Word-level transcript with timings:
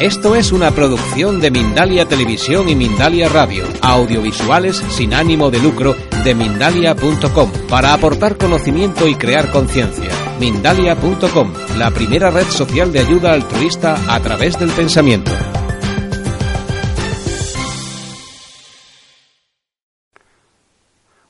Esto 0.00 0.36
es 0.36 0.52
una 0.52 0.72
producción 0.72 1.40
de 1.40 1.50
Mindalia 1.50 2.06
Televisión 2.06 2.68
y 2.68 2.74
Mindalia 2.74 3.30
Radio, 3.30 3.64
audiovisuales 3.80 4.76
sin 4.76 5.14
ánimo 5.14 5.50
de 5.50 5.58
lucro 5.58 5.94
de 6.22 6.34
mindalia.com, 6.34 7.50
para 7.66 7.94
aportar 7.94 8.36
conocimiento 8.36 9.08
y 9.08 9.14
crear 9.14 9.50
conciencia. 9.50 10.10
Mindalia.com, 10.38 11.54
la 11.78 11.90
primera 11.92 12.30
red 12.30 12.44
social 12.44 12.92
de 12.92 12.98
ayuda 12.98 13.32
altruista 13.32 13.96
a 14.14 14.20
través 14.20 14.58
del 14.58 14.70
pensamiento. 14.70 15.30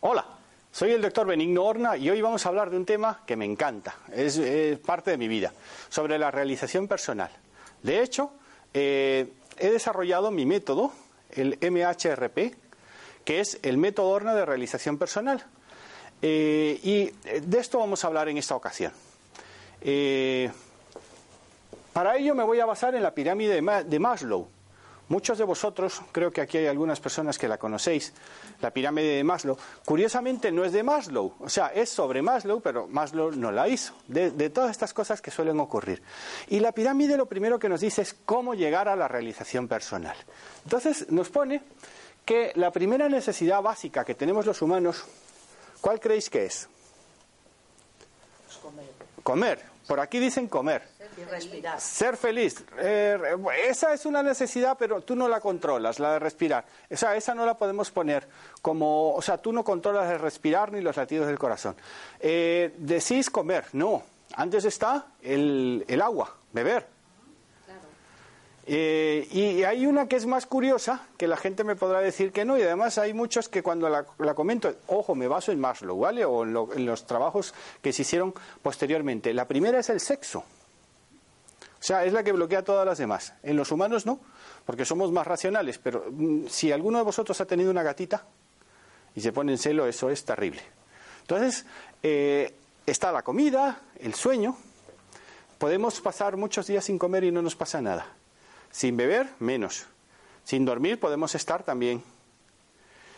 Hola, 0.00 0.26
soy 0.72 0.90
el 0.90 1.02
doctor 1.02 1.28
Benigno 1.28 1.62
Horna 1.62 1.96
y 1.96 2.10
hoy 2.10 2.20
vamos 2.20 2.44
a 2.44 2.48
hablar 2.48 2.70
de 2.70 2.78
un 2.78 2.84
tema 2.84 3.22
que 3.24 3.36
me 3.36 3.44
encanta, 3.44 3.94
es, 4.12 4.36
es 4.38 4.76
parte 4.80 5.12
de 5.12 5.18
mi 5.18 5.28
vida, 5.28 5.52
sobre 5.88 6.18
la 6.18 6.32
realización 6.32 6.88
personal. 6.88 7.30
De 7.84 8.02
hecho, 8.02 8.32
eh, 8.78 9.32
he 9.56 9.70
desarrollado 9.70 10.30
mi 10.30 10.44
método, 10.44 10.92
el 11.30 11.58
MHRP, 11.62 12.54
que 13.24 13.40
es 13.40 13.58
el 13.62 13.78
método 13.78 14.10
Horna 14.10 14.34
de 14.34 14.44
realización 14.44 14.98
personal. 14.98 15.42
Eh, 16.20 16.78
y 16.82 17.10
de 17.40 17.58
esto 17.58 17.78
vamos 17.78 18.04
a 18.04 18.08
hablar 18.08 18.28
en 18.28 18.36
esta 18.36 18.54
ocasión. 18.54 18.92
Eh, 19.80 20.50
para 21.94 22.18
ello 22.18 22.34
me 22.34 22.42
voy 22.42 22.60
a 22.60 22.66
basar 22.66 22.94
en 22.94 23.02
la 23.02 23.14
pirámide 23.14 23.62
de 23.84 23.98
Maslow. 23.98 24.46
Muchos 25.08 25.38
de 25.38 25.44
vosotros, 25.44 26.02
creo 26.10 26.32
que 26.32 26.40
aquí 26.40 26.58
hay 26.58 26.66
algunas 26.66 26.98
personas 26.98 27.38
que 27.38 27.46
la 27.46 27.58
conocéis, 27.58 28.12
la 28.60 28.72
pirámide 28.72 29.16
de 29.16 29.22
Maslow. 29.24 29.56
Curiosamente 29.84 30.50
no 30.50 30.64
es 30.64 30.72
de 30.72 30.82
Maslow, 30.82 31.34
o 31.38 31.48
sea, 31.48 31.68
es 31.68 31.90
sobre 31.90 32.22
Maslow, 32.22 32.60
pero 32.60 32.88
Maslow 32.88 33.30
no 33.30 33.52
la 33.52 33.68
hizo, 33.68 33.94
de, 34.08 34.32
de, 34.32 34.50
todas 34.50 34.72
estas 34.72 34.92
cosas 34.92 35.22
que 35.22 35.30
suelen 35.30 35.60
ocurrir. 35.60 36.02
Y 36.48 36.58
la 36.58 36.72
pirámide 36.72 37.16
lo 37.16 37.26
primero 37.26 37.58
que 37.58 37.68
nos 37.68 37.80
dice 37.80 38.02
es 38.02 38.14
cómo 38.24 38.54
llegar 38.54 38.88
a 38.88 38.96
la 38.96 39.06
realización 39.06 39.68
personal. 39.68 40.16
Entonces 40.64 41.08
nos 41.10 41.28
pone 41.28 41.62
que 42.24 42.50
la 42.56 42.72
primera 42.72 43.08
necesidad 43.08 43.62
básica 43.62 44.04
que 44.04 44.16
tenemos 44.16 44.44
los 44.44 44.60
humanos, 44.60 45.04
¿cuál 45.80 46.00
creéis 46.00 46.28
que 46.28 46.46
es? 46.46 46.68
Comer. 48.60 48.90
Comer. 49.22 49.76
Por 49.86 50.00
aquí 50.00 50.18
dicen 50.18 50.48
comer. 50.48 50.82
Respirar. 51.24 51.80
Ser 51.80 52.16
feliz. 52.16 52.64
Eh, 52.78 53.18
esa 53.66 53.94
es 53.94 54.04
una 54.04 54.22
necesidad, 54.22 54.76
pero 54.78 55.00
tú 55.00 55.16
no 55.16 55.28
la 55.28 55.40
controlas, 55.40 55.98
la 55.98 56.12
de 56.12 56.18
respirar. 56.18 56.64
O 56.90 56.96
sea, 56.96 57.16
esa 57.16 57.34
no 57.34 57.46
la 57.46 57.56
podemos 57.56 57.90
poner 57.90 58.28
como, 58.60 59.14
o 59.14 59.22
sea, 59.22 59.38
tú 59.38 59.52
no 59.52 59.64
controlas 59.64 60.10
el 60.10 60.18
respirar 60.18 60.72
ni 60.72 60.80
los 60.80 60.96
latidos 60.96 61.26
del 61.26 61.38
corazón. 61.38 61.76
Eh, 62.20 62.74
decís 62.78 63.30
comer, 63.30 63.64
no. 63.72 64.02
Antes 64.34 64.64
está 64.64 65.06
el, 65.22 65.84
el 65.88 66.02
agua, 66.02 66.34
beber. 66.52 66.96
Eh, 68.68 69.28
y 69.30 69.62
hay 69.62 69.86
una 69.86 70.08
que 70.08 70.16
es 70.16 70.26
más 70.26 70.44
curiosa, 70.44 71.06
que 71.16 71.28
la 71.28 71.36
gente 71.36 71.62
me 71.62 71.76
podrá 71.76 72.00
decir 72.00 72.32
que 72.32 72.44
no, 72.44 72.58
y 72.58 72.62
además 72.62 72.98
hay 72.98 73.14
muchos 73.14 73.48
que 73.48 73.62
cuando 73.62 73.88
la, 73.88 74.04
la 74.18 74.34
comento, 74.34 74.74
ojo, 74.88 75.14
me 75.14 75.28
baso 75.28 75.52
en 75.52 75.60
Maslow, 75.60 75.96
¿vale? 75.96 76.24
O 76.24 76.42
en, 76.42 76.52
lo, 76.52 76.72
en, 76.74 76.84
los 76.84 77.06
trabajos 77.06 77.54
que 77.80 77.92
se 77.92 78.02
hicieron 78.02 78.34
posteriormente. 78.62 79.32
La 79.32 79.46
primera 79.46 79.78
es 79.78 79.88
el 79.88 80.00
sexo. 80.00 80.42
O 81.78 81.82
sea, 81.82 82.04
es 82.04 82.12
la 82.12 82.22
que 82.22 82.32
bloquea 82.32 82.64
todas 82.64 82.86
las 82.86 82.98
demás. 82.98 83.34
En 83.42 83.56
los 83.56 83.70
humanos 83.70 84.06
no, 84.06 84.18
porque 84.64 84.84
somos 84.84 85.12
más 85.12 85.26
racionales, 85.26 85.78
pero 85.78 86.06
mm, 86.10 86.46
si 86.48 86.72
alguno 86.72 86.98
de 86.98 87.04
vosotros 87.04 87.40
ha 87.40 87.46
tenido 87.46 87.70
una 87.70 87.82
gatita 87.82 88.24
y 89.14 89.20
se 89.20 89.32
pone 89.32 89.52
en 89.52 89.58
celo, 89.58 89.86
eso 89.86 90.10
es 90.10 90.24
terrible. 90.24 90.62
Entonces, 91.20 91.66
eh, 92.02 92.54
está 92.86 93.12
la 93.12 93.22
comida, 93.22 93.80
el 94.00 94.14
sueño. 94.14 94.56
Podemos 95.58 96.00
pasar 96.00 96.36
muchos 96.36 96.66
días 96.66 96.84
sin 96.84 96.98
comer 96.98 97.24
y 97.24 97.32
no 97.32 97.42
nos 97.42 97.56
pasa 97.56 97.80
nada. 97.80 98.06
Sin 98.70 98.96
beber, 98.96 99.28
menos. 99.38 99.86
Sin 100.44 100.64
dormir 100.64 101.00
podemos 101.00 101.34
estar 101.34 101.62
también. 101.62 102.02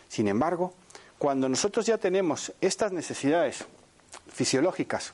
Sin 0.07 0.27
embargo, 0.27 0.73
cuando 1.17 1.47
nosotros 1.49 1.85
ya 1.85 1.97
tenemos 1.97 2.53
estas 2.61 2.91
necesidades 2.91 3.65
fisiológicas 4.31 5.13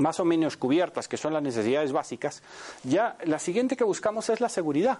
más 0.00 0.20
o 0.20 0.24
menos 0.24 0.56
cubiertas, 0.56 1.08
que 1.08 1.16
son 1.16 1.32
las 1.32 1.42
necesidades 1.42 1.92
básicas, 1.92 2.42
ya 2.82 3.16
la 3.24 3.38
siguiente 3.38 3.76
que 3.76 3.84
buscamos 3.84 4.28
es 4.30 4.40
la 4.40 4.48
seguridad. 4.48 4.98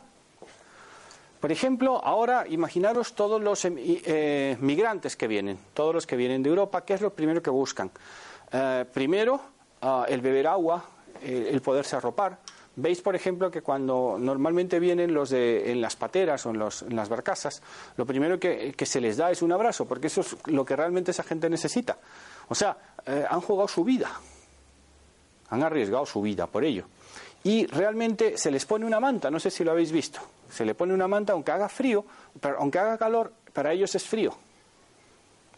Por 1.41 1.50
ejemplo, 1.50 2.05
ahora 2.05 2.47
imaginaros 2.49 3.15
todos 3.15 3.41
los 3.41 3.65
eh, 3.65 4.56
migrantes 4.60 5.16
que 5.16 5.27
vienen, 5.27 5.59
todos 5.72 5.94
los 5.94 6.06
que 6.06 6.16
vienen 6.16 6.43
de 6.43 6.50
Europa, 6.50 6.84
¿qué 6.84 6.94
es 6.94 7.00
lo 7.00 7.10
primero 7.15 7.43
que 7.43 7.50
buscan? 7.50 7.91
Eh, 8.53 8.84
primero, 8.93 9.41
uh, 9.83 10.05
el 10.06 10.21
beber 10.21 10.47
agua, 10.47 10.84
el, 11.22 11.47
el 11.47 11.62
poderse 11.62 11.97
arropar, 11.97 12.39
Veis, 12.77 13.03
por 13.03 13.16
ejemplo, 13.16 13.50
que 13.50 13.62
cuando 13.62 14.16
normalmente 14.19 14.78
vienen 14.78 15.12
los 15.12 15.31
de, 15.31 15.72
en 15.72 15.81
las 15.81 15.97
pateras 15.97 16.47
o 16.47 16.50
en, 16.50 16.59
los, 16.59 16.83
en 16.83 16.94
las 16.94 17.09
barcazas, 17.09 17.62
lo 17.97 18.06
primero 18.06 18.39
que, 18.39 18.72
que, 18.77 18.87
se 18.87 19.00
les 19.00 19.16
da 19.16 19.31
es 19.31 19.43
un 19.43 19.53
abrazo, 19.53 19.87
porque 19.87 20.06
eso 20.06 20.21
es 20.21 20.37
lo 20.47 20.65
que 20.65 20.77
realmente 20.77 21.10
esa 21.10 21.25
gente 21.25 21.50
necesita. 21.50 21.99
O 22.49 22.55
sea, 22.55 22.77
eh, 23.05 23.27
han 23.28 23.41
jugado 23.41 23.66
su 23.66 23.84
vida, 23.84 24.10
han 25.50 25.62
arriesgado 25.62 26.06
su 26.06 26.22
vida 26.22 26.47
por 26.47 26.65
ello. 26.65 26.87
Y 27.43 27.66
realmente 27.66 28.37
se 28.37 28.50
les 28.50 28.66
pone 28.66 28.84
una 28.84 29.00
manta, 29.00 29.31
no 29.31 29.41
sé 29.41 29.50
si 29.50 29.65
lo 29.65 29.71
habéis 29.71 29.93
visto. 29.93 30.21
Se 30.50 30.65
le 30.65 30.75
pone 30.75 30.93
una 30.93 31.09
manta, 31.09 31.33
aunque 31.33 31.53
haga 31.53 31.69
frío, 31.69 32.05
pero 32.41 32.59
aunque 32.59 32.78
haga 32.78 32.99
calor, 32.99 33.33
para 33.53 33.72
ellos 33.72 33.94
es 33.94 34.05
frío. 34.05 34.34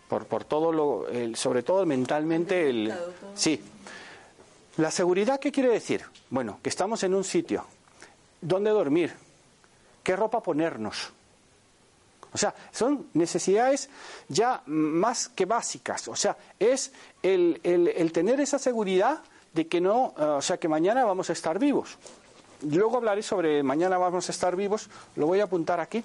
Por, 0.08 0.26
por 0.26 0.44
todo 0.44 0.72
lo, 0.72 1.08
el, 1.08 1.36
sobre 1.36 1.62
todo 1.62 1.84
mentalmente, 1.86 2.68
el, 2.68 2.92
sí. 3.34 3.60
La 4.76 4.90
seguridad, 4.90 5.40
¿qué 5.40 5.50
quiere 5.50 5.70
decir? 5.70 6.02
Bueno, 6.30 6.58
que 6.62 6.68
estamos 6.68 7.02
en 7.02 7.14
un 7.14 7.24
sitio. 7.24 7.64
¿Dónde 8.40 8.70
dormir? 8.70 9.12
¿Qué 10.02 10.14
ropa 10.16 10.42
ponernos? 10.42 11.12
O 12.32 12.38
sea, 12.38 12.54
son 12.70 13.08
necesidades 13.14 13.90
ya 14.28 14.62
más 14.66 15.28
que 15.28 15.44
básicas. 15.44 16.08
O 16.08 16.16
sea, 16.16 16.36
es 16.58 16.92
el, 17.22 17.60
el, 17.62 17.88
el 17.88 18.12
tener 18.12 18.40
esa 18.40 18.58
seguridad 18.58 19.22
de 19.52 19.68
que 19.68 19.80
no, 19.80 20.14
uh, 20.16 20.22
o 20.38 20.42
sea, 20.42 20.56
que 20.58 20.68
mañana 20.68 21.04
vamos 21.04 21.30
a 21.30 21.32
estar 21.32 21.58
vivos. 21.58 21.98
Luego 22.62 22.96
hablaré 22.96 23.22
sobre 23.22 23.62
mañana 23.62 23.98
vamos 23.98 24.28
a 24.28 24.32
estar 24.32 24.54
vivos. 24.56 24.88
Lo 25.16 25.26
voy 25.26 25.40
a 25.40 25.44
apuntar 25.44 25.80
aquí. 25.80 26.02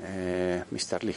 Eh, 0.00 0.64
Mr. 0.70 1.04
Lee. 1.04 1.16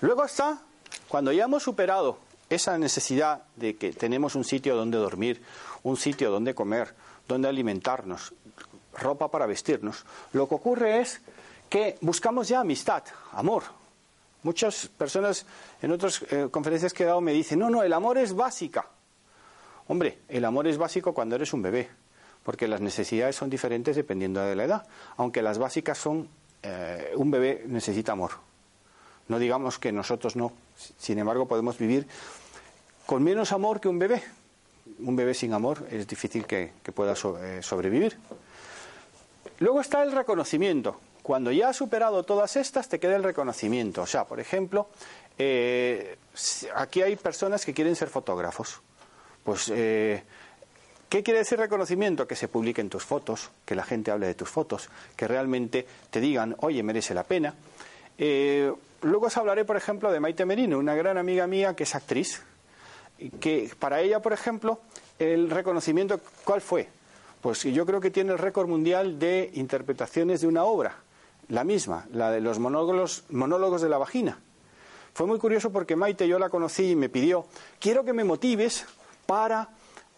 Luego 0.00 0.24
está, 0.24 0.60
cuando 1.08 1.30
ya 1.30 1.44
hemos 1.44 1.62
superado 1.62 2.18
esa 2.48 2.78
necesidad 2.78 3.42
de 3.56 3.76
que 3.76 3.92
tenemos 3.92 4.34
un 4.34 4.44
sitio 4.44 4.74
donde 4.74 4.96
dormir, 4.98 5.42
un 5.82 5.96
sitio 5.96 6.30
donde 6.30 6.54
comer, 6.54 6.94
donde 7.28 7.48
alimentarnos, 7.48 8.32
ropa 8.94 9.30
para 9.30 9.46
vestirnos, 9.46 10.04
lo 10.32 10.48
que 10.48 10.54
ocurre 10.54 11.00
es 11.00 11.20
que 11.68 11.98
buscamos 12.00 12.48
ya 12.48 12.60
amistad, 12.60 13.04
amor. 13.32 13.62
Muchas 14.42 14.88
personas 14.88 15.44
en 15.82 15.92
otras 15.92 16.22
eh, 16.30 16.48
conferencias 16.50 16.92
que 16.92 17.02
he 17.02 17.06
dado 17.06 17.20
me 17.20 17.32
dicen, 17.32 17.58
no, 17.58 17.68
no, 17.68 17.82
el 17.82 17.92
amor 17.92 18.16
es 18.18 18.34
básica. 18.34 18.86
Hombre, 19.88 20.20
el 20.28 20.44
amor 20.44 20.66
es 20.66 20.78
básico 20.78 21.12
cuando 21.12 21.34
eres 21.34 21.52
un 21.52 21.62
bebé, 21.62 21.90
porque 22.42 22.68
las 22.68 22.80
necesidades 22.80 23.36
son 23.36 23.50
diferentes 23.50 23.96
dependiendo 23.96 24.40
de 24.40 24.56
la 24.56 24.64
edad, 24.64 24.86
aunque 25.16 25.42
las 25.42 25.58
básicas 25.58 25.98
son, 25.98 26.28
eh, 26.62 27.12
un 27.16 27.30
bebé 27.30 27.64
necesita 27.66 28.12
amor. 28.12 28.30
No 29.28 29.38
digamos 29.38 29.78
que 29.78 29.92
nosotros 29.92 30.36
no, 30.36 30.52
sin 30.98 31.18
embargo 31.18 31.46
podemos 31.46 31.76
vivir 31.78 32.06
con 33.06 33.22
menos 33.22 33.52
amor 33.52 33.80
que 33.80 33.88
un 33.88 33.98
bebé. 33.98 34.22
Un 35.00 35.16
bebé 35.16 35.34
sin 35.34 35.52
amor 35.52 35.86
es 35.90 36.06
difícil 36.06 36.46
que, 36.46 36.72
pueda 36.94 37.12
eh, 37.12 37.60
sobrevivir. 37.62 38.16
Luego 39.58 39.80
está 39.80 40.02
el 40.02 40.12
reconocimiento. 40.12 40.98
Cuando 41.22 41.52
ya 41.52 41.68
has 41.68 41.76
superado 41.76 42.22
todas 42.22 42.56
estas, 42.56 42.88
te 42.88 42.98
queda 42.98 43.16
el 43.16 43.22
reconocimiento. 43.22 44.02
O 44.02 44.06
sea, 44.06 44.24
por 44.24 44.40
ejemplo, 44.40 44.88
eh, 45.38 46.16
aquí 46.74 47.02
hay 47.02 47.16
personas 47.16 47.64
que 47.64 47.74
quieren 47.74 47.96
ser 47.96 48.08
fotógrafos. 48.08 48.80
Pues, 49.44 49.70
eh, 49.74 50.22
¿qué 51.08 51.22
quiere 51.22 51.40
decir 51.40 51.58
reconocimiento? 51.58 52.26
Que 52.26 52.36
se 52.36 52.48
publiquen 52.48 52.88
tus 52.88 53.04
fotos, 53.04 53.50
que 53.64 53.74
la 53.74 53.84
gente 53.84 54.10
hable 54.10 54.26
de 54.26 54.34
tus 54.34 54.48
fotos, 54.48 54.88
que 55.16 55.28
realmente 55.28 55.86
te 56.10 56.20
digan, 56.20 56.56
oye, 56.60 56.82
merece 56.82 57.14
la 57.14 57.24
pena. 57.24 57.54
Eh, 58.18 58.72
luego 59.02 59.26
os 59.26 59.36
hablaré, 59.36 59.64
por 59.64 59.76
ejemplo, 59.76 60.12
de 60.12 60.20
Maite 60.20 60.44
Merino, 60.44 60.78
una 60.78 60.94
gran 60.94 61.16
amiga 61.18 61.46
mía 61.46 61.74
que 61.74 61.84
es 61.84 61.94
actriz, 61.94 62.42
que 63.40 63.70
para 63.78 64.00
ella, 64.00 64.20
por 64.20 64.32
ejemplo, 64.32 64.80
el 65.18 65.50
reconocimiento, 65.50 66.20
¿cuál 66.44 66.60
fue? 66.60 66.88
Pues 67.40 67.62
yo 67.62 67.86
creo 67.86 68.00
que 68.00 68.10
tiene 68.10 68.32
el 68.32 68.38
récord 68.38 68.68
mundial 68.68 69.18
de 69.18 69.50
interpretaciones 69.54 70.42
de 70.42 70.46
una 70.46 70.64
obra, 70.64 70.96
la 71.50 71.64
misma, 71.64 72.06
la 72.12 72.30
de 72.30 72.40
los 72.40 72.58
monólogos, 72.58 73.24
monólogos 73.28 73.82
de 73.82 73.88
la 73.88 73.98
vagina. 73.98 74.38
Fue 75.12 75.26
muy 75.26 75.38
curioso 75.38 75.70
porque 75.70 75.96
Maite 75.96 76.26
yo 76.26 76.38
la 76.38 76.48
conocí 76.48 76.92
y 76.92 76.96
me 76.96 77.08
pidió, 77.08 77.46
quiero 77.78 78.04
que 78.04 78.12
me 78.12 78.24
motives 78.24 78.86
para 79.26 79.68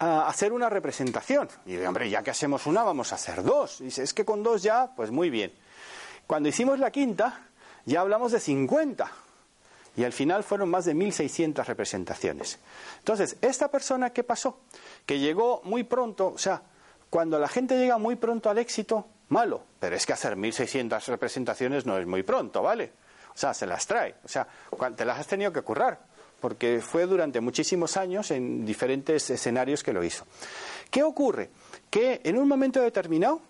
uh, 0.01 0.05
hacer 0.05 0.53
una 0.53 0.69
representación. 0.69 1.49
Y 1.67 1.73
dije, 1.73 1.89
hombre, 1.89 2.09
ya 2.11 2.23
que 2.23 2.31
hacemos 2.31 2.67
una, 2.67 2.83
vamos 2.83 3.13
a 3.13 3.17
hacer 3.17 3.43
dos. 3.43 3.81
Y 3.81 3.85
dice, 3.85 4.03
es 4.03 4.13
que 4.13 4.25
con 4.25 4.43
dos 4.43 4.63
ya, 4.63 4.93
pues 4.95 5.11
muy 5.11 5.31
bien. 5.31 5.53
Cuando 6.27 6.51
hicimos 6.51 6.79
la 6.79 6.91
quinta, 6.91 7.47
ya 7.87 8.03
hablamos 8.03 8.33
de 8.33 8.41
50. 8.41 9.11
Y 9.97 10.05
al 10.05 10.13
final 10.13 10.45
fueron 10.45 10.71
más 10.71 10.85
de 10.85 10.95
1.600 10.95 11.65
representaciones. 11.65 12.59
Entonces, 12.99 13.37
esta 13.41 13.71
persona, 13.71 14.11
¿qué 14.11 14.23
pasó? 14.23 14.61
Que 15.05 15.19
llegó 15.19 15.61
muy 15.65 15.85
pronto, 15.85 16.29
o 16.29 16.39
sea, 16.39 16.63
cuando 17.11 17.39
la 17.39 17.49
gente 17.49 17.77
llega 17.77 17.99
muy 17.99 18.17
pronto 18.17 18.49
al 18.49 18.59
éxito, 18.59 19.07
malo. 19.33 19.65
Pero 19.81 19.97
es 19.97 20.07
que 20.07 20.13
hacer 20.13 20.37
1.600 20.37 21.05
representaciones 21.07 21.87
no 21.87 21.99
es 21.99 22.07
muy 22.07 22.23
pronto, 22.23 22.63
¿vale? 22.63 22.93
O 23.35 23.39
sea, 23.39 23.55
se 23.55 23.67
las 23.67 23.87
trae. 23.87 24.15
O 24.25 24.29
sea, 24.29 24.47
te 24.97 25.05
las 25.05 25.19
has 25.19 25.27
tenido 25.27 25.53
que 25.53 25.63
currar, 25.63 25.99
porque 26.41 26.81
fue 26.81 27.07
durante 27.07 27.41
muchísimos 27.41 27.97
años 27.97 28.31
en 28.31 28.65
diferentes 28.65 29.29
escenarios 29.31 29.83
que 29.83 29.93
lo 29.93 30.05
hizo. 30.05 30.25
¿Qué 30.91 31.03
ocurre? 31.03 31.51
Que 31.91 32.21
en 32.23 32.39
un 32.39 32.47
momento 32.47 32.81
determinado, 32.81 33.41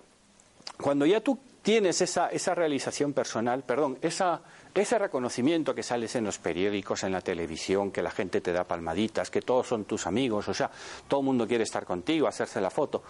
cuando 0.81 1.05
ya 1.05 1.21
tú 1.21 1.39
tienes 1.63 2.01
esa, 2.01 2.29
esa 2.29 2.55
realización 2.55 3.13
personal, 3.13 3.63
perdón, 3.63 3.99
esa, 4.03 4.41
ese 4.75 4.99
reconocimiento 4.99 5.75
que 5.75 5.83
sales 5.83 6.15
en 6.17 6.25
los 6.25 6.39
periódicos, 6.39 7.05
en 7.05 7.13
la 7.13 7.21
televisión, 7.21 7.91
que 7.91 8.03
la 8.03 8.11
gente 8.11 8.41
te 8.41 8.53
da 8.53 8.65
palmaditas, 8.65 9.31
que 9.31 9.43
todos 9.43 9.67
son 9.69 9.85
tus 9.85 10.07
amigos, 10.07 10.49
o 10.49 10.55
sea, 10.55 10.71
todo 11.09 11.21
el 11.21 11.27
mundo 11.27 11.47
quiere 11.47 11.65
estar 11.65 11.85
contigo, 11.85 12.27
hacerse 12.27 12.61
la 12.61 12.71
foto. 12.71 13.03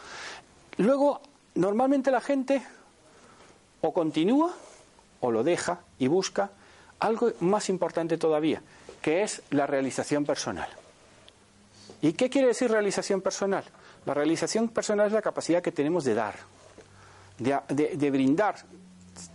Luego, 0.78 1.20
normalmente 1.54 2.10
la 2.10 2.20
gente 2.20 2.62
o 3.80 3.92
continúa 3.92 4.54
o 5.20 5.30
lo 5.30 5.42
deja 5.42 5.80
y 5.98 6.08
busca 6.08 6.50
algo 6.98 7.32
más 7.40 7.68
importante 7.68 8.16
todavía, 8.18 8.62
que 9.00 9.22
es 9.22 9.42
la 9.50 9.66
realización 9.66 10.24
personal. 10.24 10.68
¿Y 12.00 12.12
qué 12.14 12.30
quiere 12.30 12.48
decir 12.48 12.70
realización 12.70 13.20
personal? 13.20 13.64
La 14.06 14.14
realización 14.14 14.68
personal 14.68 15.06
es 15.06 15.12
la 15.12 15.22
capacidad 15.22 15.62
que 15.62 15.72
tenemos 15.72 16.04
de 16.04 16.14
dar, 16.14 16.34
de, 17.38 18.10
brindar, 18.10 18.56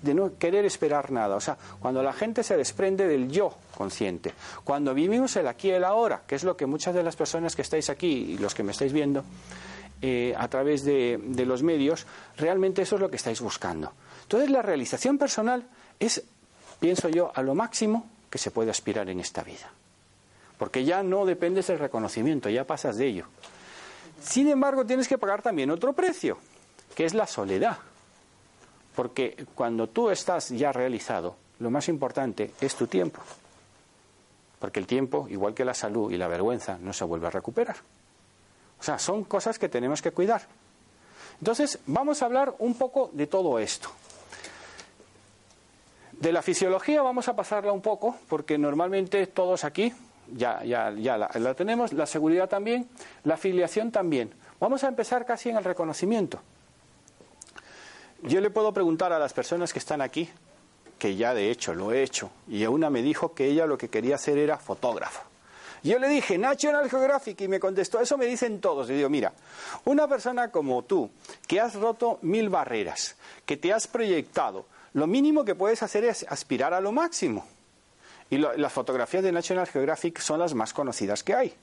de 0.02 0.14
no 0.14 0.38
querer 0.38 0.66
esperar 0.66 1.12
nada. 1.12 1.36
O 1.36 1.42
sea, 1.42 1.58
cuando 1.80 2.04
la 2.04 2.12
gente 2.12 2.44
se 2.44 2.58
desprende 2.58 3.08
del 3.08 3.30
yo 3.30 3.54
consciente, 3.78 4.34
cuando 4.66 4.94
vivimos 4.94 5.36
el 5.38 5.48
aquí 5.48 5.70
y 5.70 5.72
el 5.72 5.86
ahora, 5.86 6.24
que 6.28 6.36
es 6.36 6.44
lo 6.44 6.58
que 6.58 6.66
muchas 6.66 6.94
de 6.94 7.04
las 7.04 7.16
personas 7.16 7.56
que 7.56 7.62
estáis 7.62 7.90
aquí 7.90 8.34
y 8.34 8.38
los 8.38 8.54
que 8.54 8.64
me 8.64 8.74
estáis 8.74 8.92
viendo 8.92 9.24
eh, 10.02 10.34
a 10.38 10.48
través 10.48 10.84
de, 10.84 11.20
de 11.22 11.46
los 11.46 11.64
medios, 11.64 12.06
realmente 12.38 12.82
eso 12.82 12.96
es 12.96 13.02
lo 13.02 13.10
que 13.10 13.16
estáis 13.16 13.42
buscando. 13.42 13.94
Entonces 14.24 14.50
la 14.50 14.62
realización 14.62 15.18
personal 15.18 15.68
es 16.00 16.24
pienso 16.80 17.10
yo, 17.10 17.32
a 17.34 17.42
lo 17.42 17.56
máximo 17.56 18.08
que 18.30 18.38
se 18.38 18.52
puede 18.52 18.72
aspirar 18.72 19.10
en 19.10 19.20
esta 19.20 19.44
vida. 19.44 19.70
Porque 20.58 20.84
ya 20.84 21.04
no 21.04 21.26
dependes 21.26 21.68
del 21.68 21.80
reconocimiento, 21.80 22.50
ya 22.50 22.66
pasas 22.66 22.98
de 22.98 23.08
ello. 23.08 23.26
Sin 24.22 24.48
embargo, 24.48 24.86
tienes 24.86 25.08
que 25.08 25.18
pagar 25.18 25.42
también 25.42 25.70
otro 25.70 25.94
precio, 25.94 26.38
que 26.96 27.06
es 27.06 27.14
la 27.14 27.28
soledad. 27.28 27.78
Porque 28.96 29.46
cuando 29.54 29.88
tú 29.88 30.10
estás 30.10 30.50
ya 30.50 30.72
realizado, 30.72 31.36
lo 31.60 31.70
más 31.70 31.88
importante 31.88 32.52
es 32.60 32.76
tu 32.76 32.88
tiempo. 32.88 33.22
Porque 34.60 34.80
el 34.80 34.88
tiempo, 34.88 35.28
igual 35.30 35.54
que 35.54 35.64
la 35.64 35.76
salud 35.76 36.12
y 36.12 36.18
la 36.18 36.28
vergüenza, 36.28 36.80
no 36.82 36.94
se 36.94 37.04
vuelve 37.04 37.28
a 37.28 37.32
recuperar. 37.32 37.76
O 38.80 38.84
sea, 38.84 39.00
son 39.00 39.24
cosas 39.24 39.58
que 39.60 39.70
tenemos 39.70 40.02
que 40.02 40.12
cuidar. 40.12 40.44
Entonces, 41.40 41.80
vamos 41.86 42.22
a 42.22 42.26
hablar 42.26 42.56
un 42.60 42.76
poco 42.76 43.10
de 43.14 43.28
todo 43.28 43.60
esto. 43.60 43.90
De 46.12 46.32
la 46.32 46.42
fisiología 46.42 47.02
vamos 47.04 47.28
a 47.28 47.36
pasarla 47.36 47.72
un 47.72 47.82
poco, 47.82 48.16
porque 48.28 48.58
normalmente 48.58 49.28
todos 49.28 49.64
aquí 49.64 49.94
ya, 50.36 50.64
ya, 50.64 50.92
ya 50.92 51.18
la, 51.18 51.54
tenemos, 51.54 51.94
la 51.94 52.06
seguridad 52.06 52.50
también, 52.50 52.90
la 53.24 53.36
afiliación 53.36 53.92
también. 53.92 54.34
Vamos 54.60 54.84
a 54.84 54.88
empezar 54.88 55.26
casi 55.26 55.50
en 55.50 55.58
el 55.58 55.64
reconocimiento. 55.64 56.40
Yo 58.24 58.42
le 58.42 58.50
puedo 58.50 58.74
preguntar 58.74 59.14
a 59.14 59.20
las 59.20 59.34
personas 59.34 59.72
que 59.72 59.80
están 59.80 60.02
aquí, 60.02 60.30
que 60.98 61.16
ya 61.16 61.36
de 61.36 61.52
hecho 61.52 61.76
lo 61.76 61.92
he 61.92 62.02
hecho, 62.02 62.32
y 62.48 62.66
una 62.66 62.90
me 62.90 63.04
dijo 63.04 63.34
que 63.34 63.46
ella 63.46 63.68
lo 63.68 63.78
que 63.78 63.90
quería 63.90 64.16
hacer 64.16 64.40
era 64.40 64.58
fotógrafo. 64.58 65.27
Yo 65.84 66.00
le 66.00 66.08
dije 66.08 66.38
National 66.38 66.90
Geographic 66.90 67.42
y 67.42 67.48
me 67.48 67.60
contestó, 67.60 68.00
eso 68.00 68.18
me 68.18 68.26
dicen 68.26 68.60
todos. 68.60 68.90
Y 68.90 68.94
digo, 68.94 69.10
mira, 69.10 69.34
una 69.86 70.08
persona 70.08 70.52
como 70.52 70.84
tú, 70.84 71.10
que 71.48 71.60
has 71.60 71.76
roto 71.76 72.20
mil 72.22 72.50
barreras, 72.50 73.16
que 73.46 73.58
te 73.58 73.72
has 73.72 73.88
proyectado, 73.88 74.66
lo 74.94 75.08
mínimo 75.08 75.46
que 75.46 75.56
puedes 75.56 75.84
hacer 75.84 76.04
es 76.06 76.26
aspirar 76.30 76.74
a 76.74 76.82
lo 76.82 76.92
máximo. 76.92 77.46
Y 78.30 78.38
las 78.38 78.74
fotografías 78.74 79.24
de 79.24 79.32
National 79.32 79.68
Geographic 79.68 80.20
son 80.20 80.40
las 80.40 80.54
más 80.54 80.74
conocidas 80.74 81.24
que 81.24 81.34
hay. 81.34 81.54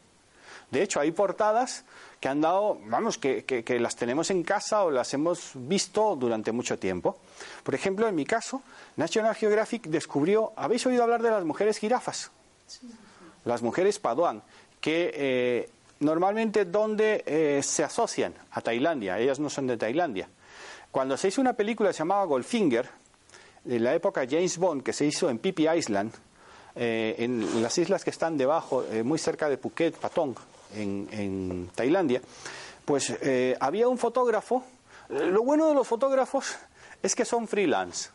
De 0.70 0.82
hecho, 0.82 0.99
hay 0.99 1.10
portadas 1.10 1.84
que 2.20 2.28
han 2.28 2.40
dado, 2.40 2.78
vamos, 2.87 3.19
que, 3.19 3.44
que, 3.44 3.81
las 3.81 3.96
tenemos 3.96 4.31
en 4.31 4.43
casa 4.43 4.82
o 4.84 4.90
las 4.90 5.12
hemos 5.12 5.52
visto 5.55 6.17
durante 6.17 6.52
mucho 6.52 6.78
tiempo. 6.78 7.19
Por 7.62 7.75
ejemplo, 7.75 8.08
en 8.08 8.14
mi 8.14 8.25
caso, 8.25 8.62
National 8.96 9.34
Geographic 9.34 9.88
descubrió, 9.88 10.52
¿habéis 10.56 10.87
oído 10.87 11.02
hablar 11.02 11.22
de 11.22 11.31
las 11.31 11.44
mujeres 11.44 11.78
jirafas? 11.78 12.31
Las 13.44 13.62
mujeres 13.62 13.99
paduan, 13.99 14.43
que 14.81 15.11
eh, 15.14 15.70
normalmente 16.00 16.64
donde 16.64 17.23
eh, 17.26 17.61
se 17.62 17.85
asocian 17.85 18.35
a 18.50 18.61
Tailandia, 18.61 19.19
ellas 19.19 19.38
no 19.38 19.50
son 19.50 19.67
de 19.67 19.76
Tailandia. 19.76 20.29
Cuando 20.91 21.17
se 21.17 21.29
hizo 21.29 21.41
una 21.41 21.52
película 21.52 21.91
llamada 21.91 22.25
Goldfinger, 22.25 22.88
de 23.64 23.81
la 23.81 23.94
época 23.94 24.26
James 24.29 24.58
Bond 24.58 24.82
que 24.82 24.93
se 24.93 25.06
hizo 25.06 25.29
en 25.31 25.38
Phi 25.38 25.55
Island, 25.76 26.12
eh, 26.76 27.17
en 27.19 27.62
las 27.62 27.76
islas 27.79 28.05
que 28.05 28.11
están 28.11 28.37
debajo, 28.37 28.85
muy 29.05 29.19
cerca 29.19 29.49
de 29.49 29.56
Phuket, 29.56 29.96
Patong, 29.96 30.35
en, 30.75 31.70
Tailandia, 31.75 32.20
pues 32.85 33.14
había 33.61 33.88
un 33.88 33.96
fotógrafo. 33.96 34.64
Lo 35.08 35.43
bueno 35.43 35.69
de 35.69 35.75
los 35.75 35.87
fotógrafos 35.87 36.56
es 37.02 37.14
que 37.14 37.25
son 37.25 37.46
freelance, 37.46 38.11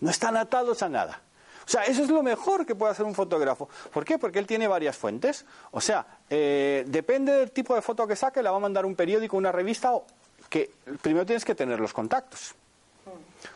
no 0.00 0.10
están 0.10 0.36
atados 0.36 0.82
a 0.82 0.88
nada. 0.88 1.20
O 1.70 1.72
sea, 1.72 1.84
eso 1.84 2.02
es 2.02 2.10
lo 2.10 2.24
mejor 2.24 2.66
que 2.66 2.74
puede 2.74 2.90
hacer 2.90 3.06
un 3.06 3.14
fotógrafo. 3.14 3.68
¿Por 3.92 4.04
qué? 4.04 4.18
Porque 4.18 4.40
él 4.40 4.46
tiene 4.48 4.66
varias 4.66 4.96
fuentes. 4.96 5.46
O 5.70 5.80
sea, 5.80 6.04
depende 6.28 7.30
del 7.30 7.52
tipo 7.52 7.76
de 7.76 7.80
foto 7.80 8.08
que 8.08 8.16
saque, 8.16 8.42
la 8.42 8.50
va 8.50 8.56
a 8.56 8.60
mandar 8.60 8.84
un 8.84 8.96
periódico, 8.96 9.36
una 9.36 9.52
revista, 9.52 9.92
que 10.48 10.72
primero 11.00 11.24
tienes 11.24 11.44
que 11.44 11.54
tener 11.54 11.78
los 11.78 11.92
contactos. 11.92 12.56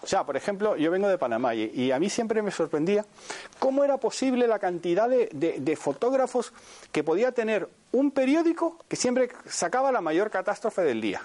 O 0.00 0.06
sea, 0.06 0.22
por 0.22 0.36
ejemplo, 0.36 0.76
yo 0.76 0.92
vengo 0.92 1.08
de 1.08 1.18
Panamá 1.18 1.56
y, 1.56 1.90
a 1.90 1.98
mí 1.98 2.08
siempre 2.08 2.40
me 2.40 2.52
sorprendía 2.52 3.04
cómo 3.58 3.82
era 3.82 3.96
posible 3.96 4.46
la 4.46 4.60
cantidad 4.60 5.08
de, 5.08 5.76
fotógrafos 5.76 6.52
que 6.92 7.02
podía 7.02 7.32
tener 7.32 7.68
un 7.90 8.12
periódico 8.12 8.78
que 8.86 8.94
siempre 8.94 9.28
sacaba 9.48 9.90
la 9.90 10.00
mayor 10.00 10.30
catástrofe 10.30 10.82
del 10.82 11.00
día, 11.00 11.20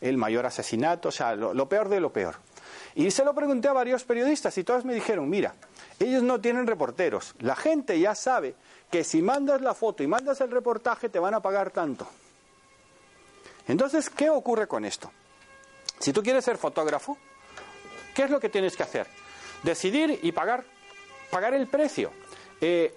el 0.00 0.16
mayor 0.16 0.44
asesinato, 0.44 1.10
o 1.10 1.12
sea, 1.12 1.36
lo, 1.36 1.68
peor 1.68 1.88
de 1.88 2.00
lo 2.00 2.12
peor. 2.12 2.34
Y 2.96 3.12
se 3.12 3.24
lo 3.24 3.32
pregunté 3.32 3.68
a 3.68 3.72
varios 3.72 4.02
periodistas 4.02 4.58
y 4.58 4.64
todos 4.64 4.84
me 4.84 4.92
dijeron, 4.92 5.30
mira, 5.30 5.54
ellos 5.98 6.22
no 6.22 6.40
tienen 6.40 6.66
reporteros, 6.66 7.34
la 7.40 7.56
gente 7.56 7.98
ya 7.98 8.14
sabe 8.14 8.54
que 8.90 9.04
si 9.04 9.22
mandas 9.22 9.60
la 9.60 9.74
foto 9.74 10.02
y 10.02 10.06
mandas 10.06 10.40
el 10.40 10.50
reportaje 10.50 11.08
te 11.08 11.18
van 11.18 11.34
a 11.34 11.40
pagar 11.40 11.70
tanto. 11.70 12.06
Entonces, 13.68 14.10
¿qué 14.10 14.30
ocurre 14.30 14.68
con 14.68 14.84
esto? 14.84 15.10
Si 15.98 16.12
tú 16.12 16.22
quieres 16.22 16.44
ser 16.44 16.56
fotógrafo, 16.56 17.16
¿Qué 18.16 18.22
es 18.22 18.30
lo 18.30 18.40
que 18.40 18.48
tienes 18.48 18.74
que 18.74 18.82
hacer? 18.82 19.06
Decidir 19.62 20.20
y 20.22 20.32
pagar, 20.32 20.64
pagar 21.30 21.52
el 21.52 21.66
precio. 21.66 22.12
Eh, 22.62 22.94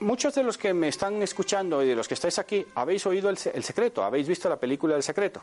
muchos 0.00 0.34
de 0.34 0.42
los 0.42 0.58
que 0.58 0.74
me 0.74 0.88
están 0.88 1.22
escuchando 1.22 1.84
y 1.84 1.86
de 1.86 1.94
los 1.94 2.08
que 2.08 2.14
estáis 2.14 2.36
aquí 2.40 2.66
habéis 2.74 3.06
oído 3.06 3.30
el, 3.30 3.38
secreto, 3.38 4.02
habéis 4.02 4.26
visto 4.26 4.48
la 4.48 4.56
película 4.56 4.94
del 4.94 5.04
secreto. 5.04 5.40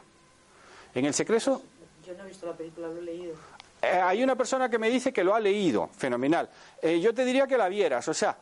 En 0.94 1.06
el 1.06 1.13
secreto... 1.13 1.62
Yo 2.06 2.13
no 2.15 2.25
he 2.25 2.27
visto 2.27 2.48
la 2.48 2.51
película, 2.51 2.89
lo 2.89 2.98
he 2.98 3.01
leído. 3.01 3.36
Eh, 3.81 3.88
hay 3.88 4.24
una 4.24 4.36
persona 4.36 4.69
que 4.69 4.79
me 4.79 4.89
dice 4.89 5.13
que 5.13 5.24
lo 5.24 5.36
ha 5.36 5.39
leído, 5.39 5.89
fenomenal. 5.96 6.50
Eh, 6.81 7.00
yo 7.00 7.13
te 7.13 7.24
diría 7.25 7.48
que 7.48 7.57
la 7.57 7.69
vieras, 7.69 8.07
o 8.07 8.13
sea, 8.13 8.38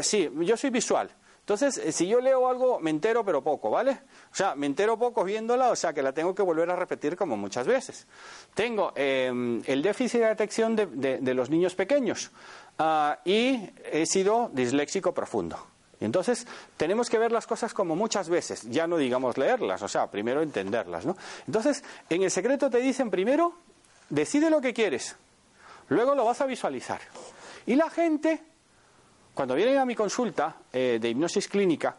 sí, 0.00 0.30
yo 0.40 0.56
soy 0.56 0.70
visual. 0.70 1.10
Entonces, 1.46 1.78
eh, 1.78 1.92
si 1.92 2.08
yo 2.08 2.20
leo 2.20 2.48
algo, 2.48 2.80
me 2.80 2.90
entero 2.90 3.24
pero 3.24 3.40
poco, 3.40 3.70
¿vale? 3.70 3.92
O 4.32 4.34
sea, 4.34 4.56
me 4.56 4.66
entero 4.66 4.98
poco 4.98 5.22
viéndola, 5.22 5.70
o 5.70 5.76
sea, 5.76 5.92
que 5.92 6.02
la 6.02 6.12
tengo 6.12 6.34
que 6.34 6.42
volver 6.42 6.68
a 6.68 6.74
repetir 6.74 7.14
como 7.14 7.36
muchas 7.36 7.68
veces. 7.68 8.08
Tengo 8.52 8.92
em, 8.96 9.62
el 9.64 9.80
déficit 9.80 10.22
de 10.22 10.26
detección 10.26 10.74
de, 10.74 11.34
los 11.34 11.48
niños 11.48 11.76
pequeños 11.76 12.32
ah, 12.80 13.20
y 13.24 13.70
he 13.92 14.06
sido 14.06 14.50
disléxico 14.52 15.14
profundo. 15.14 15.56
Entonces 16.00 16.48
tenemos 16.76 17.08
que 17.08 17.16
ver 17.16 17.30
las 17.30 17.46
cosas 17.46 17.72
como 17.72 17.94
muchas 17.94 18.28
veces, 18.28 18.68
ya 18.68 18.88
no 18.88 18.96
digamos 18.96 19.38
leerlas, 19.38 19.80
o 19.82 19.88
sea, 19.88 20.10
primero 20.10 20.42
entenderlas, 20.42 21.06
¿no? 21.06 21.16
Entonces, 21.46 21.84
en 22.10 22.24
el 22.24 22.32
secreto 22.32 22.68
te 22.68 22.78
dicen 22.78 23.08
primero, 23.08 23.54
decide 24.08 24.50
lo 24.50 24.60
que 24.60 24.74
quieres, 24.74 25.16
luego 25.88 26.14
lo 26.14 26.24
vas 26.24 26.40
a 26.40 26.46
visualizar. 26.46 27.00
Y 27.66 27.74
la 27.74 27.90
gente 27.90 28.42
cuando 29.36 29.54
vienen 29.54 29.76
a 29.76 29.84
mi 29.84 29.94
consulta 29.94 30.56
eh, 30.72 30.98
de 30.98 31.10
hipnosis 31.10 31.46
clínica, 31.46 31.96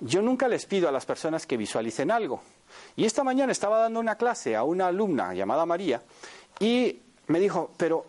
yo 0.00 0.20
nunca 0.20 0.48
les 0.48 0.66
pido 0.66 0.88
a 0.88 0.92
las 0.92 1.06
personas 1.06 1.46
que 1.46 1.56
visualicen 1.56 2.10
algo. 2.10 2.42
Y 2.96 3.04
esta 3.04 3.22
mañana 3.22 3.52
estaba 3.52 3.78
dando 3.78 4.00
una 4.00 4.16
clase 4.16 4.56
a 4.56 4.64
una 4.64 4.88
alumna 4.88 5.32
llamada 5.32 5.64
María 5.64 6.02
y 6.58 6.98
me 7.28 7.38
dijo, 7.38 7.70
pero 7.76 8.06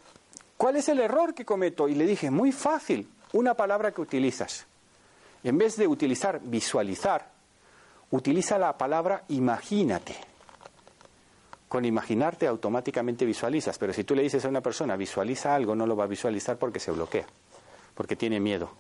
¿cuál 0.58 0.78
es 0.78 0.90
el 0.90 1.00
error 1.00 1.36
que 1.36 1.46
cometo? 1.46 1.88
Y 1.88 1.94
le 1.94 2.08
dije, 2.08 2.32
muy 2.32 2.52
fácil, 2.52 3.08
una 3.34 3.54
palabra 3.54 3.92
que 3.92 4.02
utilizas. 4.02 4.66
En 5.44 5.60
vez 5.60 5.76
de 5.78 5.86
utilizar 5.86 6.40
visualizar, 6.42 7.30
utiliza 8.10 8.58
la 8.58 8.76
palabra 8.80 9.26
imagínate. 9.28 10.31
Con 11.72 11.86
imaginarte 11.86 12.48
automáticamente 12.48 13.24
visualizas, 13.24 13.78
pero 13.78 13.94
si 13.94 14.04
tú 14.04 14.14
le 14.14 14.24
dices 14.24 14.44
a 14.44 14.50
una 14.50 14.60
persona 14.60 14.98
visualiza 14.98 15.56
algo, 15.56 15.74
no 15.74 15.88
lo 15.88 15.96
va 15.96 16.04
a 16.04 16.08
visualizar 16.08 16.58
porque 16.58 16.82
se 16.82 16.92
bloquea 16.92 17.26
porque 17.96 18.16
tiene 18.16 18.40
miedo. 18.40 18.72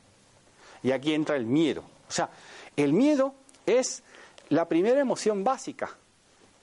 Y 0.83 0.91
aquí 0.91 1.13
entra 1.13 1.35
el 1.35 1.45
miedo. 1.45 1.83
O 2.09 2.11
sea, 2.11 2.29
el 2.75 2.91
miedo 2.91 3.35
es 3.65 4.03
la 4.49 4.67
primera 4.67 4.99
emoción 4.99 5.43
básica 5.43 5.97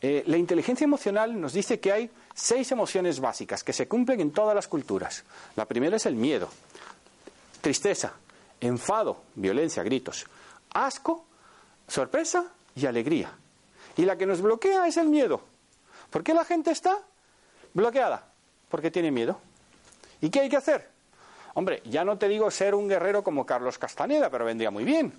Eh, 0.00 0.23
la 0.26 0.37
inteligencia 0.37 0.85
emocional 0.85 1.40
nos 1.40 1.52
dice 1.52 1.80
que 1.80 1.90
hay 1.90 2.11
seis 2.32 2.70
emociones 2.70 3.18
básicas 3.18 3.64
que 3.64 3.73
se 3.73 3.88
cumplen 3.88 4.20
en 4.20 4.30
todas 4.30 4.54
las 4.54 4.68
culturas. 4.68 5.25
La 5.56 5.64
primera 5.64 5.97
es 5.97 6.06
el 6.06 6.14
miedo, 6.14 6.49
tristeza, 7.61 8.12
enfado, 8.61 9.23
violencia, 9.35 9.82
gritos, 9.82 10.25
asco, 10.70 11.25
sorpresa 11.88 12.44
y 12.76 12.87
alegría. 12.87 13.32
Y 13.97 14.04
la 14.04 14.16
que 14.16 14.26
nos 14.26 14.40
bloquea 14.40 14.87
es 14.87 14.99
el 14.99 15.08
miedo. 15.08 15.42
¿Por 16.11 16.23
qué 16.23 16.35
la 16.35 16.45
gente 16.45 16.71
está 16.71 16.99
bloqueada? 17.75 18.25
Porque 18.69 18.91
tiene 18.91 19.11
miedo. 19.11 19.38
¿Y 20.21 20.31
qué 20.31 20.41
hay 20.41 20.49
que 20.49 20.57
hacer? 20.57 20.88
Hombre, 21.55 21.83
ya 21.85 22.05
no 22.05 22.19
te 22.19 22.29
digo 22.29 22.50
ser 22.50 22.75
un 22.75 22.88
guerrero 22.88 23.23
como 23.23 23.45
Carlos 23.45 23.79
Castaneda, 23.79 24.31
pero 24.31 24.45
vendría 24.45 24.71
muy 24.71 24.85
bien. 24.85 25.12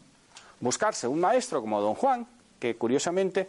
Buscarse 0.60 1.08
un 1.08 1.20
maestro 1.20 1.62
como 1.62 1.82
Don 1.82 1.96
Juan, 1.96 2.28
que 2.60 2.76
curiosamente, 2.76 3.48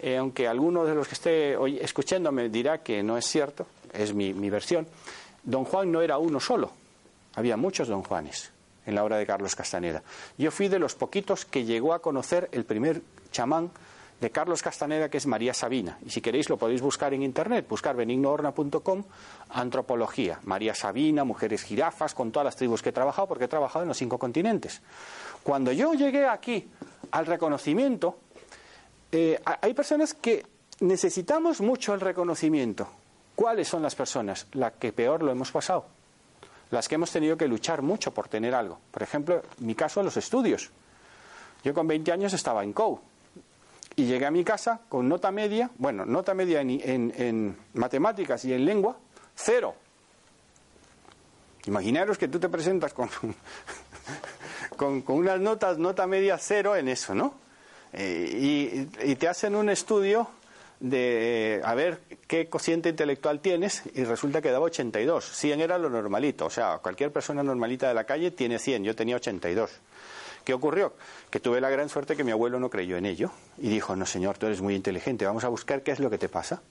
eh, 0.00 0.16
aunque 0.16 0.46
alguno 0.46 0.84
de 0.84 0.94
los 0.94 1.08
que 1.08 1.14
esté 1.14 1.56
hoy 1.56 1.78
escuchándome 1.78 2.48
dirá 2.48 2.78
que 2.78 3.02
no 3.02 3.16
es 3.16 3.26
cierto, 3.26 3.66
es 3.92 4.14
mi, 4.14 4.32
mi 4.32 4.50
versión, 4.50 4.86
Don 5.42 5.64
Juan 5.64 5.90
no 5.90 6.02
era 6.02 6.18
uno 6.18 6.40
solo, 6.40 6.70
había 7.34 7.56
muchos 7.56 7.88
Don 7.88 8.02
Juanes 8.02 8.50
en 8.86 8.94
la 8.94 9.04
obra 9.04 9.16
de 9.16 9.26
Carlos 9.26 9.54
Castaneda. 9.54 10.02
Yo 10.38 10.50
fui 10.50 10.68
de 10.68 10.78
los 10.78 10.94
poquitos 10.94 11.44
que 11.44 11.64
llegó 11.64 11.94
a 11.94 12.00
conocer 12.00 12.48
el 12.52 12.64
primer 12.64 13.02
chamán 13.30 13.70
de 14.22 14.30
Carlos 14.30 14.62
Castaneda, 14.62 15.08
que 15.08 15.18
es 15.18 15.26
María 15.26 15.52
Sabina. 15.52 15.98
Y 16.06 16.10
si 16.10 16.20
queréis 16.20 16.48
lo 16.48 16.56
podéis 16.56 16.80
buscar 16.80 17.12
en 17.12 17.24
internet, 17.24 17.66
buscar 17.68 17.96
benignohorna.com, 17.96 19.02
antropología, 19.50 20.38
María 20.44 20.76
Sabina, 20.76 21.24
mujeres 21.24 21.64
jirafas, 21.64 22.14
con 22.14 22.30
todas 22.30 22.44
las 22.44 22.54
tribus 22.54 22.82
que 22.82 22.90
he 22.90 22.92
trabajado, 22.92 23.26
porque 23.26 23.46
he 23.46 23.48
trabajado 23.48 23.82
en 23.82 23.88
los 23.88 23.98
cinco 23.98 24.18
continentes. 24.18 24.80
Cuando 25.42 25.72
yo 25.72 25.92
llegué 25.94 26.24
aquí 26.24 26.68
al 27.10 27.26
reconocimiento, 27.26 28.16
eh, 29.10 29.40
hay 29.60 29.74
personas 29.74 30.14
que 30.14 30.46
necesitamos 30.78 31.60
mucho 31.60 31.92
el 31.92 32.00
reconocimiento. 32.00 32.86
¿Cuáles 33.34 33.66
son 33.66 33.82
las 33.82 33.96
personas? 33.96 34.46
Las 34.52 34.74
que 34.74 34.92
peor 34.92 35.24
lo 35.24 35.32
hemos 35.32 35.50
pasado. 35.50 35.86
Las 36.70 36.86
que 36.86 36.94
hemos 36.94 37.10
tenido 37.10 37.36
que 37.36 37.48
luchar 37.48 37.82
mucho 37.82 38.14
por 38.14 38.28
tener 38.28 38.54
algo. 38.54 38.78
Por 38.92 39.02
ejemplo, 39.02 39.42
mi 39.58 39.74
caso, 39.74 40.00
los 40.00 40.16
estudios. 40.16 40.70
Yo 41.64 41.74
con 41.74 41.88
20 41.88 42.12
años 42.12 42.32
estaba 42.32 42.62
en 42.62 42.72
COU 42.72 43.00
y 43.96 44.04
llegué 44.04 44.26
a 44.26 44.30
mi 44.30 44.44
casa 44.44 44.80
con 44.88 45.08
nota 45.08 45.30
media, 45.30 45.70
bueno, 45.76 46.04
nota 46.04 46.34
media 46.34 46.60
en, 46.60 47.56
matemáticas 47.74 48.44
y 48.44 48.52
en 48.52 48.64
lengua, 48.64 48.96
cero. 49.34 49.74
Imaginaros 51.66 52.18
que 52.18 52.28
tú 52.28 52.40
te 52.40 52.48
presentas 52.48 52.92
con, 54.76 55.02
con, 55.02 55.16
unas 55.16 55.40
notas, 55.40 55.78
nota 55.78 56.06
media 56.06 56.38
cero 56.38 56.76
en 56.76 56.88
eso, 56.88 57.14
¿no? 57.14 57.34
Eh, 57.92 58.88
y, 59.04 59.14
te 59.16 59.28
hacen 59.28 59.54
un 59.54 59.68
estudio 59.68 60.28
de 60.80 61.60
a 61.62 61.74
ver 61.74 62.00
qué 62.26 62.48
cociente 62.48 62.88
intelectual 62.88 63.40
tienes 63.40 63.82
y 63.94 64.02
resulta 64.04 64.40
que 64.40 64.50
daba 64.50 64.64
82. 64.64 65.24
100 65.36 65.60
era 65.60 65.78
lo 65.78 65.90
normalito, 65.90 66.46
o 66.46 66.50
sea, 66.50 66.78
cualquier 66.78 67.12
persona 67.12 67.42
normalita 67.42 67.86
de 67.86 67.94
la 67.94 68.04
calle 68.04 68.30
tiene 68.30 68.58
100, 68.58 68.82
yo 68.84 68.96
tenía 68.96 69.16
82. 69.16 69.70
¿Qué 70.44 70.54
ocurrió? 70.54 70.92
Que 71.30 71.40
tuve 71.40 71.60
la 71.60 71.70
gran 71.70 71.88
suerte 71.88 72.16
que 72.16 72.24
mi 72.24 72.32
abuelo 72.32 72.58
no 72.58 72.68
creyó 72.68 72.96
en 72.96 73.06
ello 73.06 73.30
y 73.58 73.68
dijo, 73.68 73.94
no 73.94 74.06
señor, 74.06 74.38
tú 74.38 74.46
eres 74.46 74.60
muy 74.60 74.74
inteligente, 74.74 75.24
vamos 75.24 75.44
a 75.44 75.48
buscar 75.48 75.82
qué 75.82 75.92
es 75.92 76.00
lo 76.00 76.10
que 76.10 76.18
te 76.18 76.28
pasa. 76.28 76.62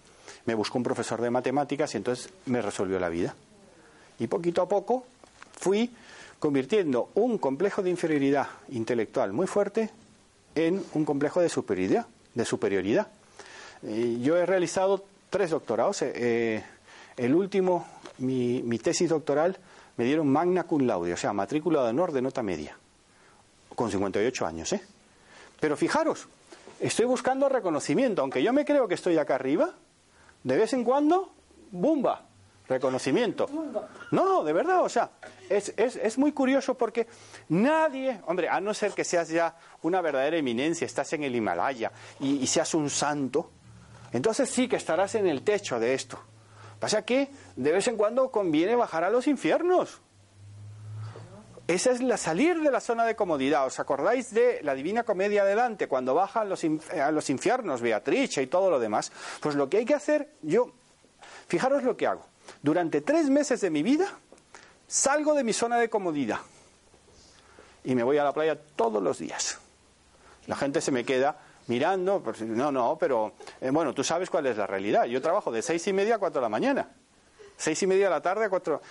Me 0.46 0.56
buscó 0.56 0.78
un 0.78 0.84
profesor 0.84 1.22
de 1.22 1.30
matemáticas 1.30 1.94
y 1.94 1.98
entonces 1.98 2.30
me 2.48 2.62
resolvió 2.62 3.00
la 3.00 3.10
vida. 3.10 3.34
Y 4.20 4.28
poquito 4.28 4.62
a 4.62 4.68
poco 4.68 5.06
fui 5.54 5.92
convirtiendo 6.40 7.10
un 7.14 7.38
complejo 7.38 7.82
de 7.82 7.92
inferioridad 7.92 8.48
intelectual 8.70 9.32
muy 9.32 9.48
fuerte 9.48 9.90
en 10.56 10.84
un 10.94 11.06
complejo 11.06 11.40
de 11.40 11.50
superioridad. 11.50 12.08
De 12.34 12.46
superioridad. 12.46 13.08
yo 13.84 14.38
he 14.38 14.46
realizado 14.46 15.04
tres 15.30 15.52
doctorados. 15.52 16.02
Eh, 16.02 16.12
eh, 16.16 16.64
el 17.18 17.36
último, 17.36 17.86
mi, 18.18 18.62
mi 18.64 18.80
tesis 18.80 19.10
doctoral, 19.10 19.58
me 19.98 20.06
dieron 20.06 20.28
magna 20.28 20.64
cum 20.64 20.88
laude, 20.88 21.14
o 21.14 21.18
sea, 21.18 21.34
matrícula 21.34 21.84
de 21.84 21.90
honor 21.90 22.12
de 22.12 22.22
nota 22.22 22.42
media 22.42 22.78
con 23.76 23.90
58 23.90 24.46
años, 24.46 24.74
¿eh? 24.74 24.82
Pero 25.60 25.78
fijaros, 25.78 26.28
estoy 26.80 27.06
buscando 27.06 27.48
reconocimiento, 27.48 28.22
aunque 28.22 28.42
yo 28.42 28.52
me 28.54 28.66
creo 28.66 28.88
que 28.88 28.96
estoy 28.96 29.18
acá 29.18 29.36
arriba, 29.36 29.74
de 30.44 30.58
vez 30.58 30.74
en 30.74 30.84
cuando, 30.84 31.34
¡bumba! 31.72 32.28
Reconocimiento. 32.68 33.50
No, 34.12 34.44
de 34.44 34.54
verdad, 34.54 34.82
o 34.82 34.88
sea, 34.88 35.12
es, 35.50 35.74
es, 35.76 35.98
es, 35.98 36.18
muy 36.18 36.32
curioso 36.32 36.76
porque 36.76 37.06
nadie, 37.50 38.22
hombre, 38.28 38.48
a 38.48 38.62
no 38.62 38.74
ser 38.74 38.94
que 38.94 39.04
seas 39.04 39.28
ya 39.28 39.58
una 39.82 40.00
verdadera 40.00 40.38
eminencia, 40.38 40.86
estás 40.86 41.12
en 41.14 41.24
el 41.24 41.36
Himalaya 41.36 41.92
y, 42.22 42.38
y 42.38 42.48
seas 42.48 42.74
un 42.74 42.90
santo, 42.90 43.52
entonces 44.14 44.50
sí 44.50 44.70
que 44.70 44.78
estarás 44.78 45.16
en 45.16 45.28
el 45.28 45.44
techo 45.44 45.80
de 45.80 45.94
esto. 45.94 46.18
Pasa 46.80 47.04
que 47.04 47.30
de 47.56 47.72
vez 47.72 47.88
en 47.88 47.98
cuando 47.98 48.32
conviene 48.32 48.76
bajar 48.76 49.04
a 49.04 49.10
los 49.10 49.28
infiernos. 49.28 50.01
Esa 51.72 51.92
es 51.92 52.02
la 52.02 52.18
salir 52.18 52.60
de 52.60 52.70
la 52.70 52.82
zona 52.82 53.06
de 53.06 53.16
comodidad. 53.16 53.66
¿Os 53.66 53.80
acordáis 53.80 54.34
de 54.34 54.60
la 54.62 54.76
Divina 54.76 55.04
Comedia 55.04 55.46
de 55.46 55.56
Dante, 55.56 55.88
cuando 55.88 56.14
baja 56.14 56.42
a 56.42 56.44
los, 56.44 56.66
a 56.66 57.12
los 57.12 57.30
infiernos, 57.30 57.80
Beatrice 57.80 58.42
y 58.42 58.48
todo 58.48 58.70
lo 58.70 58.78
demás? 58.78 59.10
Pues 59.40 59.56
lo 59.56 59.70
que 59.70 59.78
hay 59.78 59.86
que 59.86 59.94
hacer, 59.94 60.34
yo, 60.42 60.74
fijaros 61.48 61.84
lo 61.84 61.96
que 61.96 62.08
hago. 62.08 62.26
Durante 62.62 63.00
tres 63.00 63.30
meses 63.30 63.62
de 63.62 63.70
mi 63.70 63.84
vida, 63.84 64.06
salgo 64.86 65.34
de 65.34 65.46
mi 65.46 65.54
zona 65.54 65.78
de 65.78 65.90
comodidad 65.90 66.40
y 67.86 67.96
me 67.96 68.04
voy 68.04 68.18
a 68.18 68.26
la 68.26 68.34
playa 68.34 68.60
todos 68.76 69.02
los 69.02 69.20
días. 69.20 69.58
La 70.48 70.58
gente 70.58 70.82
se 70.82 70.92
me 70.92 71.06
queda 71.06 71.38
mirando, 71.68 72.22
pues, 72.22 72.42
no, 72.42 72.74
no, 72.74 72.98
pero 73.00 73.32
eh, 73.62 73.70
bueno, 73.72 73.94
tú 73.94 74.04
sabes 74.04 74.30
cuál 74.30 74.46
es 74.48 74.58
la 74.58 74.68
realidad. 74.68 75.06
Yo 75.06 75.22
trabajo 75.22 75.54
de 75.54 75.62
seis 75.62 75.88
y 75.88 75.94
media 75.94 76.16
a 76.16 76.20
cuatro 76.20 76.42
de 76.42 76.46
la 76.46 76.50
mañana, 76.50 76.90
seis 77.56 77.82
y 77.82 77.88
media 77.88 78.08
de 78.08 78.12
la 78.12 78.22
tarde 78.22 78.44
a 78.44 78.50
cuatro. 78.50 78.82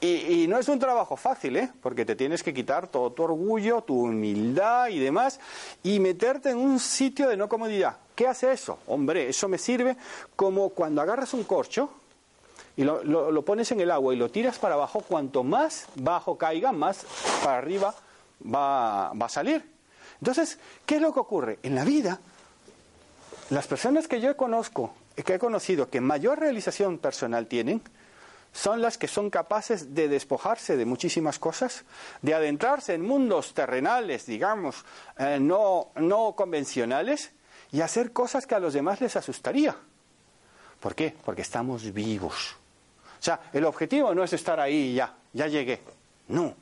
Y, 0.00 0.46
no 0.46 0.58
es 0.58 0.68
un 0.68 0.78
trabajo 0.78 1.16
fácil, 1.16 1.56
¿eh? 1.56 1.70
porque 1.80 2.04
te 2.04 2.14
tienes 2.14 2.42
que 2.42 2.52
quitar 2.52 2.86
todo 2.86 3.12
tu 3.12 3.22
orgullo, 3.22 3.82
tu 3.82 4.02
humildad 4.02 4.88
y 4.88 4.98
demás, 4.98 5.40
y 5.82 6.00
meterte 6.00 6.50
en 6.50 6.58
un 6.58 6.78
sitio 6.78 7.28
de 7.28 7.36
no 7.36 7.48
comodidad. 7.48 7.96
¿Qué 8.14 8.26
hace 8.28 8.52
eso? 8.52 8.78
Hombre, 8.86 9.28
eso 9.28 9.48
me 9.48 9.56
sirve 9.56 9.96
como 10.36 10.68
cuando 10.70 11.00
agarras 11.00 11.32
un 11.32 11.44
corcho 11.44 11.90
y 12.76 12.84
lo, 12.84 13.42
pones 13.42 13.72
en 13.72 13.80
el 13.80 13.90
agua 13.90 14.12
y 14.12 14.18
lo 14.18 14.30
tiras 14.30 14.58
para 14.58 14.74
abajo, 14.74 15.00
cuanto 15.00 15.42
más 15.42 15.86
bajo 15.94 16.36
caiga, 16.36 16.72
más 16.72 17.06
para 17.42 17.56
arriba 17.56 17.94
va, 18.44 19.14
va 19.14 19.26
a 19.26 19.30
salir. 19.30 19.64
Entonces, 20.20 20.58
¿qué 20.84 20.96
es 20.96 21.00
lo 21.00 21.14
que 21.14 21.20
ocurre? 21.20 21.58
En 21.62 21.74
la 21.74 21.84
vida, 21.84 22.20
las 23.48 23.66
personas 23.66 24.08
que 24.08 24.20
yo 24.20 24.36
conozco, 24.36 24.92
que 25.24 25.34
he 25.34 25.38
conocido, 25.38 25.88
que 25.88 26.02
mayor 26.02 26.38
realización 26.38 26.98
personal 26.98 27.46
tienen, 27.46 27.80
son 28.56 28.80
las 28.80 28.96
que 28.96 29.06
son 29.06 29.28
capaces 29.28 29.94
de 29.94 30.08
despojarse 30.08 30.78
de 30.78 30.86
muchísimas 30.86 31.38
cosas, 31.38 31.84
de 32.22 32.32
adentrarse 32.32 32.94
en 32.94 33.02
mundos 33.02 33.52
terrenales, 33.52 34.24
digamos, 34.24 34.84
eh, 35.18 35.38
no, 35.38 35.88
no 35.96 36.34
convencionales, 36.34 37.32
y 37.70 37.82
hacer 37.82 38.12
cosas 38.12 38.46
que 38.46 38.54
a 38.54 38.58
los 38.58 38.72
demás 38.72 39.02
les 39.02 39.14
asustaría. 39.14 39.76
¿Por 40.80 40.94
qué? 40.94 41.14
Porque 41.24 41.42
estamos 41.42 41.92
vivos. 41.92 42.56
O 43.20 43.22
sea, 43.22 43.40
el 43.52 43.64
objetivo 43.66 44.14
no 44.14 44.24
es 44.24 44.32
estar 44.32 44.58
ahí 44.58 44.92
y 44.92 44.94
ya, 44.94 45.14
ya 45.34 45.48
llegué. 45.48 45.82
No. 46.28 46.54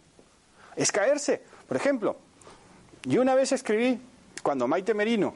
Es 0.75 0.91
caerse. 0.91 1.43
Por 1.69 1.77
ejemplo, 1.77 2.17
yo 3.05 3.23
una 3.23 3.37
vez 3.37 3.53
escribí, 3.53 4.01
cuando 4.43 4.67
Maite 4.67 4.95
Merino 4.95 5.35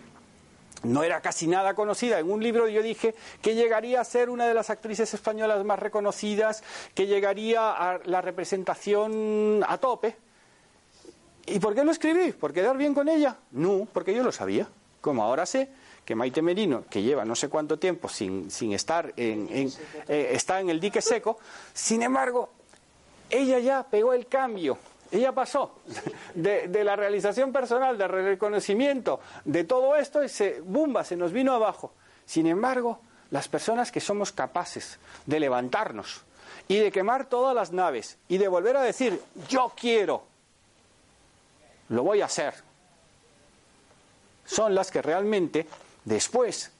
no 0.82 1.02
era 1.02 1.20
casi 1.20 1.46
nada 1.46 1.74
conocida. 1.74 2.18
En 2.18 2.30
un 2.30 2.42
libro 2.42 2.68
yo 2.68 2.82
dije 2.82 3.14
que 3.42 3.54
llegaría 3.54 4.00
a 4.00 4.04
ser 4.04 4.30
una 4.30 4.46
de 4.46 4.54
las 4.54 4.70
actrices 4.70 5.12
españolas 5.14 5.64
más 5.64 5.78
reconocidas, 5.78 6.62
que 6.94 7.06
llegaría 7.06 7.70
a 7.70 8.00
la 8.04 8.20
representación 8.20 9.64
a 9.66 9.78
tope. 9.78 10.16
¿Y 11.46 11.58
por 11.60 11.74
qué 11.74 11.84
lo 11.84 11.90
escribí? 11.90 12.32
¿Por 12.32 12.52
quedar 12.52 12.76
bien 12.76 12.94
con 12.94 13.08
ella? 13.08 13.36
No, 13.52 13.88
porque 13.92 14.14
yo 14.14 14.22
lo 14.22 14.32
sabía. 14.32 14.68
Como 15.00 15.22
ahora 15.22 15.46
sé 15.46 15.70
que 16.04 16.14
Maite 16.14 16.42
Merino, 16.42 16.84
que 16.88 17.02
lleva 17.02 17.24
no 17.24 17.34
sé 17.34 17.48
cuánto 17.48 17.78
tiempo 17.78 18.08
sin, 18.08 18.50
sin 18.50 18.72
estar 18.72 19.12
en, 19.16 19.70
eh, 20.08 20.30
está 20.32 20.58
en 20.60 20.70
el 20.70 20.80
dique 20.80 21.02
seco, 21.02 21.38
sin 21.74 22.02
embargo, 22.02 22.48
ella 23.28 23.58
ya 23.58 23.82
pegó 23.82 24.14
el 24.14 24.26
cambio 24.26 24.78
ella 25.10 25.32
pasó 25.32 25.80
de, 26.34 26.84
la 26.84 26.96
realización 26.96 27.52
personal, 27.52 27.96
del 27.96 28.08
reconocimiento, 28.08 29.20
de 29.44 29.64
todo 29.64 29.96
esto 29.96 30.22
y 30.22 30.28
se, 30.28 30.60
¡bumba!, 30.60 31.04
se 31.04 31.16
nos 31.16 31.32
vino 31.32 31.52
abajo. 31.52 31.92
Sin 32.26 32.46
embargo, 32.46 33.00
las 33.30 33.48
personas 33.48 33.90
que 33.90 34.00
somos 34.00 34.32
capaces 34.32 34.98
de 35.26 35.40
levantarnos 35.40 36.22
y 36.68 36.76
de 36.76 36.92
quemar 36.92 37.26
todas 37.26 37.54
las 37.54 37.72
naves 37.72 38.18
y 38.28 38.38
de 38.38 38.48
volver 38.48 38.76
a 38.76 38.82
decir, 38.82 39.20
yo 39.48 39.72
quiero, 39.74 40.24
lo 41.88 42.02
voy 42.02 42.20
a 42.20 42.26
hacer, 42.26 42.54
son 44.44 44.74
las 44.74 44.90
que 44.90 45.02
realmente 45.02 45.66
después, 46.04 46.70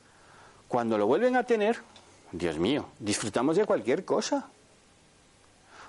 cuando 0.69 0.99
lo 0.99 1.07
vuelven 1.07 1.37
a 1.37 1.45
tener, 1.45 1.81
Dios 2.33 2.59
mío, 2.59 2.87
disfrutamos 2.99 3.57
de 3.57 3.65
cualquier 3.65 4.05
cosa. 4.05 4.49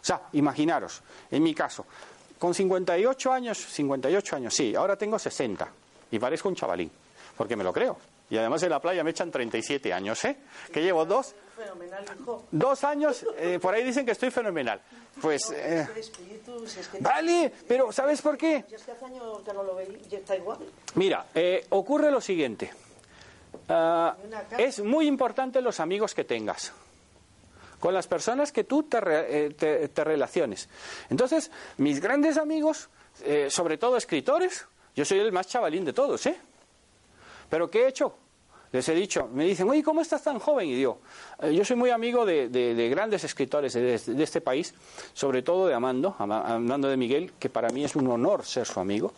O 0.01 0.05
sea, 0.05 0.21
imaginaros, 0.33 1.01
en 1.31 1.43
mi 1.43 1.53
caso, 1.53 1.85
con 2.39 2.53
58 2.53 3.31
años, 3.31 3.57
58 3.57 4.35
años, 4.35 4.55
sí, 4.55 4.73
ahora 4.75 4.95
tengo 4.95 5.19
60 5.19 5.69
y 6.11 6.17
parezco 6.19 6.49
un 6.49 6.55
chavalín, 6.55 6.89
porque 7.37 7.55
me 7.55 7.63
lo 7.63 7.71
creo. 7.71 7.97
Y 8.31 8.37
además 8.37 8.61
en 8.63 8.69
la 8.69 8.79
playa 8.79 9.03
me 9.03 9.09
echan 9.09 9.29
37 9.31 9.91
años, 9.91 10.23
¿eh? 10.25 10.37
Que 10.71 10.81
llevo 10.81 11.03
dos, 11.05 11.35
Fenomenal, 11.57 12.05
hijo. 12.19 12.43
dos 12.51 12.83
años, 12.83 13.25
eh, 13.37 13.59
por 13.59 13.73
ahí 13.73 13.83
dicen 13.83 14.05
que 14.05 14.11
estoy 14.11 14.29
fenomenal. 14.31 14.79
Pues, 15.19 15.51
eh, 15.51 15.87
vale, 17.01 17.51
pero 17.67 17.91
¿sabes 17.91 18.21
por 18.21 18.37
qué? 18.37 18.63
Mira, 20.95 21.25
eh, 21.33 21.65
ocurre 21.69 22.11
lo 22.11 22.21
siguiente. 22.21 22.71
Ah, 23.67 24.15
es 24.57 24.79
muy 24.79 25.07
importante 25.07 25.61
los 25.61 25.79
amigos 25.79 26.13
que 26.13 26.23
tengas. 26.23 26.71
Con 27.79 27.93
las 27.93 28.07
personas 28.07 28.51
que 28.51 28.63
tú 28.65 28.87
eh, 28.91 29.53
te- 29.57 29.87
te 29.87 30.03
relaciones. 30.03 30.67
Entonces, 31.09 31.49
mis 31.77 31.99
grandes 32.01 32.37
amigos, 32.37 32.89
eh, 33.23 33.47
sobre 33.49 33.77
todo 33.77 33.95
escritores, 33.97 34.65
yo 34.95 35.05
soy 35.05 35.19
el 35.19 35.31
más 35.31 35.47
chavalín 35.47 35.85
de 35.85 35.93
todos, 35.93 36.25
¿eh? 36.25 36.37
Pero 37.49 37.69
¿qué 37.69 37.83
he 37.83 37.87
hecho? 37.87 38.13
Les 38.71 38.87
he 38.87 38.93
dicho, 38.93 39.27
me 39.33 39.45
dicen, 39.45 39.67
oye, 39.67 39.81
¿cómo 39.81 40.01
estás 40.01 40.21
tan 40.23 40.37
joven? 40.37 40.67
Y 40.67 40.75
digo, 40.75 40.99
"Eh, 41.41 41.53
yo 41.55 41.65
soy 41.65 41.75
muy 41.75 41.89
amigo 41.89 42.23
de, 42.25 42.49
de- 42.49 42.75
de 42.75 42.89
grandes 42.89 43.23
escritores 43.23 43.73
de, 43.73 43.95
este 44.23 44.41
país, 44.41 44.75
sobre 45.13 45.41
todo 45.41 45.65
de 45.67 45.73
Amando, 45.73 46.15
Ama- 46.19 46.41
Amando 46.53 46.87
de 46.87 46.95
Miguel, 46.97 47.31
que 47.39 47.49
para 47.49 47.69
mí 47.69 47.83
es 47.83 47.95
un 47.95 48.07
honor 48.07 48.45
ser 48.45 48.67
su 48.67 48.79
amigo. 48.79 49.11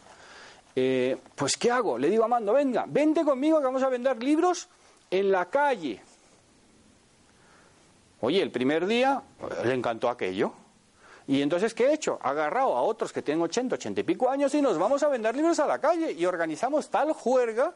Pues 1.35 1.57
¿qué 1.57 1.69
hago? 1.69 1.97
Le 1.97 2.09
digo 2.09 2.23
a 2.23 2.27
Amando, 2.27 2.53
venga, 2.53 2.85
vente 2.87 3.25
conmigo 3.25 3.57
que 3.59 3.65
vamos 3.65 3.83
a 3.83 3.89
vender 3.89 4.23
libros 4.23 4.69
en 5.09 5.29
la 5.31 5.47
calle. 5.47 6.01
Oye, 8.21 8.41
el 8.41 8.51
primer 8.51 8.85
día 8.85 9.21
le 9.63 9.73
encantó 9.73 10.09
aquello. 10.09 10.53
Y 11.27 11.41
entonces, 11.41 11.73
¿qué 11.73 11.87
he 11.87 11.93
hecho? 11.93 12.19
Agarrado 12.21 12.75
a 12.75 12.81
otros 12.81 13.11
que 13.11 13.21
tienen 13.21 13.43
80, 13.43 13.75
80 13.75 14.01
y 14.01 14.03
pico 14.03 14.29
años 14.29 14.53
y 14.53 14.61
nos 14.61 14.77
vamos 14.77 15.03
a 15.03 15.07
vender 15.07 15.35
libros 15.35 15.59
a 15.59 15.67
la 15.67 15.79
calle 15.79 16.11
y 16.11 16.25
organizamos 16.25 16.89
tal 16.89 17.13
juerga 17.13 17.73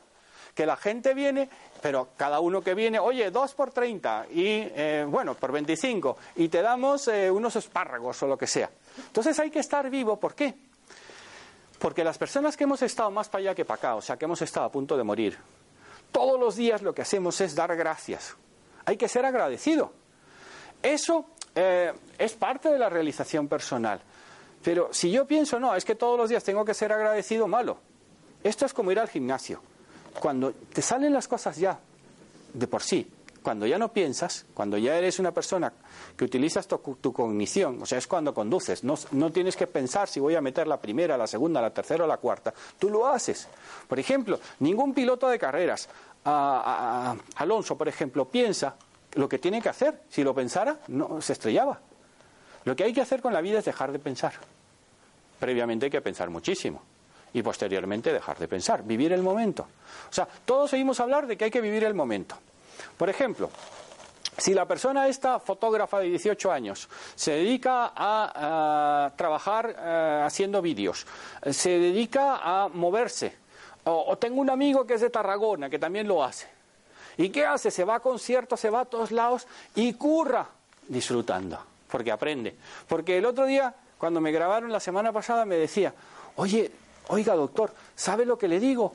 que 0.54 0.66
la 0.66 0.78
gente 0.78 1.14
viene, 1.14 1.50
pero 1.82 2.10
cada 2.16 2.40
uno 2.40 2.62
que 2.62 2.74
viene, 2.74 2.98
oye, 2.98 3.30
dos 3.30 3.54
por 3.54 3.72
30 3.72 4.28
y, 4.32 4.46
eh, 4.46 5.06
bueno, 5.08 5.36
por 5.36 5.52
25 5.52 6.18
y 6.38 6.48
te 6.48 6.62
damos 6.62 7.08
eh, 7.10 7.30
unos 7.30 7.56
espárragos 7.58 8.24
o 8.24 8.28
lo 8.28 8.38
que 8.38 8.48
sea. 8.48 8.70
Entonces 8.98 9.38
hay 9.40 9.52
que 9.52 9.60
estar 9.60 9.90
vivo, 9.90 10.18
¿por 10.18 10.34
qué? 10.34 10.56
Porque 11.78 12.04
las 12.04 12.18
personas 12.18 12.56
que 12.56 12.64
hemos 12.64 12.82
estado 12.82 13.12
más 13.12 13.28
para 13.28 13.42
allá 13.42 13.56
que 13.56 13.66
para 13.66 13.78
acá, 13.78 13.96
o 13.96 14.02
sea, 14.02 14.18
que 14.18 14.26
hemos 14.26 14.42
estado 14.42 14.66
a 14.66 14.72
punto 14.72 14.96
de 14.96 15.04
morir, 15.04 15.38
todos 16.12 16.40
los 16.40 16.56
días 16.56 16.82
lo 16.82 16.96
que 16.96 17.02
hacemos 17.02 17.42
es 17.42 17.54
dar 17.54 17.76
gracias. 17.76 18.36
Hay 18.86 18.96
que 18.96 19.10
ser 19.10 19.26
agradecido. 19.26 19.92
Eso 20.86 21.26
eh, 21.56 21.92
es 22.20 22.34
parte 22.34 22.70
de 22.70 22.78
la 22.78 22.90
realización 22.90 23.48
personal. 23.48 24.00
Pero 24.64 24.90
si 24.92 25.10
yo 25.10 25.26
pienso, 25.26 25.60
no, 25.60 25.76
es 25.76 25.84
que 25.84 25.96
todos 25.96 26.16
los 26.16 26.30
días 26.30 26.44
tengo 26.44 26.64
que 26.64 26.76
ser 26.76 26.94
agradecido, 26.94 27.48
malo. 27.48 27.78
Esto 28.44 28.68
es 28.68 28.74
como 28.74 28.92
ir 28.92 29.00
al 29.00 29.10
gimnasio. 29.10 29.62
Cuando 30.20 30.52
te 30.52 30.84
salen 30.84 31.12
las 31.12 31.28
cosas 31.28 31.58
ya 31.58 31.80
de 32.54 32.68
por 32.68 32.84
sí, 32.84 33.12
cuando 33.42 33.66
ya 33.66 33.80
no 33.80 33.92
piensas, 33.92 34.46
cuando 34.54 34.78
ya 34.78 34.96
eres 34.96 35.18
una 35.18 35.32
persona 35.32 35.74
que 36.16 36.24
utilizas 36.24 36.68
tu, 36.68 36.78
tu 37.02 37.12
cognición, 37.12 37.82
o 37.82 37.86
sea, 37.88 37.98
es 37.98 38.06
cuando 38.06 38.32
conduces, 38.34 38.84
no, 38.84 39.32
tienes 39.32 39.56
que 39.56 39.66
pensar 39.66 40.08
si 40.08 40.20
voy 40.20 40.36
a 40.36 40.42
meter 40.42 40.68
la 40.68 40.80
primera, 40.80 41.18
la 41.18 41.26
segunda, 41.26 41.62
la 41.62 41.74
tercera 41.74 42.04
o 42.04 42.08
la 42.08 42.18
cuarta, 42.18 42.54
tú 42.78 42.92
lo 42.92 43.08
haces. 43.08 43.48
Por 43.88 44.00
ejemplo, 44.00 44.40
ningún 44.60 44.94
piloto 44.94 45.28
de 45.30 45.40
carreras, 45.40 45.90
Alonso, 46.24 47.76
por 47.76 47.88
ejemplo, 47.88 48.26
piensa 48.26 48.76
lo 49.16 49.28
que 49.28 49.40
tiene 49.40 49.62
que 49.62 49.70
hacer. 49.70 50.02
Si 50.10 50.24
lo 50.24 50.34
pensara, 50.34 50.78
no 50.88 51.22
se 51.22 51.34
estrellaba. 51.34 51.80
Lo 52.66 52.76
que 52.76 52.84
hay 52.84 52.94
que 52.94 53.02
hacer 53.02 53.22
con 53.22 53.34
la 53.34 53.42
vida 53.42 53.60
es 53.60 53.66
dejar 53.66 53.92
de 53.92 54.00
pensar. 54.00 54.34
Previamente 55.40 55.86
hay 55.86 55.92
que 55.92 56.02
pensar 56.02 56.30
muchísimo. 56.30 56.82
Y 57.34 57.42
posteriormente 57.42 58.14
dejar 58.14 58.38
de 58.38 58.48
pensar, 58.48 58.84
vivir 58.84 59.12
el 59.12 59.22
momento. 59.22 59.64
O 60.10 60.14
sea, 60.14 60.28
todos 60.46 60.72
oímos 60.74 61.00
hablar 61.00 61.28
de 61.28 61.38
que 61.38 61.46
hay 61.46 61.52
que 61.52 61.62
vivir 61.62 61.84
el 61.84 61.94
momento. 61.94 62.38
Por 62.98 63.10
ejemplo, 63.10 63.50
si 64.38 64.54
la 64.54 64.66
persona 64.66 65.08
esta 65.08 65.40
fotógrafa 65.40 66.00
de 66.00 66.10
18 66.10 66.52
años 66.52 66.90
se 67.14 67.32
dedica 67.32 67.92
a, 67.96 69.12
trabajar 69.18 69.76
eh, 69.78 70.22
haciendo 70.26 70.62
vídeos, 70.62 71.06
se 71.52 71.72
dedica 71.72 72.40
a 72.42 72.70
moverse, 72.70 73.36
o 73.84 74.18
tengo 74.18 74.42
un 74.42 74.50
amigo 74.50 74.88
que 74.88 74.96
es 74.96 75.02
de 75.02 75.12
Tarragona 75.12 75.70
que 75.70 75.78
también 75.78 76.08
lo 76.08 76.24
hace, 76.24 76.48
¿y 77.18 77.30
qué 77.30 77.46
hace? 77.46 77.72
Se 77.72 77.84
va 77.84 77.96
a 77.96 78.00
conciertos, 78.00 78.60
se 78.60 78.70
va 78.70 78.82
a 78.82 78.86
todos 78.86 79.12
lados 79.12 79.48
y 79.76 79.94
curra 79.94 80.48
disfrutando, 80.88 81.60
porque 81.92 82.12
aprende. 82.12 82.56
Porque 82.88 83.18
el 83.18 83.26
otro 83.26 83.46
día, 83.46 83.74
cuando 83.98 84.22
me 84.22 84.32
grabaron 84.32 84.72
la 84.72 84.80
semana 84.80 85.12
pasada, 85.12 85.46
me 85.46 85.56
decía, 85.56 85.94
oye, 86.36 86.72
oiga 87.08 87.36
doctor, 87.36 87.74
¿sabe 87.96 88.26
lo 88.26 88.38
que 88.38 88.48
le 88.48 88.60
digo? 88.60 88.94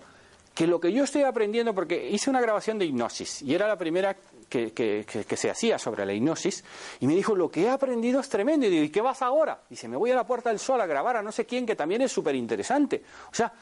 que 0.54 0.66
lo 0.66 0.80
que 0.80 0.92
yo 0.92 1.04
estoy 1.04 1.22
aprendiendo, 1.22 1.74
porque 1.74 2.10
hice 2.10 2.28
una 2.28 2.40
grabación 2.40 2.78
de 2.78 2.84
hipnosis 2.84 3.40
y 3.42 3.54
era 3.54 3.66
la 3.66 3.78
primera 3.78 4.16
que, 4.48 5.06
se 5.36 5.50
hacía 5.50 5.78
sobre 5.78 6.04
la 6.04 6.12
hipnosis, 6.12 6.64
y 6.98 7.06
me 7.06 7.14
dijo, 7.14 7.36
lo 7.36 7.50
que 7.50 7.62
he 7.62 7.70
aprendido 7.70 8.20
es 8.20 8.28
tremendo. 8.28 8.66
Y 8.66 8.70
digo, 8.70 8.84
¿y 8.84 8.90
qué 8.90 9.00
vas 9.00 9.22
ahora? 9.22 9.60
Dice, 9.70 9.88
me 9.88 9.96
voy 9.96 10.10
a 10.10 10.16
la 10.16 10.26
Puerta 10.26 10.50
del 10.50 10.58
Sol 10.58 10.80
a 10.80 10.86
grabar 10.86 11.16
a 11.16 11.22
no 11.22 11.30
sé 11.30 11.46
quién, 11.46 11.64
que 11.64 11.76
también 11.76 12.02
es 12.02 12.12
súper 12.12 12.34
interesante. 12.34 13.02
O 13.30 13.34
sea, 13.34 13.52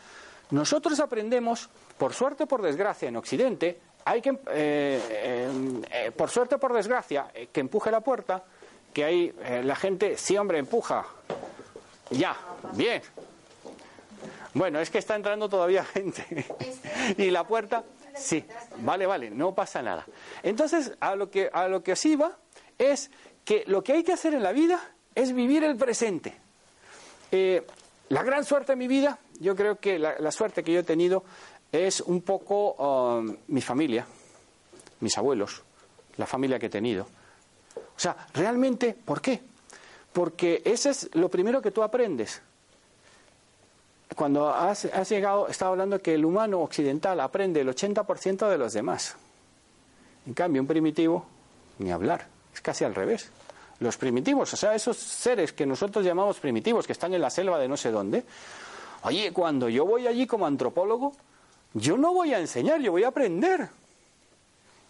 nosotros 0.51 0.99
aprendemos, 0.99 1.69
por 1.99 2.15
suerte 2.15 2.45
o 2.45 2.47
por 2.47 2.63
desgracia, 2.63 3.09
en 3.09 3.17
Occidente, 3.17 3.79
hay 4.09 4.23
que, 4.23 4.31
eh, 4.31 4.37
eh, 4.51 5.83
eh, 5.91 6.11
por 6.13 6.31
suerte 6.31 6.55
o 6.55 6.59
por 6.59 6.73
desgracia, 6.73 7.29
eh, 7.35 7.49
que 7.53 7.61
empuje 7.61 7.91
la 7.91 8.01
puerta, 8.01 8.43
que 8.93 9.35
eh, 9.39 9.63
la 9.63 9.77
gente, 9.77 10.17
sí, 10.17 10.37
hombre, 10.39 10.59
empuja. 10.59 11.05
Ya, 12.11 12.35
bien, 12.73 13.03
bueno, 14.55 14.81
es 14.81 14.89
que 14.89 14.97
está 14.97 15.15
entrando 15.15 15.51
todavía 15.51 15.85
gente. 15.95 16.25
y 17.19 17.31
la 17.31 17.47
puerta, 17.47 17.85
sí, 18.17 18.43
vale, 18.79 19.05
vale, 19.05 19.29
no 19.31 19.55
pasa 19.55 19.83
nada. 19.83 20.07
Entonces, 20.43 20.93
a 21.01 21.15
lo 21.15 21.31
que 21.31 21.51
a 21.53 21.69
lo 21.69 21.83
que 21.83 21.93
os 21.93 22.05
iba 22.07 22.33
es 22.79 23.11
que 23.45 23.65
lo 23.67 23.85
que 23.85 23.93
hay 23.93 24.05
que 24.05 24.15
hacer 24.15 24.33
en 24.33 24.43
la 24.43 24.53
vida 24.53 24.81
es 25.15 25.35
vivir 25.35 25.65
el 25.65 25.77
presente. 25.77 26.35
La 28.09 28.23
gran 28.23 28.47
suerte 28.47 28.73
de 28.73 28.77
mi 28.77 28.89
vida, 28.89 29.19
yo 29.39 29.55
creo 29.55 29.79
que 29.79 29.99
la 29.99 30.33
suerte 30.33 30.65
que 30.65 30.73
yo 30.73 30.81
he 30.81 30.85
tenido 30.85 31.25
es 31.73 32.01
un 32.01 32.23
poco 32.23 32.73
um, 32.73 33.37
mi 33.49 33.61
familia, 33.61 34.07
mis 35.01 35.17
abuelos, 35.19 35.63
la 36.17 36.27
familia 36.27 36.59
que 36.59 36.67
he 36.67 36.71
tenido. 36.71 37.07
O 37.77 38.01
sea, 38.01 38.17
realmente, 38.35 38.97
¿por 39.05 39.21
qué? 39.21 39.41
Porque 40.13 40.63
ese 40.65 40.91
es 40.91 41.15
lo 41.15 41.29
primero 41.29 41.61
que 41.61 41.71
tú 41.71 41.83
aprendes 41.83 42.41
cuando 44.15 44.49
has, 44.49 44.85
has 44.87 45.09
llegado, 45.09 45.49
estaba 45.49 45.71
hablando 45.73 46.01
que 46.01 46.15
el 46.15 46.25
humano 46.25 46.61
occidental 46.61 47.21
aprende 47.21 47.61
el 47.61 47.69
80% 47.69 48.49
de 48.49 48.59
los 48.59 48.73
demás. 48.73 49.17
En 50.27 50.35
cambio, 50.35 50.63
un 50.63 50.69
primitivo, 50.69 51.27
ni 51.79 51.91
hablar, 51.91 52.27
es 52.53 52.61
casi 52.61 52.85
al 52.85 52.95
revés. 52.95 53.31
Los 53.81 53.97
primitivos, 53.97 54.53
o 54.53 54.57
sea, 54.57 54.75
esos 54.75 54.97
seres 54.97 55.53
que 55.53 55.65
nosotros 55.65 56.05
llamamos 56.05 56.41
primitivos, 56.41 56.87
que 56.87 56.93
están 56.93 57.15
en 57.15 57.21
la 57.21 57.31
selva 57.31 57.59
de 57.59 57.69
no 57.69 57.77
sé 57.77 57.93
dónde, 57.93 58.25
oye, 59.03 59.33
cuando 59.33 59.69
yo 59.69 59.87
voy 59.87 60.07
allí 60.07 60.27
como 60.27 60.47
antropólogo, 60.47 61.13
yo 61.75 61.97
no 61.97 62.13
voy 62.13 62.35
a 62.35 62.39
enseñar, 62.39 62.81
yo 62.81 62.93
voy 62.93 63.05
a 63.05 63.09
aprender. 63.09 63.69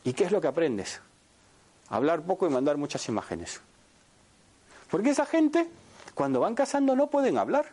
¿Y 0.04 0.12
qué 0.12 0.24
es 0.24 0.32
lo 0.32 0.40
que 0.40 0.48
aprendes? 0.48 1.00
Hablar 1.88 2.22
poco 2.22 2.46
y 2.46 2.50
mandar 2.50 2.76
muchas 2.76 3.08
imágenes. 3.08 3.60
Porque 4.90 5.10
esa 5.10 5.26
gente, 5.26 5.68
cuando 6.14 6.40
van 6.40 6.54
cazando, 6.54 6.94
no 6.94 7.08
pueden 7.08 7.38
hablar. 7.38 7.72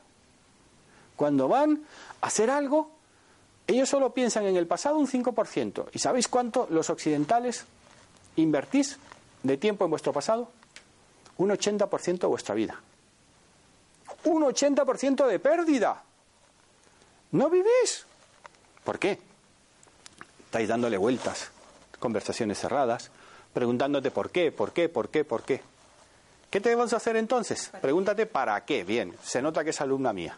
Cuando 1.15 1.47
van 1.47 1.83
a 2.21 2.27
hacer 2.27 2.49
algo, 2.49 2.91
ellos 3.67 3.89
solo 3.89 4.13
piensan 4.13 4.45
en 4.45 4.57
el 4.57 4.67
pasado 4.67 4.97
un 4.97 5.07
5%. 5.07 5.89
¿Y 5.93 5.99
sabéis 5.99 6.27
cuánto 6.27 6.67
los 6.69 6.89
occidentales 6.89 7.65
invertís 8.35 8.97
de 9.43 9.57
tiempo 9.57 9.85
en 9.85 9.91
vuestro 9.91 10.13
pasado? 10.13 10.49
Un 11.37 11.49
80% 11.49 12.19
de 12.19 12.27
vuestra 12.27 12.55
vida. 12.55 12.79
Un 14.25 14.43
80% 14.43 15.27
de 15.27 15.39
pérdida. 15.39 16.03
No 17.31 17.49
vivís. 17.49 18.05
¿Por 18.85 18.97
qué? 18.99 19.19
Estáis 20.45 20.69
dándole 20.69 20.95
vueltas, 20.97 21.51
conversaciones 21.99 22.57
cerradas, 22.59 23.11
preguntándote 23.53 24.11
por 24.11 24.29
qué, 24.29 24.51
por 24.53 24.71
qué, 24.71 24.87
por 24.87 25.09
qué, 25.09 25.25
por 25.25 25.43
qué. 25.43 25.61
¿Qué 26.49 26.61
te 26.61 26.73
vas 26.75 26.93
a 26.93 26.97
hacer 26.97 27.17
entonces? 27.17 27.69
Pregúntate 27.81 28.25
para 28.27 28.63
qué. 28.63 28.85
Bien, 28.85 29.13
se 29.21 29.41
nota 29.41 29.63
que 29.65 29.71
es 29.71 29.81
alumna 29.81 30.13
mía. 30.13 30.37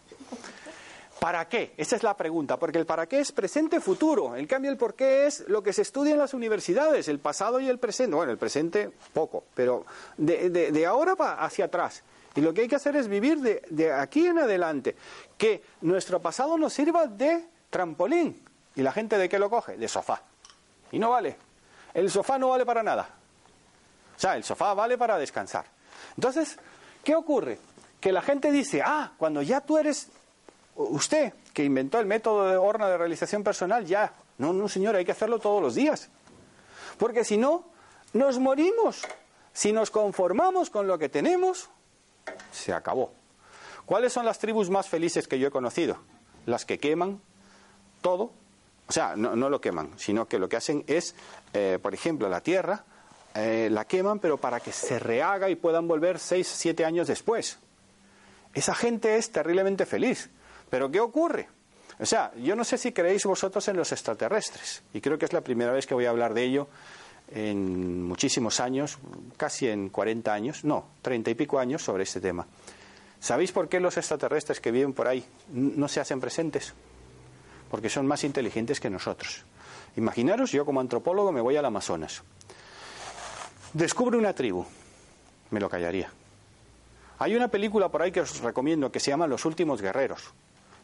¿Para 1.19 1.47
qué? 1.49 1.73
Esa 1.77 1.95
es 1.95 2.03
la 2.03 2.15
pregunta, 2.15 2.57
porque 2.57 2.77
el 2.77 2.85
para 2.85 3.07
qué 3.07 3.19
es 3.19 3.31
presente 3.31 3.79
futuro. 3.81 4.35
En 4.35 4.45
cambio, 4.47 4.71
el 4.71 4.77
por 4.77 4.93
qué 4.95 5.25
es 5.27 5.43
lo 5.47 5.61
que 5.63 5.73
se 5.73 5.81
estudia 5.81 6.13
en 6.13 6.19
las 6.19 6.33
universidades, 6.33 7.07
el 7.07 7.19
pasado 7.19 7.59
y 7.59 7.67
el 7.67 7.79
presente. 7.79 8.15
Bueno, 8.15 8.31
el 8.31 8.37
presente 8.37 8.91
poco, 9.13 9.43
pero 9.55 9.85
de, 10.17 10.49
de- 10.49 10.71
de 10.71 10.85
ahora 10.85 11.13
hacia 11.39 11.65
atrás. 11.65 12.03
Y 12.35 12.41
lo 12.41 12.53
que 12.53 12.61
hay 12.61 12.67
que 12.67 12.75
hacer 12.75 12.95
es 12.95 13.07
vivir 13.07 13.39
de, 13.39 13.63
de 13.69 13.91
aquí 13.91 14.27
en 14.27 14.37
adelante. 14.37 14.95
Que 15.37 15.63
nuestro 15.81 16.21
pasado 16.21 16.55
nos 16.57 16.73
sirva 16.73 17.07
de 17.07 17.43
trampolín. 17.69 18.43
¿Y 18.75 18.81
la 18.81 18.91
gente 18.91 19.17
de 19.17 19.27
qué 19.27 19.39
lo 19.39 19.49
coge? 19.49 19.77
De 19.77 19.87
sofá. 19.87 20.21
Y 20.91 20.99
no 20.99 21.11
vale. 21.11 21.37
El 21.93 22.11
sofá 22.11 22.37
no 22.37 22.49
vale 22.49 22.65
para 22.65 22.83
nada. 22.83 23.09
O 24.15 24.19
sea, 24.19 24.35
el 24.35 24.43
sofá 24.43 24.73
vale 24.73 24.97
para 24.97 25.17
descansar. 25.17 25.65
Entonces, 26.15 26.57
¿qué 27.03 27.15
ocurre? 27.15 27.59
Que 27.99 28.11
la 28.11 28.21
gente 28.21 28.51
dice, 28.51 28.81
ah, 28.85 29.13
cuando 29.17 29.41
ya 29.41 29.61
tú 29.61 29.77
eres 29.77 30.09
usted, 30.75 31.33
que 31.53 31.63
inventó 31.63 31.99
el 31.99 32.05
método 32.05 32.47
de 32.47 32.57
horna 32.57 32.87
de 32.87 32.97
realización 32.97 33.43
personal, 33.43 33.85
ya 33.85 34.13
No, 34.37 34.53
no, 34.53 34.69
señor, 34.69 34.95
hay 34.95 35.05
que 35.05 35.11
hacerlo 35.11 35.39
todos 35.39 35.61
los 35.61 35.73
días. 35.73 36.09
Porque 36.99 37.23
si 37.23 37.37
no, 37.37 37.65
nos 38.13 38.37
morimos. 38.37 39.01
Si 39.53 39.73
nos 39.73 39.89
conformamos 39.89 40.69
con 40.69 40.85
lo 40.85 40.99
que 40.99 41.09
tenemos, 41.09 41.69
se 42.51 42.73
acabó. 42.73 43.11
¿Cuáles 43.87 44.13
son 44.13 44.25
las 44.25 44.37
tribus 44.37 44.69
más 44.69 44.87
felices 44.87 45.27
que 45.27 45.39
yo 45.39 45.47
he 45.47 45.51
conocido? 45.51 45.97
Las 46.45 46.65
que 46.65 46.77
queman 46.77 47.21
todo. 48.07 48.31
O 48.87 48.91
sea, 48.93 49.17
no, 49.17 49.35
lo 49.35 49.59
queman, 49.59 49.91
sino 49.97 50.29
que 50.29 50.39
lo 50.39 50.47
que 50.47 50.55
hacen 50.55 50.85
es, 50.87 51.13
eh, 51.51 51.77
por 51.81 51.93
ejemplo, 51.93 52.29
la 52.29 52.39
tierra, 52.39 52.85
eh, 53.35 53.67
la 53.69 53.83
queman, 53.83 54.19
pero 54.19 54.37
para 54.37 54.61
que 54.61 54.71
se 54.71 54.97
rehaga 54.97 55.49
y 55.49 55.55
puedan 55.55 55.89
volver 55.89 56.17
seis, 56.17 56.47
siete 56.47 56.85
años 56.85 57.09
después. 57.09 57.59
Esa 58.53 58.73
gente 58.73 59.17
es 59.17 59.29
terriblemente 59.29 59.85
feliz. 59.85 60.29
Pero 60.69 60.89
¿qué 60.89 61.01
ocurre? 61.01 61.49
O 61.99 62.05
sea, 62.05 62.31
yo 62.35 62.55
no 62.55 62.63
sé 62.63 62.77
si 62.77 62.93
creéis 62.93 63.25
vosotros 63.25 63.67
en 63.67 63.75
los 63.75 63.91
extraterrestres, 63.91 64.83
y 64.93 65.01
creo 65.01 65.17
que 65.17 65.25
es 65.25 65.33
la 65.33 65.41
primera 65.41 65.73
vez 65.73 65.85
que 65.85 65.93
voy 65.93 66.05
a 66.05 66.09
hablar 66.11 66.33
de 66.33 66.43
ello 66.43 66.69
en 67.29 68.03
muchísimos 68.03 68.61
años, 68.61 68.99
casi 69.35 69.67
en 69.67 69.89
40 69.89 70.33
años, 70.33 70.63
no, 70.63 70.85
30 71.01 71.31
y 71.31 71.35
pico 71.35 71.59
años 71.59 71.83
sobre 71.83 72.03
este 72.03 72.21
tema. 72.21 72.47
¿Sabéis 73.19 73.51
por 73.51 73.67
qué 73.67 73.81
los 73.81 73.97
extraterrestres 73.97 74.61
que 74.61 74.71
viven 74.71 74.93
por 74.93 75.09
ahí 75.09 75.25
no 75.51 75.89
se 75.89 75.99
hacen 75.99 76.21
presentes? 76.21 76.73
Porque 77.69 77.89
son 77.89 78.07
más 78.07 78.23
inteligentes 78.23 78.79
que 78.79 78.89
nosotros. 78.89 79.43
Imaginaros, 79.95 80.51
yo 80.51 80.65
como 80.65 80.79
antropólogo 80.79 81.31
me 81.31 81.41
voy 81.41 81.57
al 81.57 81.65
Amazonas. 81.65 82.21
Descubre 83.73 84.17
una 84.17 84.33
tribu, 84.33 84.65
me 85.51 85.59
lo 85.59 85.69
callaría. 85.69 86.09
Hay 87.19 87.35
una 87.35 87.47
película 87.47 87.89
por 87.89 88.01
ahí 88.01 88.11
que 88.11 88.21
os 88.21 88.39
recomiendo 88.41 88.91
que 88.91 88.99
se 88.99 89.11
llama 89.11 89.27
Los 89.27 89.45
Últimos 89.45 89.81
Guerreros, 89.81 90.23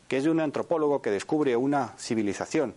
que 0.07 0.17
es 0.17 0.23
de 0.23 0.31
un 0.31 0.39
antropólogo 0.39 1.01
que 1.01 1.11
descubre 1.11 1.55
una 1.55 1.93
civilización. 1.97 2.73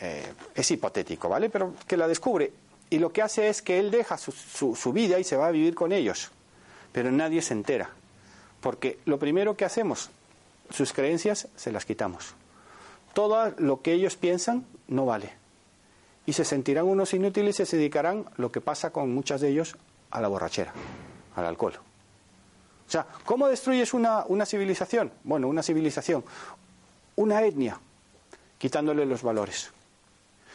Eh, 0.00 0.32
es 0.54 0.70
hipotético, 0.70 1.28
¿vale? 1.28 1.48
Pero 1.48 1.74
que 1.86 1.96
la 1.96 2.06
descubre. 2.06 2.52
Y 2.90 2.98
lo 2.98 3.10
que 3.12 3.22
hace 3.22 3.48
es 3.48 3.62
que 3.62 3.78
él 3.78 3.90
deja 3.90 4.18
su 4.18 4.92
vida 4.92 5.18
y 5.18 5.24
se 5.24 5.36
va 5.36 5.48
a 5.48 5.50
vivir 5.50 5.74
con 5.74 5.90
ellos. 5.92 6.30
Pero 6.92 7.10
nadie 7.10 7.42
se 7.42 7.54
entera. 7.54 7.90
Porque 8.60 8.98
lo 9.06 9.18
primero 9.18 9.56
que 9.56 9.64
hacemos, 9.64 10.10
sus 10.70 10.92
creencias 10.92 11.48
se 11.56 11.72
las 11.72 11.84
quitamos. 11.84 12.34
Todo 13.16 13.54
lo 13.56 13.80
que 13.80 13.94
ellos 13.94 14.14
piensan 14.18 14.66
no 14.88 15.06
vale. 15.06 15.32
Y 16.26 16.34
se 16.34 16.44
sentirán 16.44 16.84
unos 16.84 17.14
inútiles 17.14 17.58
y 17.58 17.64
se 17.64 17.78
dedicarán, 17.78 18.26
lo 18.36 18.52
que 18.52 18.60
pasa 18.60 18.90
con 18.90 19.14
muchos 19.14 19.40
de 19.40 19.48
ellos, 19.48 19.74
a 20.10 20.20
la 20.20 20.28
borrachera, 20.28 20.74
al 21.34 21.46
alcohol. 21.46 21.78
O 22.86 22.90
sea, 22.90 23.06
¿cómo 23.24 23.48
destruyes 23.48 23.94
una, 23.94 24.26
una 24.26 24.44
civilización? 24.44 25.10
Bueno, 25.24 25.48
una 25.48 25.62
civilización, 25.62 26.24
una 27.16 27.42
etnia, 27.42 27.80
quitándole 28.58 29.06
los 29.06 29.22
valores. 29.22 29.70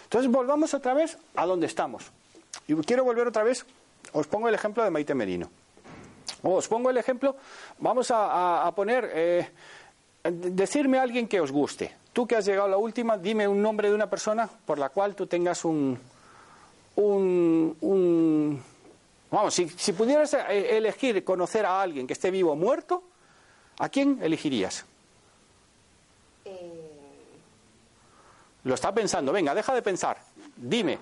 Entonces 0.03 0.29
volvamos 0.29 0.75
otra 0.75 0.93
vez 0.93 1.17
a 1.35 1.47
donde 1.47 1.65
estamos. 1.65 2.11
Y 2.67 2.75
quiero 2.75 3.03
volver 3.03 3.27
otra 3.27 3.41
vez, 3.41 3.65
os 4.13 4.27
pongo 4.27 4.47
el 4.49 4.53
ejemplo 4.53 4.83
de 4.83 4.91
Maite 4.91 5.15
Merino. 5.15 5.49
Os 6.43 6.67
pongo 6.67 6.91
el 6.91 6.97
ejemplo, 6.97 7.35
vamos 7.79 8.11
a 8.11 8.71
poner, 8.75 9.09
eh, 9.15 9.49
decirme 10.25 10.99
a 10.99 11.01
alguien 11.01 11.27
que 11.27 11.41
os 11.41 11.51
guste. 11.51 11.99
Tú 12.13 12.27
que 12.27 12.35
has 12.35 12.45
llegado 12.45 12.65
a 12.67 12.71
la 12.71 12.77
última, 12.77 13.17
dime 13.17 13.47
un 13.47 13.61
nombre 13.61 13.89
de 13.89 13.95
una 13.95 14.09
persona 14.09 14.49
por 14.65 14.77
la 14.77 14.89
cual 14.89 15.15
tú 15.15 15.27
tengas 15.27 15.63
un... 15.65 15.97
un, 16.95 17.77
un 17.81 18.63
vamos, 19.31 19.53
si, 19.53 19.69
si 19.69 19.93
pudieras 19.93 20.33
eh, 20.33 20.77
elegir 20.77 21.23
conocer 21.23 21.65
a 21.65 21.81
alguien 21.81 22.05
que 22.05 22.13
esté 22.13 22.29
vivo 22.31 22.51
o 22.51 22.55
muerto, 22.55 23.03
¿a 23.79 23.87
quién 23.87 24.19
elegirías? 24.21 24.85
Eh, 26.43 26.89
Lo 28.65 28.73
está 28.73 28.93
pensando, 28.93 29.31
venga, 29.31 29.55
deja 29.55 29.73
de 29.73 29.81
pensar. 29.81 30.17
Dime, 30.57 30.99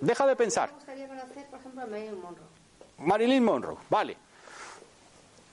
deja 0.00 0.26
de 0.26 0.36
pensar. 0.36 0.70
me 0.70 0.76
gustaría 0.76 1.08
conocer, 1.08 1.46
por 1.50 1.60
ejemplo, 1.60 1.82
a 1.82 1.86
Marilyn 1.86 2.20
Monroe. 2.20 2.46
Marilyn 2.98 3.44
Monroe, 3.44 3.76
vale. 3.90 4.16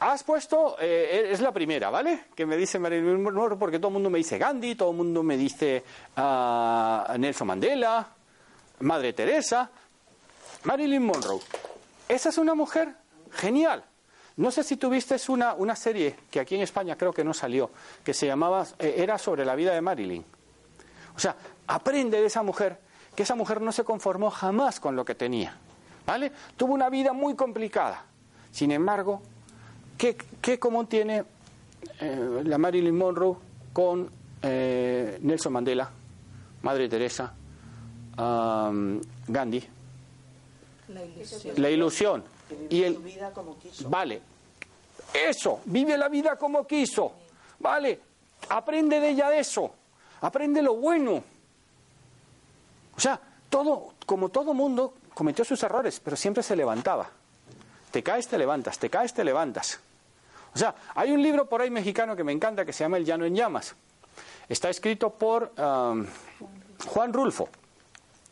Has 0.05 0.21
puesto, 0.21 0.75
eh, 0.81 1.29
es 1.31 1.39
la 1.39 1.53
primera, 1.53 1.89
¿vale? 1.89 2.25
Que 2.35 2.45
me 2.45 2.57
dice 2.57 2.77
Marilyn 2.77 3.23
Monroe 3.23 3.55
porque 3.55 3.79
todo 3.79 3.87
el 3.87 3.93
mundo 3.93 4.09
me 4.09 4.17
dice 4.17 4.37
Gandhi, 4.37 4.75
todo 4.75 4.91
el 4.91 4.97
mundo 4.97 5.23
me 5.23 5.37
dice 5.37 5.81
ah, 6.17 7.15
Nelson 7.17 7.47
Mandela, 7.47 8.05
Madre 8.81 9.13
Teresa. 9.13 9.69
Marilyn 10.65 11.05
Monroe. 11.05 11.39
Esa 12.09 12.29
es 12.29 12.37
una 12.37 12.53
mujer 12.53 12.93
genial. 13.31 13.85
No 14.35 14.51
sé 14.51 14.63
si 14.63 14.75
tuviste 14.75 15.15
una, 15.29 15.53
una 15.53 15.75
serie 15.77 16.17
que 16.29 16.41
aquí 16.41 16.55
en 16.55 16.63
España 16.63 16.97
creo 16.97 17.13
que 17.13 17.23
no 17.23 17.33
salió, 17.33 17.69
que 18.03 18.13
se 18.13 18.25
llamaba, 18.25 18.67
eh, 18.79 18.95
era 18.97 19.17
sobre 19.17 19.45
la 19.45 19.55
vida 19.55 19.73
de 19.73 19.79
Marilyn. 19.79 20.25
O 21.15 21.19
sea, 21.19 21.33
aprende 21.67 22.19
de 22.19 22.27
esa 22.27 22.43
mujer, 22.43 22.77
que 23.15 23.23
esa 23.23 23.35
mujer 23.35 23.61
no 23.61 23.71
se 23.71 23.85
conformó 23.85 24.31
jamás 24.31 24.81
con 24.81 24.97
lo 24.97 25.05
que 25.05 25.15
tenía. 25.15 25.55
¿Vale? 26.05 26.33
Tuvo 26.57 26.73
una 26.73 26.89
vida 26.89 27.13
muy 27.13 27.35
complicada. 27.35 28.03
Sin 28.51 28.71
embargo, 28.71 29.21
¿qué, 29.97 30.17
qué 30.41 30.59
común 30.59 30.87
tiene 30.87 31.23
eh, 31.99 32.41
la 32.45 32.57
Marilyn 32.57 32.95
Monroe 32.95 33.35
con 33.71 34.09
eh, 34.41 35.19
Nelson 35.21 35.53
Mandela, 35.53 35.89
Madre 36.61 36.89
Teresa, 36.89 37.33
um, 38.17 38.99
Gandhi? 39.27 39.63
La 40.89 41.03
ilusión. 41.03 41.53
La 41.57 41.69
ilusión. 41.69 42.23
Que 42.49 42.75
Y 42.75 42.83
el, 42.83 42.95
su 42.95 43.01
vida 43.01 43.31
como 43.31 43.57
quiso. 43.57 43.89
Vale. 43.89 44.21
Eso, 45.13 45.61
vive 45.65 45.97
la 45.97 46.09
vida 46.09 46.35
como 46.37 46.65
quiso. 46.67 47.13
Vale. 47.59 47.99
Aprende 48.49 48.99
de 48.99 49.09
ella 49.09 49.35
eso. 49.35 49.71
Aprende 50.21 50.61
lo 50.61 50.75
bueno. 50.75 51.23
O 52.95 52.99
sea, 52.99 53.19
todo, 53.49 53.93
como 54.05 54.29
todo 54.29 54.53
mundo, 54.53 54.93
cometió 55.13 55.45
sus 55.45 55.61
errores, 55.63 55.99
pero 55.99 56.15
siempre 56.15 56.43
se 56.43 56.55
levantaba. 56.55 57.09
Te 57.93 58.01
caes, 58.01 58.27
te 58.27 58.39
levantas, 58.39 58.79
te 58.79 58.89
caes, 58.89 59.13
te 59.13 59.23
levantas. 59.23 59.79
O 60.55 60.57
sea, 60.57 60.73
hay 60.95 61.11
un 61.11 61.21
libro 61.21 61.47
por 61.47 61.61
ahí 61.61 61.69
mexicano 61.69 62.15
que 62.15 62.23
me 62.23 62.31
encanta 62.31 62.65
que 62.65 62.73
se 62.73 62.83
llama 62.83 62.97
El 62.97 63.05
Llano 63.05 63.23
en 63.23 63.35
Llamas. 63.35 63.75
Está 64.49 64.71
escrito 64.71 65.11
por 65.11 65.51
um, 65.59 66.03
Juan 66.87 67.13
Rulfo. 67.13 67.49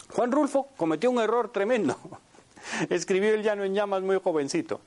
Juan 0.10 0.32
Rulfo 0.32 0.70
cometió 0.76 1.12
un 1.12 1.20
error 1.20 1.52
tremendo. 1.52 1.96
Escribió 2.90 3.36
El 3.36 3.44
Llano 3.44 3.64
en 3.64 3.76
Llamas 3.76 4.02
muy 4.02 4.20
jovencito. 4.20 4.82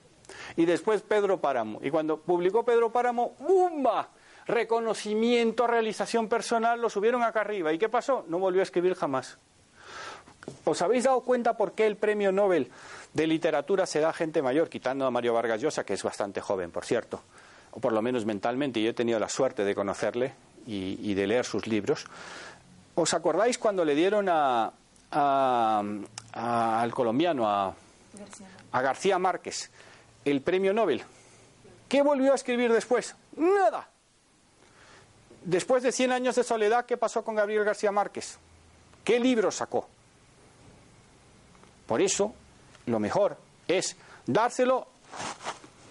Y 0.56 0.64
después 0.64 1.02
Pedro 1.02 1.40
Páramo. 1.40 1.78
Y 1.80 1.92
cuando 1.92 2.18
publicó 2.18 2.64
Pedro 2.64 2.90
Páramo, 2.90 3.36
¡bumba! 3.38 4.08
Reconocimiento, 4.48 5.68
realización 5.68 6.28
personal, 6.28 6.80
lo 6.80 6.90
subieron 6.90 7.22
acá 7.22 7.42
arriba. 7.42 7.72
¿Y 7.72 7.78
qué 7.78 7.88
pasó? 7.88 8.24
No 8.26 8.40
volvió 8.40 8.60
a 8.60 8.64
escribir 8.64 8.96
jamás. 8.96 9.38
¿Os 10.64 10.82
habéis 10.82 11.04
dado 11.04 11.20
cuenta 11.22 11.56
por 11.56 11.72
qué 11.72 11.86
el 11.86 11.96
premio 11.96 12.32
Nobel 12.32 12.70
de 13.12 13.26
literatura 13.26 13.86
se 13.86 14.00
da 14.00 14.10
a 14.10 14.12
gente 14.12 14.42
mayor, 14.42 14.68
quitando 14.68 15.06
a 15.06 15.10
Mario 15.10 15.34
Vargas 15.34 15.60
Llosa, 15.60 15.84
que 15.84 15.94
es 15.94 16.02
bastante 16.02 16.40
joven, 16.40 16.70
por 16.70 16.84
cierto, 16.84 17.22
o 17.72 17.80
por 17.80 17.92
lo 17.92 18.02
menos 18.02 18.24
mentalmente, 18.24 18.80
y 18.80 18.84
yo 18.84 18.90
he 18.90 18.94
tenido 18.94 19.18
la 19.18 19.28
suerte 19.28 19.64
de 19.64 19.74
conocerle 19.74 20.34
y, 20.66 21.14
de 21.14 21.26
leer 21.26 21.44
sus 21.44 21.66
libros? 21.66 22.06
¿Os 22.94 23.12
acordáis 23.14 23.58
cuando 23.58 23.84
le 23.84 23.94
dieron 23.94 24.28
a, 24.28 24.72
a- 25.10 25.82
al 26.80 26.94
colombiano, 26.94 27.48
a, 27.48 27.74
a 28.72 28.82
García 28.82 29.18
Márquez, 29.18 29.70
el 30.24 30.40
premio 30.42 30.72
Nobel? 30.72 31.02
¿Qué 31.88 32.02
volvió 32.02 32.32
a 32.32 32.34
escribir 32.36 32.72
después? 32.72 33.14
Nada. 33.36 33.88
Después 35.44 35.82
de 35.82 35.92
100 35.92 36.12
años 36.12 36.36
de 36.36 36.42
soledad, 36.44 36.86
¿qué 36.86 36.96
pasó 36.96 37.22
con 37.22 37.34
Gabriel 37.34 37.64
García 37.64 37.92
Márquez? 37.92 38.38
¿Qué 39.04 39.20
libro 39.20 39.50
sacó? 39.50 39.88
Por 41.86 42.00
eso, 42.00 42.34
lo 42.86 42.98
mejor 42.98 43.36
es 43.68 43.96
dárselo 44.26 44.86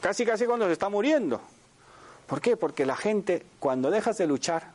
casi 0.01 0.25
casi 0.25 0.45
cuando 0.45 0.65
se 0.65 0.73
está 0.73 0.89
muriendo. 0.89 1.41
¿Por 2.27 2.41
qué? 2.41 2.58
Porque 2.58 2.86
la 2.86 2.95
gente, 2.95 3.45
cuando 3.60 3.91
dejas 3.91 4.17
de 4.17 4.27
luchar 4.27 4.71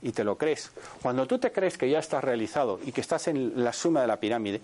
y 0.00 0.12
te 0.12 0.24
lo 0.24 0.36
crees, 0.36 0.70
cuando 1.00 1.26
tú 1.26 1.38
te 1.38 1.52
crees 1.52 1.76
que 1.76 1.90
ya 1.90 1.98
estás 1.98 2.22
realizado 2.24 2.80
y 2.84 2.92
que 2.92 3.00
estás 3.00 3.28
en 3.28 3.62
la 3.62 3.72
suma 3.72 4.00
de 4.00 4.06
la 4.06 4.18
pirámide, 4.18 4.60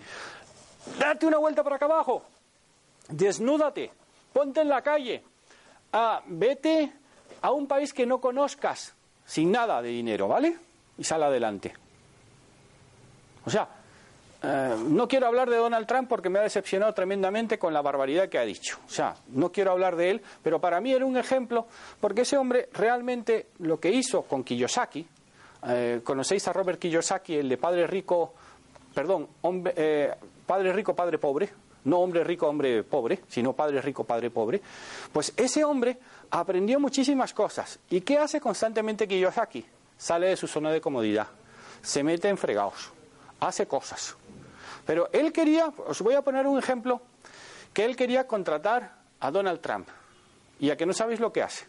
date 0.97 1.25
una 1.25 1.37
vuelta 1.37 1.63
para 1.63 1.75
acá 1.75 1.85
abajo, 1.85 2.23
desnúdate, 3.07 3.91
ponte 4.33 4.61
en 4.61 4.69
la 4.69 4.81
calle, 4.81 5.23
ah, 5.93 6.21
vete 6.25 6.91
a 7.41 7.51
un 7.51 7.67
país 7.67 7.93
que 7.93 8.05
no 8.05 8.19
conozcas, 8.19 8.93
sin 9.25 9.51
nada 9.51 9.81
de 9.81 9.89
dinero, 9.89 10.27
¿vale? 10.27 10.57
Y 10.97 11.03
sal 11.03 11.23
adelante. 11.23 11.73
O 13.45 13.49
sea, 13.49 13.67
eh, 14.41 14.75
no 14.87 15.07
quiero 15.07 15.27
hablar 15.27 15.49
de 15.49 15.57
Donald 15.57 15.85
Trump 15.85 16.07
porque 16.07 16.29
me 16.29 16.39
ha 16.39 16.43
decepcionado 16.43 16.93
tremendamente 16.93 17.59
con 17.59 17.73
la 17.73 17.81
barbaridad 17.81 18.29
que 18.29 18.37
ha 18.37 18.45
dicho. 18.45 18.79
O 18.87 18.89
sea, 18.89 19.15
no 19.29 19.51
quiero 19.51 19.71
hablar 19.71 19.95
de 19.97 20.11
él, 20.11 20.21
pero 20.41 20.59
para 20.59 20.79
mí 20.79 20.93
era 20.93 21.05
un 21.05 21.17
ejemplo 21.17 21.67
porque 21.99 22.21
ese 22.21 22.37
hombre 22.37 22.69
realmente 22.73 23.47
lo 23.59 23.79
que 23.79 23.91
hizo 23.91 24.21
con 24.21 24.43
Kiyosaki, 24.43 25.05
eh, 25.67 25.99
conocéis 26.03 26.47
a 26.47 26.53
Robert 26.53 26.79
Kiyosaki, 26.79 27.35
el 27.35 27.49
de 27.49 27.57
padre 27.57 27.85
rico, 27.85 28.33
perdón, 28.93 29.27
hombre, 29.41 29.73
eh, 29.75 30.13
padre 30.45 30.71
rico, 30.71 30.95
padre 30.95 31.17
pobre, 31.17 31.49
no 31.83 31.99
hombre 31.99 32.23
rico, 32.23 32.47
hombre 32.47 32.83
pobre, 32.83 33.19
sino 33.27 33.51
padre 33.51 33.81
rico, 33.81 34.05
padre 34.05 34.29
pobre, 34.29 34.61
pues 35.11 35.33
ese 35.35 35.65
hombre 35.65 35.97
aprendió 36.31 36.79
muchísimas 36.79 37.33
cosas. 37.33 37.77
¿Y 37.89 38.01
qué 38.01 38.17
hace 38.17 38.39
constantemente 38.39 39.05
Kiyosaki? 39.05 39.65
Sale 39.97 40.27
de 40.27 40.37
su 40.37 40.47
zona 40.47 40.71
de 40.71 40.79
comodidad, 40.79 41.27
se 41.81 42.03
mete 42.03 42.29
en 42.29 42.37
fregados, 42.37 42.89
hace 43.41 43.67
cosas. 43.67 44.15
Pero 44.89 45.07
él 45.13 45.31
quería, 45.31 45.71
os 45.85 46.01
voy 46.01 46.15
a 46.15 46.23
poner 46.23 46.47
un 46.47 46.57
ejemplo, 46.57 46.99
que 47.73 47.85
él 47.85 47.95
quería 47.95 48.25
contratar 48.25 48.95
a 49.19 49.29
Donald 49.29 49.61
Trump. 49.61 49.87
Y 50.59 50.71
a 50.71 50.77
que 50.77 50.87
no 50.87 50.93
sabéis 50.93 51.19
lo 51.19 51.31
que 51.31 51.43
hace. 51.43 51.67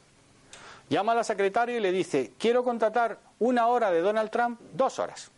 Llama 0.88 1.12
a 1.12 1.16
la 1.16 1.24
secretaria 1.24 1.76
y 1.76 1.80
le 1.80 1.92
dice, 1.92 2.32
quiero 2.38 2.64
contratar 2.64 3.18
una 3.38 3.66
hora 3.66 3.90
de 3.90 4.00
Donald 4.00 4.30
Trump, 4.30 4.58
dos 4.72 4.98
horas, 4.98 5.30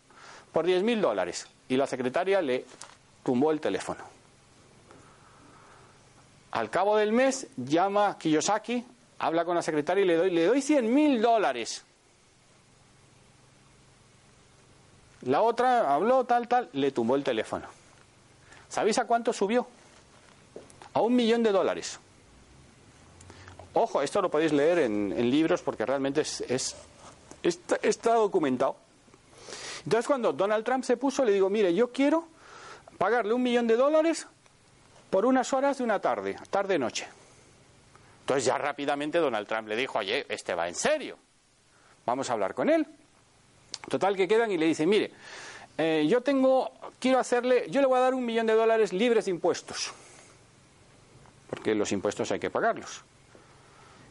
por 0.53 0.65
10 0.65 0.81
mil 0.81 1.01
dólares. 1.01 1.45
Y 1.67 1.75
la 1.75 1.85
secretaria 1.85 2.41
le 2.41 2.63
tumbó 3.21 3.51
el 3.51 3.59
teléfono. 3.59 4.05
Al 6.51 6.69
cabo 6.69 6.95
del 6.95 7.11
mes 7.11 7.47
llama 7.57 8.17
Kiyosaki, 8.17 8.81
habla 9.19 9.43
con 9.43 9.55
la 9.55 9.61
secretaria 9.61 10.05
y 10.05 10.07
le 10.07 10.15
doy, 10.15 10.29
le 10.29 10.45
doy 10.45 10.61
100 10.61 10.93
mil 10.93 11.21
dólares. 11.21 11.83
La 15.25 15.41
otra 15.41 15.93
habló 15.93 16.25
tal, 16.25 16.47
tal, 16.47 16.69
le 16.73 16.91
tumbó 16.91 17.15
el 17.15 17.23
teléfono. 17.23 17.65
¿Sabéis 18.67 18.97
a 18.99 19.05
cuánto 19.05 19.31
subió? 19.31 19.67
A 20.93 21.01
un 21.01 21.15
millón 21.15 21.43
de 21.43 21.51
dólares. 21.51 21.99
Ojo, 23.73 24.01
esto 24.01 24.21
lo 24.21 24.29
podéis 24.29 24.51
leer 24.51 24.79
en, 24.79 25.31
libros 25.31 25.61
porque 25.61 25.85
realmente 25.85 26.21
es, 26.21 26.75
está, 27.41 27.77
está 27.81 28.13
documentado. 28.15 28.75
Entonces 29.85 30.07
cuando 30.07 30.33
Donald 30.33 30.63
Trump 30.63 30.83
se 30.83 30.97
puso, 30.97 31.25
le 31.25 31.31
digo, 31.31 31.49
mire, 31.49 31.73
yo 31.73 31.91
quiero 31.91 32.27
pagarle 32.97 33.33
un 33.33 33.41
millón 33.41 33.67
de 33.67 33.75
dólares 33.75 34.27
por 35.09 35.25
unas 35.25 35.51
horas 35.53 35.77
de 35.77 35.83
una 35.83 35.99
tarde, 35.99 36.35
tarde-noche. 36.49 37.07
Entonces 38.21 38.45
ya 38.45 38.57
rápidamente 38.57 39.19
Donald 39.19 39.47
Trump 39.47 39.67
le 39.67 39.75
dijo, 39.75 39.99
oye, 39.99 40.25
este 40.29 40.53
va 40.55 40.67
en 40.67 40.75
serio, 40.75 41.17
vamos 42.05 42.29
a 42.29 42.33
hablar 42.33 42.53
con 42.53 42.69
él. 42.69 42.87
Total 43.89 44.15
que 44.15 44.27
quedan 44.27 44.51
y 44.51 44.57
le 44.57 44.65
dicen, 44.65 44.89
mire, 44.89 45.11
eh, 45.77 46.05
yo 46.07 46.21
tengo, 46.21 46.71
quiero 46.99 47.19
hacerle, 47.19 47.65
yo 47.69 47.81
le 47.81 47.87
voy 47.87 47.97
a 47.97 48.01
dar 48.01 48.13
un 48.13 48.25
millón 48.25 48.45
de 48.47 48.53
dólares 48.53 48.93
libres 48.93 49.25
de 49.25 49.31
impuestos, 49.31 49.91
porque 51.49 51.75
los 51.75 51.91
impuestos 51.91 52.31
hay 52.31 52.39
que 52.39 52.49
pagarlos. 52.49 53.03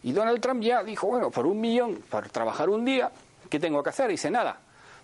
Y 0.02 0.12
Donald 0.12 0.40
Trump 0.40 0.62
ya 0.62 0.82
dijo, 0.82 1.06
bueno, 1.06 1.30
por 1.30 1.46
un 1.46 1.60
millón, 1.60 2.02
para 2.10 2.28
trabajar 2.28 2.68
un 2.68 2.84
día, 2.84 3.10
¿qué 3.48 3.60
tengo 3.60 3.82
que 3.82 3.90
hacer? 3.90 4.10
Y 4.10 4.14
dice, 4.14 4.30
nada, 4.30 4.58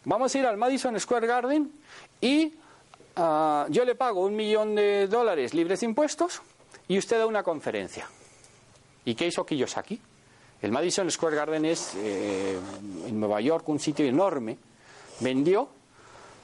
vamos 0.04 0.34
a 0.34 0.38
ir 0.38 0.46
al 0.46 0.56
Madison 0.56 0.98
Square 0.98 1.26
Garden 1.26 1.70
y 2.20 2.54
ah, 3.16 3.66
yo 3.70 3.84
le 3.84 3.94
pago 3.94 4.24
un 4.24 4.34
millón 4.34 4.74
de 4.74 5.06
dólares 5.06 5.54
libres 5.54 5.80
de 5.80 5.86
impuestos 5.86 6.42
y 6.88 6.98
usted 6.98 7.18
da 7.18 7.26
una 7.26 7.44
conferencia. 7.44 8.08
¿Y 9.04 9.14
qué 9.14 9.28
hizo 9.28 9.46
Kiyosaki? 9.46 10.00
El 10.60 10.72
Madison 10.72 11.08
Square 11.10 11.36
Garden 11.36 11.64
es 11.64 11.94
eh, 11.96 12.58
en 13.06 13.20
Nueva 13.20 13.40
York 13.40 13.68
un 13.68 13.78
sitio 13.78 14.04
enorme. 14.04 14.58
Vendió. 15.20 15.68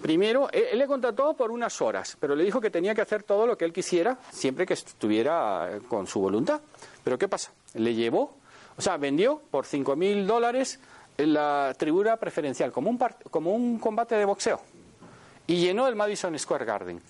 Primero, 0.00 0.48
él, 0.53 0.79
le 0.79 0.87
contrató 0.87 1.35
por 1.35 1.50
unas 1.50 1.81
horas, 1.81 2.16
pero 2.20 2.37
le 2.37 2.44
dijo 2.44 2.61
que 2.61 2.70
tenía 2.70 2.94
que 2.94 3.00
hacer 3.00 3.22
todo 3.22 3.46
lo 3.46 3.57
que 3.57 3.64
él 3.64 3.72
quisiera, 3.72 4.18
siempre 4.31 4.66
que 4.66 4.74
estuviera 4.74 5.68
eh, 5.70 5.81
con 5.88 6.07
su 6.07 6.20
voluntad. 6.20 6.61
Pero 7.03 7.18
¿qué 7.18 7.27
pasa? 7.27 7.53
Le 7.74 7.94
llevó, 7.94 8.37
o 8.77 8.83
sea, 8.83 8.96
vendió 8.98 9.40
por 9.50 9.66
5 9.66 9.96
mil 9.96 10.27
dólares 10.27 10.79
la 11.16 11.74
tribuna 11.77 12.16
preferencial, 12.16 12.70
como 12.70 12.90
un, 12.90 12.98
como 13.31 13.55
un 13.55 13.79
combate 13.79 14.14
de 14.14 14.24
boxeo. 14.24 14.61
Y 15.46 15.57
llenó 15.57 15.88
el 15.88 15.96
Madison 15.96 16.38
Square 16.38 16.64
Garden. 16.64 17.00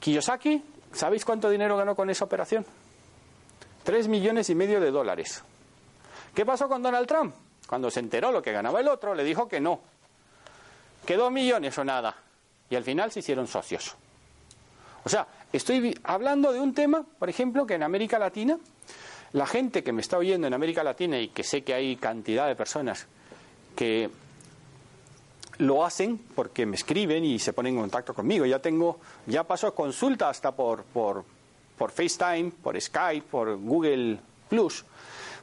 Kiyosaki, 0.00 0.62
¿sabéis 0.92 1.24
cuánto 1.24 1.50
dinero 1.50 1.76
ganó 1.76 1.96
con 1.96 2.10
esa 2.10 2.24
operación? 2.24 2.64
Tres 3.82 4.08
millones 4.08 4.50
y 4.50 4.54
medio 4.54 4.80
de 4.80 4.90
dólares. 4.90 5.42
¿Qué 6.36 6.44
pasó 6.44 6.68
con 6.68 6.82
Donald 6.82 7.08
Trump? 7.08 7.34
Cuando 7.66 7.90
se 7.90 8.00
enteró 8.00 8.30
lo 8.30 8.42
que 8.42 8.52
ganaba 8.52 8.78
el 8.78 8.88
otro, 8.88 9.14
le 9.14 9.24
dijo 9.24 9.48
que 9.48 9.58
no. 9.58 9.80
Quedó 11.06 11.30
millones 11.30 11.78
o 11.78 11.84
nada. 11.84 12.14
Y 12.68 12.76
al 12.76 12.84
final 12.84 13.10
se 13.10 13.20
hicieron 13.20 13.46
socios. 13.46 13.94
O 15.02 15.08
sea, 15.08 15.26
estoy 15.50 15.98
hablando 16.04 16.52
de 16.52 16.60
un 16.60 16.74
tema, 16.74 17.02
por 17.18 17.30
ejemplo, 17.30 17.66
que 17.66 17.72
en 17.72 17.82
América 17.82 18.18
Latina, 18.18 18.58
la 19.32 19.46
gente 19.46 19.82
que 19.82 19.92
me 19.92 20.02
está 20.02 20.18
oyendo 20.18 20.46
en 20.46 20.52
América 20.52 20.84
Latina 20.84 21.18
y 21.18 21.28
que 21.28 21.42
sé 21.42 21.64
que 21.64 21.72
hay 21.72 21.96
cantidad 21.96 22.46
de 22.46 22.54
personas 22.54 23.06
que 23.74 24.10
lo 25.56 25.86
hacen 25.86 26.18
porque 26.34 26.66
me 26.66 26.76
escriben 26.76 27.24
y 27.24 27.38
se 27.38 27.54
ponen 27.54 27.76
en 27.76 27.80
contacto 27.80 28.12
conmigo. 28.12 28.44
Ya 28.44 28.58
tengo, 28.58 29.00
ya 29.24 29.44
paso 29.44 29.74
consulta 29.74 30.28
hasta 30.28 30.52
por, 30.52 30.84
por, 30.84 31.24
por 31.78 31.90
FaceTime, 31.92 32.52
por 32.62 32.78
Skype, 32.78 33.26
por 33.26 33.56
Google 33.56 34.18
Plus. 34.50 34.84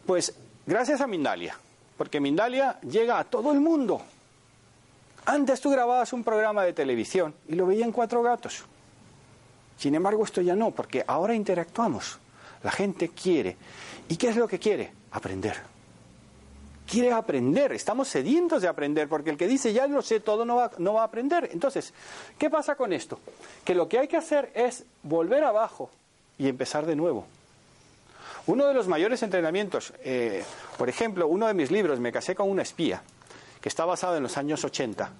Pues 0.05 0.35
Gracias 0.65 1.01
a 1.01 1.07
Mindalia, 1.07 1.57
porque 1.97 2.21
Mindalia 2.21 2.79
llega 2.81 3.19
a 3.19 3.25
todo 3.25 3.51
el 3.51 3.59
mundo. 3.59 4.01
Antes 5.25 5.59
tú 5.59 5.69
grababas 5.69 6.13
un 6.13 6.23
programa 6.23 6.63
de 6.63 6.73
televisión 6.73 7.33
y 7.47 7.55
lo 7.55 7.65
veían 7.65 7.91
cuatro 7.91 8.23
gatos. 8.23 8.63
Sin 9.77 9.95
embargo, 9.95 10.23
esto 10.23 10.41
ya 10.41 10.55
no, 10.55 10.71
porque 10.71 11.03
ahora 11.05 11.33
interactuamos. 11.33 12.17
La 12.63 12.71
gente 12.71 13.09
quiere. 13.09 13.57
¿Y 14.07 14.15
qué 14.15 14.29
es 14.29 14.37
lo 14.37 14.47
que 14.47 14.59
quiere? 14.59 14.93
Aprender. 15.11 15.57
Quiere 16.89 17.11
aprender. 17.11 17.73
Estamos 17.73 18.07
sedientos 18.07 18.61
de 18.61 18.69
aprender, 18.69 19.09
porque 19.09 19.31
el 19.31 19.37
que 19.37 19.47
dice 19.47 19.73
ya 19.73 19.87
lo 19.87 20.01
sé 20.01 20.21
todo 20.21 20.45
no 20.45 20.55
va, 20.55 20.71
no 20.77 20.93
va 20.93 21.01
a 21.01 21.05
aprender. 21.05 21.49
Entonces, 21.51 21.93
¿qué 22.37 22.49
pasa 22.49 22.75
con 22.75 22.93
esto? 22.93 23.19
Que 23.65 23.75
lo 23.75 23.89
que 23.89 23.99
hay 23.99 24.07
que 24.07 24.17
hacer 24.17 24.51
es 24.55 24.85
volver 25.01 25.43
abajo 25.43 25.89
y 26.37 26.47
empezar 26.47 26.85
de 26.85 26.95
nuevo. 26.95 27.25
Uno 28.45 28.65
de 28.65 28.73
los 28.73 28.87
mayores 28.87 29.23
entrenamientos, 29.23 29.93
eh, 30.03 30.43
por 30.77 30.89
ejemplo, 30.89 31.27
uno 31.27 31.47
de 31.47 31.53
mis 31.53 31.71
libros, 31.71 31.99
Me 31.99 32.11
casé 32.11 32.35
con 32.35 32.49
una 32.49 32.61
espía, 32.61 33.01
que 33.61 33.69
está 33.69 33.85
basado 33.85 34.17
en 34.17 34.23
los 34.23 34.37
años 34.37 34.63
80. 34.65 35.11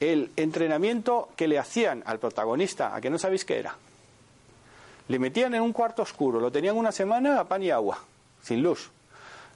El 0.00 0.30
entrenamiento 0.36 1.30
que 1.34 1.48
le 1.48 1.58
hacían 1.58 2.02
al 2.04 2.18
protagonista, 2.18 2.94
a 2.94 3.00
que 3.00 3.08
no 3.08 3.18
sabéis 3.18 3.46
qué 3.46 3.58
era. 3.58 3.74
Le 5.08 5.18
metían 5.18 5.54
en 5.54 5.62
un 5.62 5.72
cuarto 5.72 6.02
oscuro, 6.02 6.40
lo 6.40 6.52
tenían 6.52 6.76
una 6.76 6.92
semana 6.92 7.40
a 7.40 7.44
pan 7.44 7.62
y 7.62 7.70
agua, 7.70 7.98
sin 8.42 8.62
luz. 8.62 8.90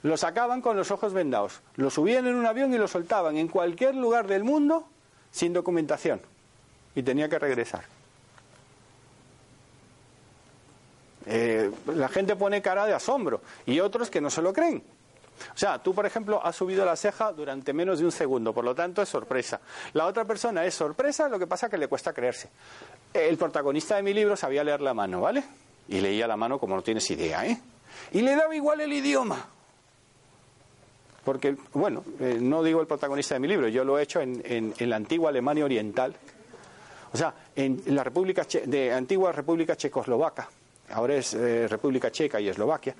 Lo 0.01 0.17
sacaban 0.17 0.61
con 0.61 0.75
los 0.75 0.89
ojos 0.89 1.13
vendados, 1.13 1.61
lo 1.75 1.89
subían 1.89 2.25
en 2.25 2.35
un 2.35 2.45
avión 2.45 2.73
y 2.73 2.77
lo 2.77 2.87
soltaban 2.87 3.37
en 3.37 3.47
cualquier 3.47 3.95
lugar 3.95 4.27
del 4.27 4.43
mundo 4.43 4.87
sin 5.31 5.53
documentación. 5.53 6.21
Y 6.95 7.03
tenía 7.03 7.29
que 7.29 7.37
regresar. 7.37 7.96
Eh, 11.27 11.69
la 11.87 12.07
gente 12.07 12.35
pone 12.35 12.61
cara 12.61 12.85
de 12.85 12.93
asombro 12.93 13.41
y 13.65 13.79
otros 13.81 14.09
que 14.09 14.21
no 14.21 14.29
se 14.29 14.41
lo 14.41 14.53
creen. 14.53 14.81
O 15.53 15.57
sea, 15.57 15.77
tú, 15.79 15.93
por 15.93 16.05
ejemplo, 16.05 16.43
has 16.43 16.55
subido 16.55 16.85
la 16.85 16.95
ceja 16.95 17.31
durante 17.31 17.73
menos 17.73 17.99
de 17.99 18.05
un 18.05 18.11
segundo, 18.11 18.53
por 18.53 18.63
lo 18.63 18.73
tanto 18.73 19.01
es 19.01 19.09
sorpresa. 19.09 19.59
La 19.93 20.05
otra 20.05 20.25
persona 20.25 20.65
es 20.65 20.73
sorpresa, 20.73 21.27
lo 21.29 21.37
que 21.37 21.47
pasa 21.47 21.69
que 21.69 21.77
le 21.77 21.87
cuesta 21.87 22.13
creerse. 22.13 22.49
El 23.13 23.37
protagonista 23.37 23.95
de 23.97 24.03
mi 24.03 24.13
libro 24.13 24.35
sabía 24.35 24.63
leer 24.63 24.81
la 24.81 24.93
mano, 24.93 25.21
¿vale? 25.21 25.43
Y 25.89 26.01
leía 26.01 26.27
la 26.27 26.37
mano 26.37 26.59
como 26.59 26.75
no 26.75 26.81
tienes 26.81 27.09
idea, 27.11 27.45
¿eh? 27.45 27.59
Y 28.13 28.21
le 28.21 28.35
daba 28.35 28.55
igual 28.55 28.81
el 28.81 28.93
idioma. 28.93 29.47
Porque, 31.23 31.57
bueno, 31.73 32.03
eh, 32.19 32.37
no 32.39 32.63
digo 32.63 32.79
el 32.79 32.87
protagonista 32.87 33.35
de 33.35 33.39
mi 33.41 33.47
libro, 33.47 33.67
yo 33.67 33.83
lo 33.83 33.99
he 33.99 34.03
hecho 34.03 34.21
en, 34.21 34.41
en, 34.45 34.89
la 34.89 34.95
antigua 34.95 35.29
Alemania 35.29 35.65
Oriental, 35.65 36.15
o 37.11 37.17
sea, 37.17 37.33
en 37.55 37.83
la 37.87 38.03
República 38.03 38.45
de 38.65 38.93
antigua 38.93 39.33
República 39.33 39.75
Checoslovaca 39.75 40.47
ahora 40.91 41.15
es 41.15 41.33
eh, 41.33 41.67
República 41.67 42.11
Checa 42.11 42.39
y 42.39 42.47
Eslovaquia, 42.47 42.95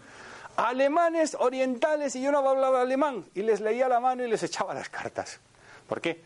alemanes 0.57 1.35
orientales 1.39 2.15
y 2.15 2.21
yo 2.21 2.31
no 2.31 2.39
hablaba 2.39 2.81
alemán 2.81 3.25
y 3.35 3.41
les 3.41 3.61
leía 3.61 3.87
la 3.87 3.99
mano 3.99 4.25
y 4.25 4.29
les 4.29 4.43
echaba 4.43 4.73
las 4.73 4.89
cartas. 4.89 5.39
¿Por 5.87 6.01
qué? 6.01 6.21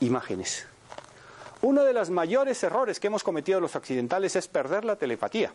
Imágenes. 0.00 0.66
Uno 1.62 1.84
de 1.84 1.92
los 1.92 2.10
mayores 2.10 2.62
errores 2.64 2.98
que 2.98 3.06
hemos 3.06 3.22
cometido 3.22 3.60
los 3.60 3.76
occidentales 3.76 4.34
es 4.34 4.48
perder 4.48 4.84
la 4.84 4.96
telepatía. 4.96 5.52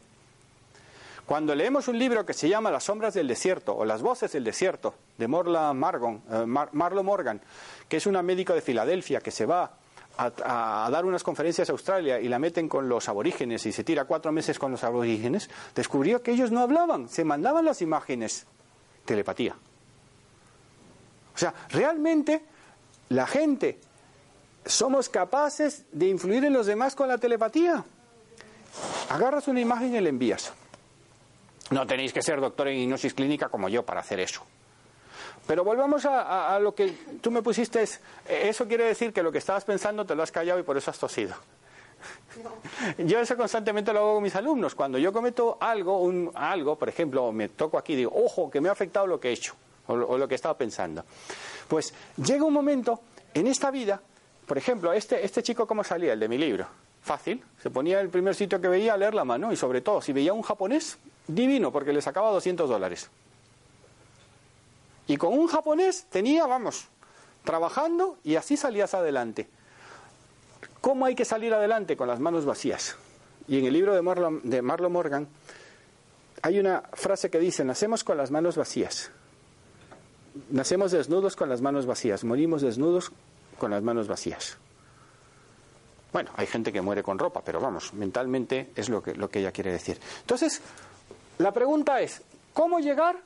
Cuando 1.26 1.54
leemos 1.54 1.89
un 1.89 2.00
libro 2.00 2.26
que 2.26 2.34
se 2.34 2.47
llama 2.47 2.71
Las 2.71 2.86
sombras 2.86 3.13
del 3.13 3.28
desierto 3.28 3.76
o 3.76 3.84
Las 3.84 4.02
voces 4.02 4.32
del 4.32 4.45
desierto 4.45 4.95
de 5.17 5.28
Morla 5.28 5.73
Margon, 5.73 6.23
eh, 6.32 6.45
Marlo 6.45 7.04
Morgan, 7.04 7.41
que 7.89 7.97
es 7.97 8.08
una 8.08 8.23
médico 8.23 8.54
de 8.54 8.62
Filadelfia 8.62 9.19
que 9.19 9.32
se 9.32 9.45
va 9.45 9.71
a, 10.17 10.89
dar 10.91 11.06
unas 11.06 11.23
conferencias 11.23 11.69
a 11.69 11.71
Australia 11.71 12.19
y 12.19 12.27
la 12.27 12.39
meten 12.39 12.67
con 12.67 12.89
los 12.89 13.08
aborígenes 13.08 13.65
y 13.65 13.71
se 13.71 13.84
tira 13.84 14.06
cuatro 14.06 14.32
meses 14.32 14.58
con 14.58 14.71
los 14.71 14.84
aborígenes, 14.84 15.49
descubrió 15.75 16.23
que 16.23 16.32
ellos 16.32 16.51
no 16.51 16.62
hablaban, 16.62 17.08
se 17.08 17.23
mandaban 17.23 17.65
las 17.65 17.82
imágenes. 17.82 18.45
Telepatía. 19.06 19.56
O 21.34 21.38
sea, 21.38 21.53
realmente 21.69 22.43
la 23.10 23.27
gente 23.27 23.80
somos 24.65 25.08
capaces 25.08 25.86
de 25.91 26.08
influir 26.08 26.43
en 26.43 26.53
los 26.53 26.65
demás 26.65 26.95
con 26.95 27.08
la 27.08 27.17
telepatía. 27.17 27.86
Agarras 29.10 29.47
una 29.47 29.62
imagen 29.62 29.95
y 29.95 30.01
la 30.01 30.10
envías. 30.10 30.51
No 31.69 31.86
tenéis 31.86 32.12
que 32.12 32.21
ser 32.21 32.41
doctor 32.41 32.67
en 32.67 32.80
hipnosis 32.80 33.13
clínica 33.13 33.49
como 33.49 33.69
yo 33.69 33.86
para 33.86 34.01
hacer 34.01 34.19
eso. 34.19 34.41
Pero 35.47 35.63
volvamos 35.63 36.05
a, 36.05 36.60
lo 36.60 36.75
que 36.75 36.93
tú 37.21 37.31
me 37.31 37.41
pusiste. 37.41 37.83
eso 38.27 38.67
quiere 38.67 38.83
decir 38.83 39.13
que 39.13 39.23
lo 39.23 39.31
que 39.31 39.38
estabas 39.38 39.63
pensando 39.63 40.05
te 40.05 40.13
lo 40.13 40.23
has 40.23 40.31
callado 40.31 40.60
y 40.60 40.63
por 40.63 40.77
eso 40.77 40.91
has 40.91 40.99
tosido. 40.99 41.36
Yo 42.97 43.19
eso 43.19 43.36
constantemente 43.36 43.91
lo 43.93 43.99
hago 43.99 44.13
con 44.15 44.23
mis 44.23 44.36
alumnos. 44.36 44.75
Cuando 44.75 44.97
yo 44.97 45.12
cometo 45.12 45.57
algo, 45.60 46.01
un, 46.01 46.31
algo, 46.36 46.75
por 46.75 46.89
ejemplo, 46.89 47.31
me 47.31 47.49
toco 47.49 47.77
aquí 47.77 47.93
y 47.93 47.95
digo, 47.95 48.12
ojo, 48.13 48.51
que 48.51 48.62
me 48.62 48.69
ha 48.69 48.73
afectado 48.73 49.07
lo 49.07 49.19
que 49.19 49.29
he 49.29 49.31
hecho 49.31 49.55
o 49.88 49.95
lo, 49.95 50.07
o 50.07 50.17
lo 50.17 50.27
que 50.27 50.36
he 50.36 50.36
estado 50.36 50.55
pensando. 50.55 51.03
Pues 51.67 51.93
llega 52.17 52.43
un 52.43 52.53
momento 52.53 52.99
en 53.33 53.47
esta 53.47 53.71
vida 53.71 54.01
Por 54.47 54.57
ejemplo, 54.57 54.93
este, 54.93 55.25
este 55.25 55.43
chico, 55.43 55.67
¿cómo 55.67 55.83
salía? 55.83 56.13
El 56.13 56.21
de 56.21 56.29
mi 56.29 56.38
libro. 56.38 56.65
Fácil. 57.01 57.43
Se 57.62 57.69
ponía 57.69 57.99
el 57.99 58.10
primer 58.10 58.33
sitio 58.33 58.62
que 58.62 58.69
veía 58.69 58.93
a 58.93 58.97
leer 58.97 59.13
la 59.13 59.25
mano 59.25 59.51
y 59.51 59.57
sobre 59.57 59.81
todo, 59.81 60.01
si 60.01 60.13
veía 60.13 60.31
un 60.31 60.41
japonés, 60.41 60.97
divino, 61.27 61.71
porque 61.71 61.91
le 61.91 62.01
sacaba 62.01 62.31
200 62.31 62.69
dólares. 62.69 63.10
Y 65.07 65.17
con 65.17 65.33
un 65.33 65.47
japonés 65.47 66.05
tenía, 66.09 66.45
vamos, 66.45 66.87
trabajando 67.43 68.17
y 68.23 68.35
así 68.35 68.57
salías 68.57 68.93
adelante. 68.93 69.47
¿Cómo 70.81 71.05
hay 71.05 71.15
que 71.15 71.25
salir 71.25 71.53
adelante? 71.53 71.97
Con 71.97 72.07
las 72.07 72.19
manos 72.19 72.45
vacías. 72.45 72.95
Y 73.47 73.57
en 73.59 73.65
el 73.65 73.73
libro 73.73 73.95
de 73.95 74.01
Marlon, 74.01 74.91
Morgan 74.91 75.27
hay 76.41 76.59
una 76.59 76.83
frase 76.93 77.29
que 77.29 77.39
dice, 77.39 77.63
nacemos 77.63 78.03
con 78.03 78.17
las 78.17 78.31
manos 78.31 78.57
vacías. 78.57 79.11
Nacemos 80.49 80.91
desnudos 80.91 81.35
con 81.35 81.49
las 81.49 81.61
manos 81.61 81.85
vacías, 81.85 82.23
morimos 82.23 82.61
desnudos 82.61 83.11
con 83.57 83.71
las 83.71 83.81
manos 83.81 84.07
vacías. 84.07 84.57
Bueno, 86.13 86.31
hay 86.35 86.45
gente 86.45 86.71
que 86.71 86.81
muere 86.81 87.01
con 87.01 87.17
ropa, 87.17 87.41
pero 87.43 87.59
vamos, 87.59 87.93
mentalmente 87.93 88.71
es 88.75 88.89
lo 88.89 89.01
que, 89.01 89.15
lo 89.15 89.29
que 89.29 89.39
ella 89.39 89.51
quiere 89.51 89.71
decir. 89.71 89.99
Entonces, 90.21 90.61
la 91.39 91.51
pregunta 91.51 92.01
es, 92.01 92.21
¿cómo 92.53 92.79
llegar 92.79 93.17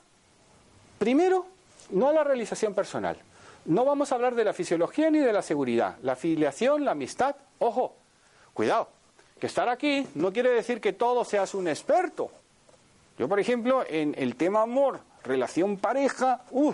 primero 0.99 1.45
no 1.91 2.09
a 2.09 2.13
la 2.13 2.23
realización 2.23 2.73
personal? 2.73 3.17
No 3.65 3.85
vamos 3.85 4.11
a 4.11 4.15
hablar 4.15 4.35
de 4.35 4.43
la 4.43 4.53
fisiología 4.53 5.09
ni 5.11 5.19
de 5.19 5.33
la 5.33 5.41
seguridad. 5.41 5.97
La 6.01 6.15
filiación, 6.15 6.83
la 6.83 6.91
amistad, 6.91 7.35
ojo, 7.59 7.95
cuidado, 8.53 8.89
que 9.39 9.47
estar 9.47 9.69
aquí 9.69 10.07
no 10.15 10.33
quiere 10.33 10.49
decir 10.49 10.81
que 10.81 10.93
todo 10.93 11.23
seas 11.23 11.53
un 11.53 11.67
experto. 11.67 12.31
Yo, 13.17 13.27
por 13.27 13.39
ejemplo, 13.39 13.83
en 13.87 14.15
el 14.17 14.35
tema 14.35 14.63
amor, 14.63 15.01
relación 15.23 15.77
pareja, 15.77 16.41
uh, 16.51 16.73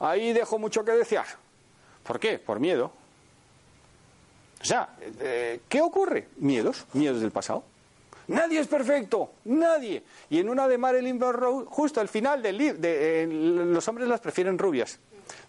ahí 0.00 0.32
dejo 0.32 0.58
mucho 0.58 0.84
que 0.84 0.92
desear. 0.92 1.26
¿Por 2.02 2.18
qué? 2.18 2.38
Por 2.38 2.60
miedo. 2.60 2.90
O 4.60 4.64
sea, 4.64 4.88
eh, 5.20 5.60
¿qué 5.68 5.80
ocurre? 5.80 6.28
Miedos, 6.36 6.86
miedos 6.92 7.20
del 7.20 7.30
pasado. 7.30 7.64
Nadie 8.28 8.60
es 8.60 8.66
perfecto, 8.66 9.32
nadie. 9.44 10.02
Y 10.30 10.38
en 10.38 10.48
una 10.48 10.66
de 10.66 10.78
Marilyn 10.78 11.18
Monroe, 11.18 11.64
justo 11.66 12.00
al 12.00 12.08
final 12.08 12.42
del 12.42 12.56
libro, 12.56 12.78
de, 12.78 13.26
los 13.28 13.86
hombres 13.88 14.08
las 14.08 14.20
prefieren 14.20 14.58
rubias. 14.58 14.98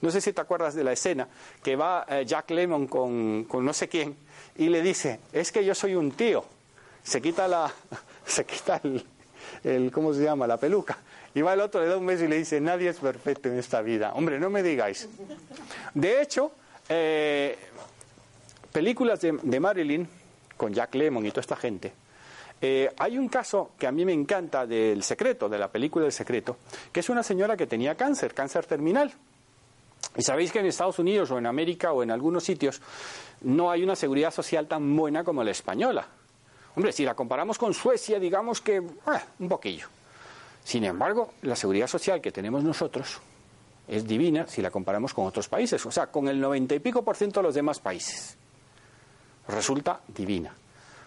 No 0.02 0.12
sé 0.12 0.22
si 0.22 0.34
te 0.34 0.42
acuerdas 0.42 0.76
de 0.76 0.84
la 0.84 0.92
escena 0.94 1.28
que 1.64 1.76
va 1.76 2.06
eh, 2.10 2.24
Jack 2.26 2.52
Lemmon 2.52 2.88
con, 2.88 3.48
no 3.48 3.74
sé 3.74 3.88
quién 3.88 4.16
y 4.58 4.70
le 4.70 4.82
dice, 4.82 5.20
es 5.34 5.52
que 5.52 5.64
yo 5.66 5.76
soy 5.76 5.96
un 5.96 6.12
tío. 6.12 6.46
Se 7.04 7.22
quita 7.22 7.48
la, 7.48 7.72
se 8.26 8.46
quita 8.46 8.82
el, 9.64 9.92
¿cómo 9.92 10.14
se 10.14 10.24
llama? 10.24 10.48
La 10.48 10.58
peluca. 10.58 10.98
Y 11.34 11.42
va 11.42 11.54
el 11.54 11.60
otro, 11.60 11.82
le 11.82 11.88
da 11.88 11.98
un 11.98 12.06
beso 12.06 12.24
y 12.24 12.28
le 12.28 12.38
dice, 12.38 12.62
nadie 12.62 12.90
es 12.90 12.98
perfecto 12.98 13.50
en 13.50 13.60
esta 13.60 13.82
vida. 13.82 14.14
Hombre, 14.14 14.40
no 14.40 14.50
me 14.50 14.64
digáis. 14.64 15.10
De 15.94 16.22
hecho, 16.22 16.52
eh, 16.88 17.58
películas 18.72 19.20
de, 19.20 19.38
de, 19.44 19.60
Marilyn, 19.60 20.08
con 20.56 20.74
Jack 20.74 20.96
Lemmon 20.96 21.26
y 21.26 21.32
toda 21.32 21.42
esta 21.42 21.58
gente, 21.58 21.92
eh, 22.62 22.94
hay 22.98 23.18
un 23.18 23.28
caso 23.28 23.72
que 23.78 23.88
a 23.88 23.92
mí 23.92 24.06
me 24.06 24.14
encanta 24.14 24.66
del 24.66 25.04
secreto, 25.04 25.50
de 25.50 25.60
la 25.60 25.70
película 25.70 26.06
El 26.06 26.12
secreto, 26.12 26.58
que 26.92 27.02
es 27.02 27.10
una 27.10 27.24
señora 27.24 27.58
que 27.58 27.68
tenía 27.68 27.96
cáncer, 27.96 28.34
cáncer 28.34 28.66
terminal. 28.66 29.14
Y 30.16 30.22
sabéis 30.22 30.52
que 30.52 30.60
en 30.60 30.68
Estados 30.68 31.00
Unidos 31.00 31.30
o 31.32 31.38
en 31.38 31.46
América 31.46 31.92
o 31.92 32.02
en 32.02 32.12
algunos 32.12 32.44
sitios 32.44 32.82
no 33.42 33.70
hay 33.70 33.84
una 33.84 33.96
seguridad 33.96 34.32
social 34.32 34.68
tan 34.68 34.96
buena 34.96 35.24
como 35.24 35.44
la 35.44 35.52
española. 35.52 36.08
Hombre, 36.76 36.92
si 36.92 37.06
la 37.06 37.14
comparamos 37.16 37.58
con 37.58 37.74
Suecia, 37.74 38.20
digamos 38.20 38.62
que 38.62 38.78
eh, 38.78 38.82
un 39.40 39.50
poquillo. 39.50 39.88
Sin 40.64 40.84
embargo, 40.84 41.34
la 41.44 41.56
seguridad 41.56 41.88
social 41.88 42.22
que 42.22 42.32
tenemos 42.32 42.64
nosotros 42.64 43.20
es 43.88 44.08
divina 44.08 44.48
si 44.48 44.62
la 44.62 44.72
comparamos 44.72 45.14
con 45.14 45.28
otros 45.28 45.48
países, 45.48 45.86
o 45.86 45.92
sea, 45.92 46.08
con 46.08 46.28
el 46.28 46.40
noventa 46.40 46.74
y 46.74 46.80
pico 46.80 47.04
por 47.04 47.16
ciento 47.16 47.40
de 47.40 47.44
los 47.44 47.56
demás 47.56 47.80
países. 47.80 48.36
Resulta 49.48 50.00
divina. 50.08 50.54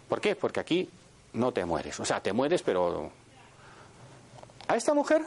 ¿Por 0.08 0.20
qué? 0.20 0.36
Porque 0.36 0.60
aquí 0.60 0.88
no 1.32 1.52
te 1.52 1.64
mueres, 1.64 1.98
o 2.00 2.04
sea, 2.04 2.20
te 2.20 2.32
mueres, 2.32 2.62
pero 2.62 3.10
a 4.66 4.76
esta 4.76 4.94
mujer 4.94 5.22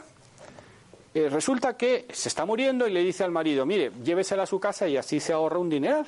eh, 1.14 1.28
resulta 1.28 1.76
que 1.76 2.06
se 2.12 2.28
está 2.28 2.44
muriendo 2.44 2.86
y 2.86 2.92
le 2.92 3.00
dice 3.00 3.24
al 3.24 3.30
marido, 3.30 3.66
mire, 3.66 3.92
llévesela 4.02 4.44
a 4.44 4.46
su 4.46 4.58
casa 4.58 4.88
y 4.88 4.96
así 4.96 5.20
se 5.20 5.32
ahorra 5.32 5.58
un 5.58 5.68
dineral. 5.68 6.06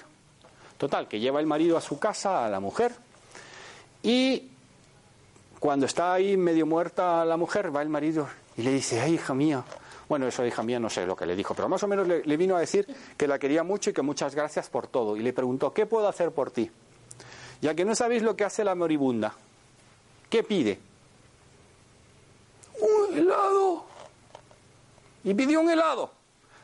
Total, 0.78 1.06
que 1.08 1.20
lleva 1.20 1.40
el 1.40 1.46
marido 1.46 1.76
a 1.76 1.80
su 1.80 1.98
casa, 1.98 2.44
a 2.44 2.48
la 2.48 2.58
mujer, 2.58 2.92
y 4.02 4.50
cuando 5.60 5.86
está 5.86 6.12
ahí 6.12 6.36
medio 6.36 6.66
muerta 6.66 7.24
la 7.24 7.36
mujer, 7.36 7.74
va 7.74 7.80
el 7.80 7.88
marido 7.88 8.28
y 8.56 8.62
le 8.62 8.70
dice, 8.70 9.00
ay, 9.00 9.14
hija 9.14 9.34
mía. 9.34 9.64
Bueno, 10.08 10.26
eso 10.26 10.44
hija 10.44 10.62
mía 10.62 10.78
no 10.78 10.90
sé 10.90 11.06
lo 11.06 11.16
que 11.16 11.24
le 11.24 11.34
dijo, 11.34 11.54
pero 11.54 11.68
más 11.68 11.82
o 11.82 11.88
menos 11.88 12.06
le, 12.06 12.22
le, 12.22 12.36
vino 12.36 12.56
a 12.56 12.60
decir 12.60 12.86
que 13.16 13.26
la 13.26 13.38
quería 13.38 13.62
mucho 13.62 13.88
y 13.88 13.92
que 13.94 14.02
muchas 14.02 14.34
gracias 14.34 14.68
por 14.68 14.86
todo. 14.86 15.16
Y 15.16 15.22
le 15.22 15.32
preguntó, 15.32 15.72
¿qué 15.72 15.86
puedo 15.86 16.06
hacer 16.06 16.32
por 16.32 16.50
ti? 16.50 16.70
Ya 17.62 17.74
que 17.74 17.86
no 17.86 17.94
sabéis 17.94 18.22
lo 18.22 18.36
que 18.36 18.44
hace 18.44 18.62
la 18.62 18.74
moribunda. 18.74 19.34
¿Qué 20.28 20.42
pide? 20.42 20.78
Un 22.80 23.16
helado. 23.18 23.84
Y 25.22 25.34
pidió 25.34 25.60
un 25.60 25.70
helado. 25.70 26.10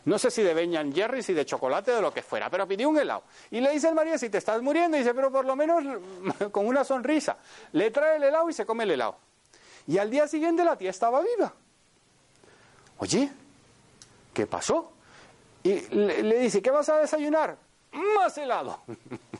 No 0.04 0.18
sé 0.18 0.30
si 0.30 0.42
de 0.42 0.54
Ben 0.54 0.94
Jerry, 0.94 1.22
si 1.22 1.34
de 1.34 1.44
chocolate, 1.44 1.92
de 1.92 2.00
lo 2.00 2.12
que 2.12 2.22
fuera, 2.22 2.48
pero 2.50 2.66
pidió 2.66 2.88
un 2.88 2.98
helado. 2.98 3.22
Y 3.50 3.60
le 3.60 3.70
dice 3.70 3.88
al 3.88 3.94
marido, 3.94 4.16
si 4.18 4.30
te 4.30 4.38
estás 4.38 4.62
muriendo, 4.62 4.96
y 4.96 5.00
dice, 5.00 5.14
pero 5.14 5.30
por 5.30 5.44
lo 5.44 5.54
menos 5.56 5.84
con 6.52 6.66
una 6.66 6.84
sonrisa. 6.84 7.36
Le 7.72 7.90
trae 7.90 8.16
el 8.16 8.24
helado 8.24 8.48
y 8.48 8.52
se 8.52 8.64
come 8.64 8.84
el 8.84 8.92
helado. 8.92 9.16
Y 9.86 9.98
al 9.98 10.10
día 10.10 10.26
siguiente 10.26 10.64
la 10.64 10.76
tía 10.76 10.90
estaba 10.90 11.20
viva. 11.20 11.52
Oye, 12.98 13.30
¿qué 14.32 14.46
pasó? 14.46 14.92
Y 15.62 15.80
le, 15.94 16.22
le 16.22 16.38
dice, 16.38 16.62
¿qué 16.62 16.70
vas 16.70 16.88
a 16.88 16.98
desayunar? 16.98 17.56
Más 17.92 18.36
helado. 18.38 18.80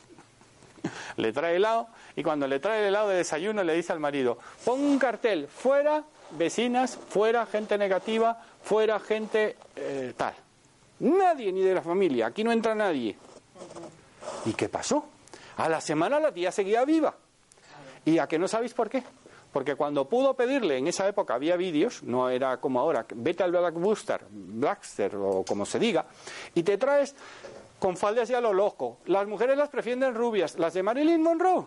le 1.21 1.33
trae 1.33 1.57
helado 1.57 1.89
y 2.17 2.23
cuando 2.23 2.47
le 2.47 2.59
trae 2.59 2.81
el 2.81 2.87
helado 2.87 3.09
de 3.11 3.17
desayuno 3.17 3.63
le 3.63 3.75
dice 3.75 3.93
al 3.93 4.01
marido, 4.01 4.39
pon 4.65 4.81
un 4.81 4.99
cartel, 4.99 5.49
fuera 5.49 6.05
vecinas, 6.33 6.97
fuera 6.97 7.47
gente 7.47 7.77
negativa, 7.79 8.43
fuera 8.63 8.99
gente 9.01 9.57
eh, 9.77 10.13
tal. 10.17 10.35
Nadie 11.01 11.53
ni 11.53 11.63
de 11.63 11.75
la 11.75 11.83
familia, 11.83 12.27
aquí 12.27 12.45
no 12.45 12.53
entra 12.53 12.75
nadie. 12.75 13.17
¿Y 14.45 14.53
qué 14.53 14.69
pasó? 14.69 15.05
A 15.57 15.69
la 15.69 15.81
semana 15.81 16.21
la 16.21 16.33
tía 16.33 16.53
seguía 16.53 16.85
viva. 16.85 17.15
¿Y 18.05 18.19
a 18.19 18.27
que 18.27 18.39
no 18.39 18.49
sabéis 18.49 18.75
por 18.75 18.89
qué? 18.89 19.03
Porque 19.53 19.75
cuando 19.75 20.09
pudo 20.09 20.35
pedirle, 20.35 20.79
en 20.79 20.87
esa 20.87 21.09
época 21.09 21.35
había 21.35 21.57
vídeos, 21.57 22.03
no 22.03 22.31
era 22.31 22.59
como 22.59 22.81
ahora, 22.81 23.05
vete 23.15 23.43
al 23.43 23.51
Blackbuster, 23.51 24.25
Blackster 24.31 25.17
o 25.17 25.45
como 25.45 25.67
se 25.67 25.79
diga, 25.79 26.07
y 26.55 26.63
te 26.63 26.79
traes 26.79 27.15
con 27.81 27.97
faldas 27.97 28.31
y 28.31 28.35
a 28.35 28.41
lo 28.41 28.53
loco. 28.53 28.99
Las 29.07 29.27
mujeres 29.27 29.57
las 29.57 29.69
prefieren 29.69 30.15
rubias, 30.15 30.57
las 30.59 30.75
de 30.75 30.85
Marilyn 30.85 31.21
Monroe, 31.21 31.67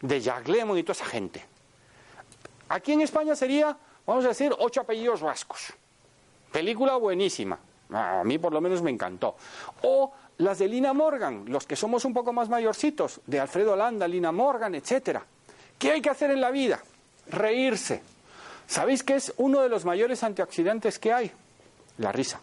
de 0.00 0.20
Jack 0.20 0.48
Lemmon 0.48 0.78
y 0.78 0.82
toda 0.82 0.94
esa 0.94 1.04
gente. 1.04 1.44
Aquí 2.70 2.92
en 2.92 3.02
España 3.02 3.36
sería, 3.36 3.76
vamos 4.06 4.24
a 4.24 4.28
decir, 4.28 4.52
ocho 4.58 4.80
apellidos 4.80 5.20
vascos. 5.20 5.72
Película 6.50 6.96
buenísima. 6.96 7.58
A 7.92 8.22
mí 8.24 8.38
por 8.38 8.52
lo 8.52 8.60
menos 8.60 8.82
me 8.82 8.90
encantó. 8.90 9.36
O 9.82 10.12
las 10.38 10.58
de 10.58 10.68
Lina 10.68 10.92
Morgan, 10.92 11.44
los 11.46 11.66
que 11.66 11.76
somos 11.76 12.04
un 12.04 12.14
poco 12.14 12.32
más 12.32 12.48
mayorcitos, 12.48 13.20
de 13.26 13.38
Alfredo 13.40 13.76
Landa, 13.76 14.08
Lina 14.08 14.32
Morgan, 14.32 14.74
etcétera. 14.74 15.24
¿Qué 15.78 15.92
hay 15.92 16.00
que 16.00 16.10
hacer 16.10 16.30
en 16.30 16.40
la 16.40 16.50
vida? 16.50 16.80
Reírse. 17.28 18.02
¿Sabéis 18.66 19.02
qué 19.02 19.16
es 19.16 19.34
uno 19.36 19.60
de 19.60 19.68
los 19.68 19.84
mayores 19.84 20.22
antioxidantes 20.22 20.98
que 20.98 21.12
hay? 21.12 21.32
La 21.98 22.12
risa. 22.12 22.40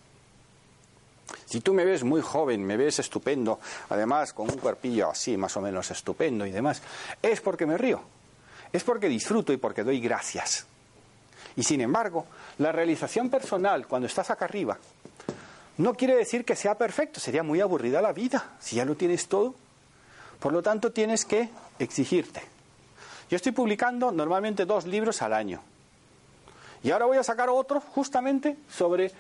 Si 1.46 1.62
tú 1.62 1.74
me 1.74 1.86
ves 1.86 2.04
muy 2.04 2.22
joven, 2.22 2.64
me 2.64 2.78
ves 2.78 3.00
estupendo, 3.00 3.60
además 3.90 4.34
con 4.34 4.50
un 4.50 4.58
cuerpillo 4.58 5.10
así, 5.10 5.38
más 5.38 5.56
o 5.58 5.62
menos 5.62 5.92
estupendo 5.92 6.46
y 6.46 6.52
demás, 6.52 6.82
es 7.22 7.42
porque 7.42 7.66
me 7.66 7.78
río. 7.78 8.02
Es 8.72 8.84
porque 8.84 9.08
disfruto 9.08 9.54
y 9.54 9.58
porque 9.58 9.84
doy 9.84 10.00
gracias. 10.00 10.66
Y 11.56 11.64
sin 11.64 11.82
embargo, 11.82 12.26
la 12.60 12.72
realización 12.72 13.30
personal, 13.30 13.88
cuando 13.88 14.08
estás 14.08 14.30
acá 14.30 14.46
arriba, 14.46 14.78
no 15.78 15.94
quiere 15.94 16.16
decir 16.16 16.44
que 16.44 16.56
sea 16.56 16.76
perfecto, 16.76 17.20
sería 17.20 17.44
muy 17.44 17.62
aburrida 17.62 18.02
la 18.02 18.14
vida, 18.14 18.56
si 18.60 18.76
ya 18.76 18.86
lo 18.86 18.96
tienes 18.96 19.28
todo. 19.28 19.56
Por 20.40 20.54
lo 20.54 20.62
tanto, 20.62 20.92
tienes 20.92 21.26
que 21.26 21.50
exigirte. 21.80 22.42
Yo 23.30 23.36
estoy 23.36 23.52
publicando 23.52 24.12
normalmente 24.12 24.66
dos 24.66 24.86
libros 24.86 25.22
al 25.22 25.34
año. 25.34 25.62
Y 26.84 26.92
ahora 26.92 27.06
voy 27.06 27.18
a 27.18 27.24
sacar 27.24 27.50
otro 27.50 27.80
justamente 27.80 28.58
sobre 28.70 29.12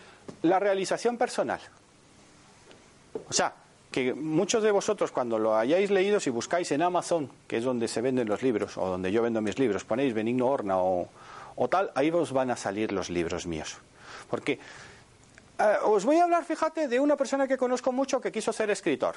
la 0.43 0.59
realización 0.59 1.17
personal. 1.17 1.59
O 3.29 3.33
sea, 3.33 3.53
que 3.91 4.13
muchos 4.13 4.63
de 4.63 4.71
vosotros 4.71 5.11
cuando 5.11 5.39
lo 5.39 5.55
hayáis 5.55 5.89
leído, 5.89 6.19
si 6.19 6.29
buscáis 6.29 6.71
en 6.71 6.81
Amazon, 6.81 7.29
que 7.47 7.57
es 7.57 7.63
donde 7.63 7.87
se 7.87 8.01
venden 8.01 8.27
los 8.27 8.43
libros, 8.43 8.77
o 8.77 8.87
donde 8.87 9.11
yo 9.11 9.21
vendo 9.21 9.41
mis 9.41 9.57
libros, 9.57 9.83
ponéis 9.85 10.13
Benigno 10.13 10.47
Horna 10.47 10.77
o, 10.77 11.09
tal, 11.69 11.91
ahí 11.95 12.11
os 12.11 12.31
van 12.31 12.51
a 12.51 12.57
salir 12.57 12.91
los 12.91 13.09
libros 13.09 13.47
míos. 13.47 13.77
Porque 14.29 14.59
eh, 15.57 15.75
os 15.83 16.05
voy 16.05 16.17
a 16.17 16.25
hablar, 16.25 16.43
fíjate, 16.45 16.87
de 16.87 16.99
una 16.99 17.15
persona 17.15 17.47
que 17.47 17.57
conozco 17.57 17.91
mucho 17.91 18.21
que 18.21 18.31
quiso 18.31 18.53
ser 18.53 18.69
escritor. 18.69 19.15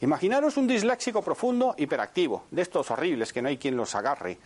Imaginaros 0.00 0.56
un 0.56 0.66
disléxico 0.66 1.22
profundo, 1.22 1.74
hiperactivo, 1.76 2.44
de 2.50 2.62
estos 2.62 2.90
horribles 2.90 3.32
que 3.32 3.42
no 3.42 3.48
hay 3.48 3.58
quien 3.58 3.76
los 3.76 3.94
agarre, 3.94 4.38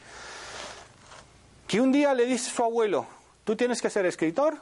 que 1.68 1.80
un 1.80 1.92
día 1.92 2.12
le 2.12 2.26
dice 2.26 2.50
a 2.50 2.54
su 2.54 2.64
abuelo, 2.64 3.06
tú 3.44 3.56
tienes 3.56 3.80
que 3.80 3.88
ser 3.88 4.04
escritor 4.04 4.58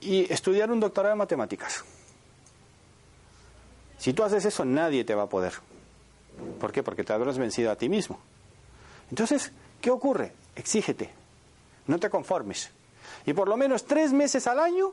y 0.00 0.30
estudiar 0.32 0.70
un 0.70 0.80
doctorado 0.80 1.12
en 1.12 1.18
matemáticas. 1.18 1.84
Si 3.98 4.12
tú 4.12 4.22
haces 4.22 4.44
eso, 4.44 4.64
nadie 4.64 5.04
te 5.04 5.14
va 5.14 5.24
a 5.24 5.28
poder. 5.28 5.54
¿Por 6.60 6.72
qué? 6.72 6.82
Porque 6.82 7.04
te 7.04 7.12
habrás 7.12 7.36
vencido 7.36 7.70
a 7.70 7.76
ti 7.76 7.88
mismo. 7.88 8.18
Entonces, 9.10 9.52
¿qué 9.80 9.90
ocurre? 9.90 10.32
Exígete. 10.54 11.10
No 11.86 11.98
te 11.98 12.08
conformes. 12.08 12.70
Y 13.26 13.32
por 13.32 13.48
lo 13.48 13.56
menos 13.56 13.84
tres 13.84 14.12
meses 14.12 14.46
al 14.46 14.60
año, 14.60 14.92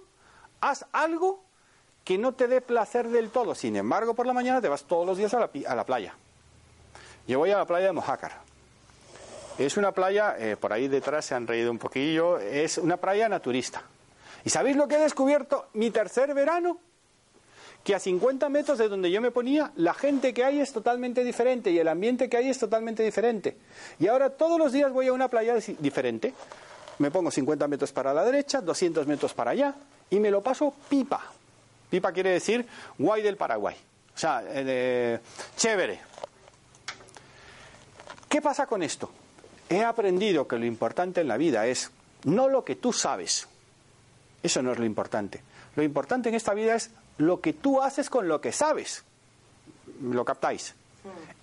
haz 0.61 0.85
algo 0.91 1.43
que 2.03 2.17
no 2.17 2.33
te 2.33 2.47
dé 2.47 2.61
placer 2.61 3.09
del 3.09 3.29
todo. 3.29 3.55
Sin 3.55 3.75
embargo, 3.75 4.13
por 4.13 4.25
la 4.25 4.33
mañana 4.33 4.61
te 4.61 4.69
vas 4.69 4.83
todos 4.83 5.05
los 5.05 5.17
días 5.17 5.33
a 5.33 5.39
la, 5.75 5.85
playa. 5.85 6.15
Yo 7.27 7.39
voy 7.39 7.51
a 7.51 7.57
la 7.57 7.65
playa 7.65 7.87
de 7.87 7.91
Mojácar. 7.91 8.41
Es 9.57 9.77
una 9.77 9.91
playa, 9.91 10.35
eh, 10.37 10.57
por 10.57 10.73
ahí 10.73 10.87
detrás 10.87 11.25
se 11.25 11.35
han 11.35 11.47
reído 11.47 11.71
un 11.71 11.79
poquillo, 11.79 12.39
es 12.39 12.77
una 12.77 12.97
playa 12.97 13.29
naturista. 13.29 13.83
¿Y 14.43 14.49
sabéis 14.49 14.75
lo 14.75 14.87
que 14.87 14.95
he 14.95 14.99
descubierto 14.99 15.67
mi 15.73 15.91
tercer 15.91 16.33
verano? 16.33 16.79
Que 17.85 17.95
a 17.95 17.99
50 17.99 18.49
metros 18.49 18.77
de 18.79 18.89
donde 18.89 19.09
yo 19.11 19.21
me 19.21 19.29
ponía, 19.31 19.71
la 19.75 19.93
gente 19.93 20.33
que 20.33 20.43
hay 20.43 20.59
es 20.59 20.73
totalmente 20.73 21.23
diferente 21.23 21.69
y 21.71 21.77
el 21.79 21.87
ambiente 21.87 22.27
que 22.27 22.35
hay 22.37 22.49
es 22.49 22.57
totalmente 22.59 23.03
diferente. 23.03 23.57
Y 23.99 24.07
ahora 24.07 24.31
todos 24.31 24.57
los 24.59 24.73
días 24.73 24.91
voy 24.91 25.07
a 25.07 25.13
una 25.13 25.27
playa 25.29 25.53
di- 25.55 25.77
diferente. 25.79 26.33
Me 26.97 27.11
pongo 27.11 27.29
50 27.29 27.67
metros 27.67 27.91
para 27.93 28.11
la 28.13 28.25
derecha, 28.25 28.59
200 28.59 29.05
metros 29.05 29.33
para 29.35 29.51
allá 29.51 29.75
y 30.09 30.19
me 30.19 30.31
lo 30.31 30.41
paso 30.41 30.73
pipa. 30.89 31.31
Pipa 31.89 32.11
quiere 32.11 32.31
decir 32.31 32.65
guay 32.97 33.21
del 33.21 33.37
Paraguay. 33.37 33.75
O 34.15 34.17
sea, 34.17 34.43
eh, 34.47 35.19
chévere. 35.55 35.99
¿Qué 38.29 38.41
pasa 38.41 38.65
con 38.65 38.81
esto? 38.83 39.11
He 39.69 39.83
aprendido 39.83 40.47
que 40.47 40.57
lo 40.57 40.65
importante 40.65 41.21
en 41.21 41.27
la 41.27 41.37
vida 41.37 41.67
es 41.67 41.91
no 42.23 42.49
lo 42.49 42.63
que 42.65 42.75
tú 42.75 42.91
sabes. 42.93 43.47
Eso 44.41 44.61
no 44.61 44.71
es 44.71 44.79
lo 44.79 44.85
importante. 44.85 45.41
Lo 45.75 45.83
importante 45.83 46.29
en 46.29 46.35
esta 46.35 46.53
vida 46.53 46.75
es 46.75 46.91
lo 47.17 47.39
que 47.41 47.53
tú 47.53 47.81
haces 47.81 48.09
con 48.09 48.27
lo 48.27 48.41
que 48.41 48.51
sabes. 48.51 49.03
¿Lo 50.01 50.25
captáis? 50.25 50.73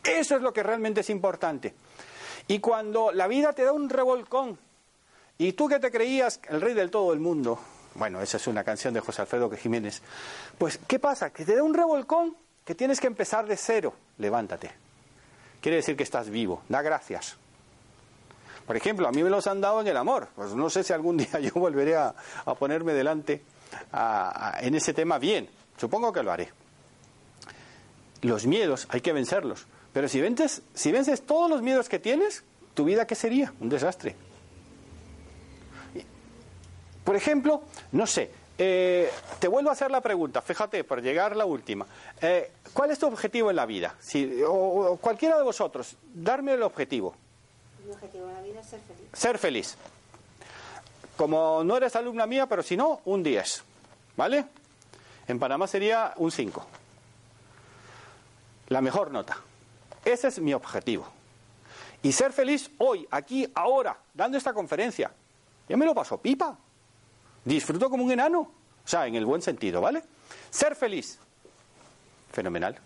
Eso 0.04 0.36
es 0.36 0.42
lo 0.42 0.52
que 0.52 0.62
realmente 0.62 1.00
es 1.00 1.10
importante. 1.10 1.74
Y 2.48 2.58
cuando 2.58 3.12
la 3.12 3.26
vida 3.28 3.52
te 3.52 3.64
da 3.64 3.72
un 3.72 3.88
revolcón 3.88 4.58
y 5.38 5.52
tú 5.52 5.68
que 5.68 5.78
te 5.78 5.90
creías 5.90 6.40
el 6.48 6.60
rey 6.60 6.74
del 6.74 6.90
todo 6.90 7.12
el 7.12 7.20
mundo, 7.20 7.58
bueno, 7.94 8.20
esa 8.20 8.36
es 8.36 8.46
una 8.46 8.64
canción 8.64 8.92
de 8.94 9.00
José 9.00 9.22
Alfredo 9.22 9.48
Jiménez, 9.50 10.02
pues 10.58 10.78
¿qué 10.86 10.98
pasa? 10.98 11.30
Que 11.30 11.44
te 11.44 11.54
da 11.54 11.62
un 11.62 11.74
revolcón 11.74 12.36
que 12.64 12.74
tienes 12.74 13.00
que 13.00 13.06
empezar 13.06 13.46
de 13.46 13.56
cero. 13.56 13.94
Levántate. 14.18 14.70
Quiere 15.60 15.76
decir 15.76 15.96
que 15.96 16.02
estás 16.02 16.28
vivo. 16.30 16.62
Da 16.68 16.82
gracias. 16.82 17.36
Por 18.66 18.76
ejemplo, 18.76 19.06
a 19.08 19.12
mí 19.12 19.22
me 19.22 19.30
los 19.30 19.46
han 19.46 19.60
dado 19.60 19.80
en 19.80 19.86
el 19.88 19.96
amor. 19.96 20.28
Pues 20.34 20.54
no 20.54 20.68
sé 20.70 20.82
si 20.82 20.92
algún 20.92 21.16
día 21.18 21.38
yo 21.40 21.52
volveré 21.54 21.96
a, 21.96 22.14
a 22.44 22.54
ponerme 22.54 22.92
delante 22.92 23.42
a- 23.92 24.56
a- 24.56 24.60
en 24.60 24.74
ese 24.74 24.92
tema 24.94 25.18
bien. 25.18 25.48
Supongo 25.82 26.12
que 26.12 26.22
lo 26.22 26.30
haré. 26.30 26.48
Los 28.20 28.46
miedos 28.46 28.86
hay 28.88 29.00
que 29.00 29.12
vencerlos. 29.12 29.66
Pero 29.92 30.08
si 30.08 30.20
vences, 30.20 30.62
si 30.74 30.92
vences 30.92 31.22
todos 31.22 31.50
los 31.50 31.60
miedos 31.60 31.88
que 31.88 31.98
tienes, 31.98 32.44
¿tu 32.74 32.84
vida 32.84 33.04
qué 33.04 33.16
sería? 33.16 33.52
Un 33.58 33.68
desastre. 33.68 34.14
Por 37.02 37.16
ejemplo, 37.16 37.64
no 37.90 38.06
sé, 38.06 38.30
eh, 38.58 39.10
te 39.40 39.48
vuelvo 39.48 39.70
a 39.70 39.72
hacer 39.72 39.90
la 39.90 40.00
pregunta, 40.00 40.40
fíjate, 40.40 40.84
por 40.84 41.02
llegar 41.02 41.34
la 41.34 41.46
última. 41.46 41.84
Eh, 42.20 42.52
¿Cuál 42.72 42.92
es 42.92 43.00
tu 43.00 43.08
objetivo 43.08 43.50
en 43.50 43.56
la 43.56 43.66
vida? 43.66 43.96
Si, 43.98 44.40
o, 44.44 44.52
o 44.52 44.96
cualquiera 44.98 45.36
de 45.36 45.42
vosotros, 45.42 45.96
darme 46.14 46.52
el 46.52 46.62
objetivo. 46.62 47.16
Mi 47.84 47.90
objetivo 47.90 48.28
en 48.28 48.34
la 48.34 48.42
vida 48.42 48.60
es 48.60 48.66
ser 48.68 48.80
feliz. 48.82 49.08
Ser 49.12 49.36
feliz. 49.36 49.76
Como 51.16 51.64
no 51.64 51.76
eres 51.76 51.96
alumna 51.96 52.24
mía, 52.24 52.46
pero 52.46 52.62
si 52.62 52.76
no, 52.76 53.00
un 53.04 53.24
10. 53.24 53.64
¿Vale? 54.16 54.44
En 55.32 55.38
Panamá 55.38 55.66
sería 55.66 56.12
un 56.18 56.30
5. 56.30 56.66
La 58.68 58.82
mejor 58.82 59.10
nota. 59.10 59.38
Ese 60.04 60.28
es 60.28 60.38
mi 60.40 60.52
objetivo. 60.52 61.06
Y 62.02 62.12
ser 62.12 62.34
feliz 62.34 62.70
hoy, 62.76 63.08
aquí, 63.10 63.50
ahora, 63.54 63.96
dando 64.12 64.36
esta 64.36 64.52
conferencia. 64.52 65.10
Yo 65.70 65.78
me 65.78 65.86
lo 65.86 65.94
paso 65.94 66.18
pipa. 66.18 66.54
Disfruto 67.46 67.88
como 67.88 68.04
un 68.04 68.12
enano. 68.12 68.40
O 68.40 68.86
sea, 68.86 69.06
en 69.06 69.14
el 69.14 69.24
buen 69.24 69.40
sentido, 69.40 69.80
¿vale? 69.80 70.02
Ser 70.50 70.76
feliz. 70.76 71.18
Fenomenal. 72.30 72.76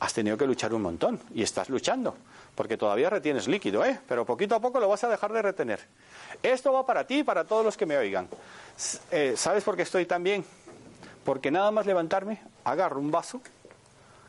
Has 0.00 0.14
tenido 0.14 0.38
que 0.38 0.46
luchar 0.46 0.72
un 0.72 0.80
montón 0.80 1.20
y 1.34 1.42
estás 1.42 1.68
luchando, 1.68 2.16
porque 2.54 2.78
todavía 2.78 3.10
retienes 3.10 3.46
líquido, 3.46 3.84
¿eh? 3.84 4.00
Pero 4.08 4.24
poquito 4.24 4.54
a 4.54 4.60
poco 4.60 4.80
lo 4.80 4.88
vas 4.88 5.04
a 5.04 5.08
dejar 5.10 5.34
de 5.34 5.42
retener. 5.42 5.80
Esto 6.42 6.72
va 6.72 6.86
para 6.86 7.06
ti 7.06 7.18
y 7.18 7.24
para 7.24 7.44
todos 7.44 7.62
los 7.62 7.76
que 7.76 7.84
me 7.84 7.98
oigan. 7.98 8.26
Eh, 9.10 9.34
¿Sabes 9.36 9.62
por 9.62 9.76
qué 9.76 9.82
estoy 9.82 10.06
tan 10.06 10.22
bien? 10.22 10.42
Porque 11.24 11.50
nada 11.50 11.70
más 11.70 11.86
levantarme, 11.86 12.40
agarro 12.64 13.00
un 13.00 13.10
vaso, 13.10 13.40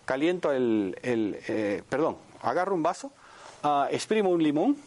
caliento 0.06 0.52
el, 0.52 0.98
eh, 1.04 1.84
perdón, 1.88 2.18
agarro 2.42 2.76
un 2.76 2.84
vaso, 2.84 3.12
ah, 3.64 3.88
exprimo 3.92 4.30
un 4.30 4.44
limón, 4.44 4.78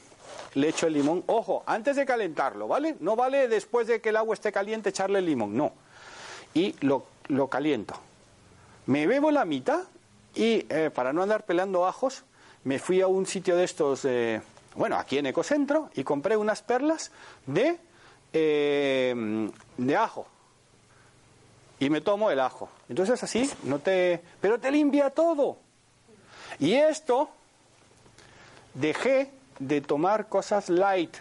le 0.55 0.69
echo 0.69 0.87
el 0.87 0.93
limón, 0.93 1.25
ojo, 1.27 1.63
antes 1.67 1.97
de 1.97 2.05
calentarlo, 2.05 2.69
¿vale? 2.69 2.97
No 3.01 3.17
vale 3.17 3.49
después 3.49 3.87
de 3.87 4.01
que 4.01 4.11
el 4.11 4.17
agua 4.17 4.35
esté 4.35 4.53
caliente 4.53 4.91
echarle 4.91 5.21
el 5.21 5.27
limón, 5.27 5.57
no. 5.57 5.73
Y 6.53 6.75
lo, 6.81 7.07
lo 7.29 7.49
caliento. 7.49 7.95
Me 8.87 9.07
bebo 9.07 9.31
la 9.31 9.45
mitad 9.45 9.85
y 10.35 10.67
eh, 10.69 10.91
para 10.95 11.13
no 11.13 11.23
andar 11.23 11.45
pelando 11.47 11.87
ajos, 11.87 12.25
me 12.65 12.79
fui 12.79 13.01
a 13.01 13.07
un 13.07 13.27
sitio 13.27 13.57
de 13.57 13.65
estos, 13.65 14.05
eh, 14.05 14.43
bueno, 14.77 14.97
aquí 14.97 15.19
en 15.19 15.27
Ecocentro, 15.27 15.91
y 15.95 16.05
compré 16.05 16.37
unas 16.37 16.63
perlas 16.63 17.13
de, 17.47 17.79
de 18.33 19.97
ajo. 19.97 20.27
Y 21.85 21.91
me 21.91 22.01
tomo 22.01 22.31
el 22.31 22.41
ajo. 22.41 22.71
Entonces 22.89 23.23
así, 23.23 23.51
no 23.65 23.79
te... 23.79 24.23
Pero 24.41 24.59
te 24.59 24.71
limpia 24.71 25.11
todo. 25.11 25.59
Y 26.59 26.73
esto, 26.73 27.29
dejé 28.73 29.31
de 29.59 29.83
tomar 29.83 30.31
cosas 30.31 30.71
light, 30.71 31.15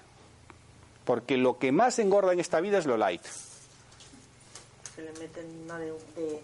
porque 1.03 1.35
lo 1.35 1.59
que 1.59 1.73
más 1.73 1.99
engorda 1.99 2.31
en 2.31 2.39
esta 2.39 2.61
vida 2.61 2.77
es 2.77 2.85
lo 2.85 2.95
light. 2.95 3.21
Se 4.95 5.01
le 5.01 5.11
meten 5.19 5.63
una 5.65 5.77
de, 5.79 5.91
de- 6.15 6.43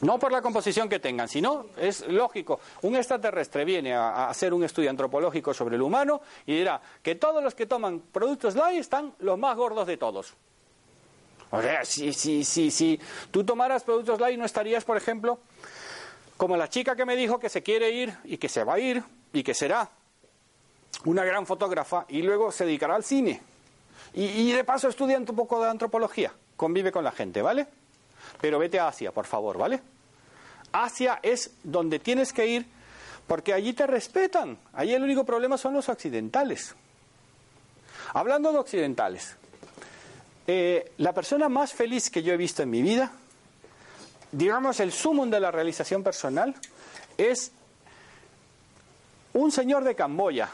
No 0.00 0.18
por 0.18 0.32
la 0.32 0.40
composición 0.40 0.88
que 0.88 0.98
tengan, 0.98 1.28
sino 1.28 1.66
es 1.76 2.08
lógico. 2.08 2.60
Un 2.80 2.96
extraterrestre 2.96 3.66
viene 3.66 3.92
a, 3.94 4.08
a 4.08 4.30
hacer 4.30 4.54
un 4.54 4.64
estudio 4.64 4.88
antropológico 4.88 5.52
sobre 5.52 5.76
el 5.76 5.82
humano 5.82 6.22
y 6.46 6.54
dirá 6.56 6.80
que 7.02 7.16
todos 7.16 7.42
los 7.44 7.54
que 7.54 7.66
toman 7.66 8.00
productos 8.00 8.54
light 8.54 8.78
están 8.80 9.12
los 9.18 9.38
más 9.38 9.54
gordos 9.58 9.86
de 9.86 9.98
todos. 9.98 10.32
O 11.50 11.62
sea, 11.62 11.84
si, 11.84 12.12
si, 12.12 12.44
si, 12.44 12.70
si 12.70 13.00
tú 13.30 13.44
tomaras 13.44 13.82
productos 13.82 14.20
light 14.20 14.38
no 14.38 14.44
estarías, 14.44 14.84
por 14.84 14.96
ejemplo, 14.96 15.38
como 16.36 16.56
la 16.56 16.68
chica 16.68 16.94
que 16.94 17.04
me 17.04 17.16
dijo 17.16 17.38
que 17.38 17.48
se 17.48 17.62
quiere 17.62 17.90
ir 17.90 18.14
y 18.24 18.36
que 18.38 18.48
se 18.48 18.64
va 18.64 18.74
a 18.74 18.78
ir 18.78 19.02
y 19.32 19.42
que 19.42 19.54
será 19.54 19.88
una 21.04 21.24
gran 21.24 21.46
fotógrafa 21.46 22.04
y 22.08 22.22
luego 22.22 22.52
se 22.52 22.64
dedicará 22.64 22.94
al 22.94 23.04
cine. 23.04 23.40
Y, 24.14 24.24
y 24.24 24.52
de 24.52 24.64
paso 24.64 24.88
estudia 24.88 25.18
un 25.18 25.24
poco 25.24 25.62
de 25.62 25.70
antropología, 25.70 26.32
convive 26.56 26.92
con 26.92 27.04
la 27.04 27.12
gente, 27.12 27.42
¿vale? 27.42 27.66
Pero 28.40 28.58
vete 28.58 28.78
a 28.78 28.88
Asia, 28.88 29.12
por 29.12 29.26
favor, 29.26 29.58
¿vale? 29.58 29.80
Asia 30.72 31.18
es 31.22 31.52
donde 31.62 31.98
tienes 31.98 32.32
que 32.32 32.46
ir 32.46 32.66
porque 33.26 33.52
allí 33.52 33.72
te 33.72 33.86
respetan. 33.86 34.58
Allí 34.72 34.94
el 34.94 35.02
único 35.02 35.24
problema 35.24 35.56
son 35.56 35.74
los 35.74 35.88
occidentales. 35.88 36.74
Hablando 38.14 38.52
de 38.52 38.58
occidentales, 38.58 39.36
eh, 40.50 40.92
la 40.96 41.12
persona 41.12 41.50
más 41.50 41.74
feliz 41.74 42.08
que 42.08 42.22
yo 42.22 42.32
he 42.32 42.38
visto 42.38 42.62
en 42.62 42.70
mi 42.70 42.80
vida, 42.80 43.12
digamos 44.32 44.80
el 44.80 44.92
sumum 44.92 45.28
de 45.28 45.40
la 45.40 45.50
realización 45.50 46.02
personal, 46.02 46.54
es 47.18 47.52
un 49.34 49.52
señor 49.52 49.84
de 49.84 49.94
Camboya. 49.94 50.48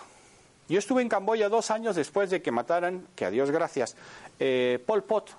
Yo 0.69 0.81
estuve 0.81 1.01
en 1.01 1.09
Camboya 1.09 1.49
dos 1.49 1.71
años 1.71 1.95
después 1.95 2.29
de 2.31 2.43
que 2.43 2.51
mataran, 2.51 3.07
que 3.15 3.25
a 3.25 3.31
Dios 3.31 3.53
gracias, 3.53 3.95
eh, 4.41 4.83
Pol 4.85 5.05
Pot, 5.05 5.31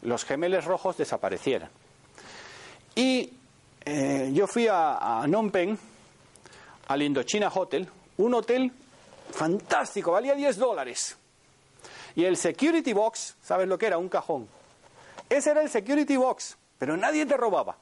los 0.00 0.24
gemelos 0.24 0.64
rojos 0.64 0.96
desaparecieran. 0.96 1.68
Y 2.94 3.30
eh, 3.84 4.30
yo 4.32 4.46
fui 4.46 4.68
a, 4.68 4.94
a 4.94 5.22
Phnom 5.24 5.50
Penh, 5.50 5.78
al 6.86 7.02
Indochina 7.02 7.52
Hotel, 7.54 7.86
un 8.16 8.32
hotel 8.32 8.72
fantástico, 9.32 10.12
valía 10.12 10.34
10 10.34 10.56
dólares. 10.56 11.18
Y 12.18 12.24
el 12.24 12.36
security 12.36 12.92
box, 12.92 13.36
¿sabes 13.40 13.68
lo 13.68 13.78
que 13.78 13.86
era? 13.86 13.96
Un 13.96 14.08
cajón. 14.08 14.48
Ese 15.30 15.52
era 15.52 15.62
el 15.62 15.70
security 15.70 16.16
box, 16.16 16.58
pero 16.76 16.96
nadie 16.96 17.24
te 17.24 17.36
robaba. 17.36 17.76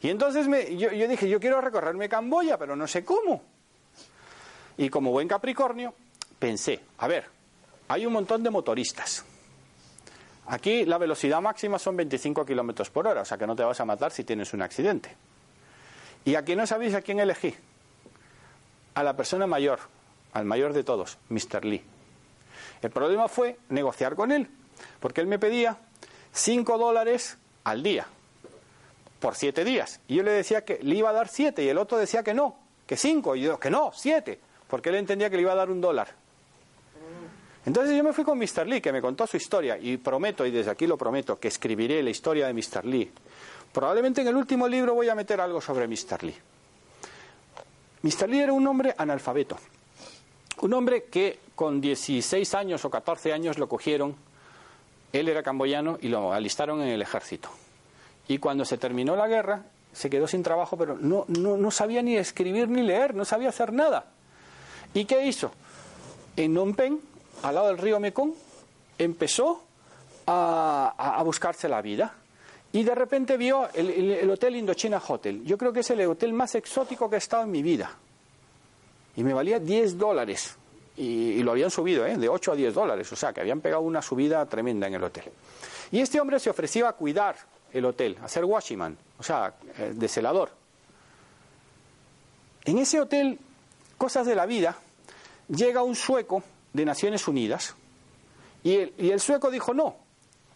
Y 0.00 0.08
entonces 0.08 0.48
me, 0.48 0.74
yo, 0.74 0.90
yo 0.90 1.06
dije, 1.06 1.28
yo 1.28 1.38
quiero 1.38 1.60
recorrerme 1.60 2.08
Camboya, 2.08 2.56
pero 2.56 2.74
no 2.76 2.86
sé 2.86 3.04
cómo. 3.04 3.42
Y 4.78 4.88
como 4.88 5.10
buen 5.10 5.28
Capricornio, 5.28 5.92
pensé, 6.38 6.80
a 6.96 7.06
ver, 7.08 7.26
hay 7.88 8.06
un 8.06 8.14
montón 8.14 8.42
de 8.42 8.48
motoristas. 8.48 9.22
Aquí 10.46 10.86
la 10.86 10.96
velocidad 10.96 11.42
máxima 11.42 11.78
son 11.78 11.94
25 11.94 12.46
kilómetros 12.46 12.88
por 12.88 13.06
hora, 13.06 13.20
o 13.20 13.24
sea 13.26 13.36
que 13.36 13.46
no 13.46 13.54
te 13.54 13.64
vas 13.64 13.78
a 13.78 13.84
matar 13.84 14.12
si 14.12 14.24
tienes 14.24 14.54
un 14.54 14.62
accidente. 14.62 15.14
Y 16.24 16.36
aquí 16.36 16.56
no 16.56 16.66
sabéis 16.66 16.94
a 16.94 17.02
quién 17.02 17.20
elegí. 17.20 17.54
A 18.94 19.02
la 19.02 19.14
persona 19.14 19.46
mayor, 19.46 19.80
al 20.32 20.46
mayor 20.46 20.72
de 20.72 20.84
todos, 20.84 21.18
Mr. 21.28 21.66
Lee. 21.66 21.84
El 22.82 22.90
problema 22.90 23.28
fue 23.28 23.58
negociar 23.68 24.14
con 24.14 24.32
él, 24.32 24.48
porque 25.00 25.20
él 25.20 25.26
me 25.26 25.38
pedía 25.38 25.76
5 26.32 26.78
dólares 26.78 27.38
al 27.64 27.82
día. 27.82 28.06
por 29.18 29.34
siete 29.34 29.64
días. 29.64 30.00
Y 30.08 30.16
yo 30.16 30.22
le 30.22 30.30
decía 30.30 30.64
que 30.64 30.78
le 30.82 30.94
iba 30.94 31.08
a 31.10 31.12
dar 31.12 31.28
siete 31.28 31.64
y 31.64 31.68
el 31.68 31.78
otro 31.78 31.96
decía 31.98 32.22
que 32.22 32.34
no, 32.34 32.54
que 32.86 32.96
cinco. 32.96 33.34
Y 33.34 33.40
yo, 33.40 33.58
que 33.58 33.70
no, 33.70 33.90
siete, 33.94 34.38
porque 34.68 34.90
él 34.90 34.96
entendía 34.96 35.30
que 35.30 35.36
le 35.36 35.42
iba 35.42 35.52
a 35.52 35.56
dar 35.56 35.70
un 35.70 35.80
dólar. 35.80 36.08
Entonces 37.64 37.96
yo 37.96 38.04
me 38.04 38.12
fui 38.12 38.22
con 38.22 38.38
Mr. 38.38 38.66
Lee, 38.66 38.80
que 38.80 38.92
me 38.92 39.00
contó 39.00 39.26
su 39.26 39.36
historia, 39.38 39.76
y 39.78 39.96
prometo, 39.96 40.46
y 40.46 40.52
desde 40.52 40.70
aquí 40.70 40.86
lo 40.86 40.96
prometo, 40.96 41.40
que 41.40 41.48
escribiré 41.48 42.02
la 42.02 42.10
historia 42.10 42.46
de 42.46 42.52
Mr. 42.52 42.84
Lee. 42.84 43.10
Probablemente 43.72 44.20
en 44.20 44.28
el 44.28 44.36
último 44.36 44.68
libro 44.68 44.94
voy 44.94 45.08
a 45.08 45.14
meter 45.16 45.40
algo 45.40 45.60
sobre 45.60 45.88
Mr. 45.88 46.22
Lee. 46.22 46.36
Mr. 48.02 48.28
Lee 48.28 48.40
era 48.40 48.52
un 48.52 48.66
hombre 48.68 48.94
analfabeto. 48.96 49.58
Un 50.62 50.72
hombre 50.74 51.04
que 51.04 51.38
con 51.54 51.80
16 51.80 52.54
años 52.54 52.84
o 52.84 52.90
14 52.90 53.32
años 53.32 53.58
lo 53.58 53.68
cogieron, 53.68 54.14
él 55.12 55.28
era 55.28 55.42
camboyano 55.42 55.98
y 56.00 56.08
lo 56.08 56.32
alistaron 56.32 56.82
en 56.82 56.88
el 56.88 57.02
ejército. 57.02 57.48
Y 58.28 58.38
cuando 58.38 58.64
se 58.64 58.76
terminó 58.78 59.16
la 59.16 59.28
guerra, 59.28 59.62
se 59.92 60.10
quedó 60.10 60.26
sin 60.26 60.42
trabajo, 60.42 60.76
pero 60.76 60.96
no, 61.00 61.24
no, 61.28 61.56
no 61.56 61.70
sabía 61.70 62.02
ni 62.02 62.16
escribir 62.16 62.68
ni 62.68 62.82
leer, 62.82 63.14
no 63.14 63.24
sabía 63.24 63.48
hacer 63.50 63.72
nada. 63.72 64.06
¿Y 64.94 65.04
qué 65.04 65.26
hizo? 65.26 65.52
En 66.36 66.52
Phnom 66.54 66.74
Penh, 66.74 67.00
al 67.42 67.54
lado 67.54 67.68
del 67.68 67.78
río 67.78 67.98
Mekong, 68.00 68.32
empezó 68.98 69.62
a, 70.26 70.94
a- 70.98 71.22
buscarse 71.22 71.68
la 71.68 71.80
vida. 71.82 72.14
Y 72.72 72.82
de 72.82 72.94
repente 72.94 73.36
vio 73.36 73.68
el, 73.74 73.88
el- 73.90 74.10
el 74.12 74.30
Hotel 74.30 74.56
Indochina 74.56 75.00
Hotel. 75.06 75.44
Yo 75.44 75.56
creo 75.56 75.72
que 75.72 75.80
es 75.80 75.90
el 75.90 76.00
hotel 76.06 76.32
más 76.32 76.54
exótico 76.54 77.08
que 77.08 77.16
he 77.16 77.18
estado 77.18 77.44
en 77.44 77.50
mi 77.50 77.62
vida. 77.62 77.90
Y 79.16 79.24
me 79.24 79.32
valía 79.32 79.58
10 79.58 79.98
dólares. 79.98 80.56
Y, 80.96 81.42
lo 81.42 81.52
habían 81.52 81.70
subido, 81.70 82.06
¿eh? 82.06 82.16
de 82.16 82.28
8 82.28 82.52
a 82.52 82.54
10 82.54 82.74
dólares. 82.74 83.12
O 83.12 83.16
sea, 83.16 83.32
que 83.32 83.40
habían 83.40 83.60
pegado 83.60 83.82
una 83.82 84.00
subida 84.00 84.44
tremenda 84.46 84.86
en 84.86 84.94
el 84.94 85.04
hotel. 85.04 85.24
Y 85.90 86.00
este 86.00 86.20
hombre 86.20 86.38
se 86.38 86.50
ofrecía 86.50 86.88
a 86.88 86.92
cuidar 86.92 87.36
el 87.72 87.84
hotel, 87.84 88.16
a 88.22 88.28
ser 88.28 88.44
washerman, 88.44 88.96
o 89.18 89.22
sea, 89.22 89.54
eh, 89.78 89.92
de 89.94 90.08
celador. 90.08 90.50
En 92.64 92.78
ese 92.78 93.00
hotel, 93.00 93.38
cosas 93.98 94.26
de 94.26 94.34
la 94.34 94.46
vida, 94.46 94.76
llega 95.48 95.82
un 95.82 95.94
sueco 95.94 96.42
de 96.72 96.84
Naciones 96.84 97.28
Unidas 97.28 97.74
y 98.64 98.74
el, 98.76 98.94
y 98.98 99.10
el 99.10 99.20
sueco 99.20 99.50
dijo 99.50 99.74
no. 99.74 99.96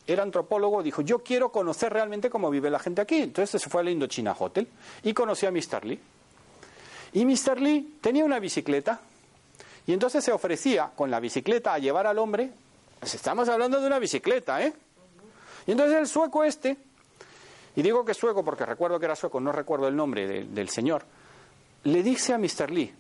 Era 0.07 0.23
antropólogo, 0.25 0.83
dijo, 0.83 1.03
yo 1.03 1.21
quiero 1.21 1.53
conocer 1.53 1.93
realmente 1.93 2.31
cómo 2.31 2.51
vive 2.51 2.71
la 2.71 2.81
gente 2.81 3.01
aquí. 3.01 3.19
Entonces 3.23 3.63
se 3.63 3.71
fue 3.71 3.83
al 3.83 3.91
Indochina 3.91 4.35
Hotel 4.37 4.67
y 5.05 5.13
conoció 5.13 5.49
a 5.49 5.53
Mr. 5.53 5.85
Lee. 5.85 6.01
Y 7.13 7.25
Mr. 7.25 7.61
Lee 7.61 7.99
tenía 8.01 8.25
una 8.25 8.39
bicicleta 8.39 9.01
y 9.87 9.93
entonces 9.93 10.23
se 10.25 10.33
ofrecía 10.33 10.91
con 10.95 11.11
la 11.11 11.19
bicicleta 11.21 11.75
a 11.75 11.79
llevar 11.79 12.07
al 12.07 12.19
hombre. 12.19 12.51
Pues 13.01 13.15
estamos 13.15 13.49
hablando 13.49 13.81
de 13.81 13.87
una 13.87 13.99
bicicleta, 13.99 14.63
¿eh? 14.63 14.73
Y 15.67 15.73
entonces 15.73 15.97
el 15.99 16.07
sueco 16.07 16.45
este, 16.45 16.77
y 17.77 17.83
digo 17.83 18.05
que 18.05 18.15
sueco 18.15 18.45
porque 18.45 18.65
recuerdo 18.67 18.99
que 18.99 19.07
era 19.07 19.17
sueco, 19.17 19.41
no 19.41 19.53
recuerdo 19.53 19.89
el 19.89 19.97
nombre 19.97 20.27
de- 20.27 20.45
del 20.45 20.69
señor, 20.69 21.05
le 21.85 22.03
dice 22.03 22.33
a 22.35 22.39
Mr. 22.39 22.71
Lee, 22.71 22.95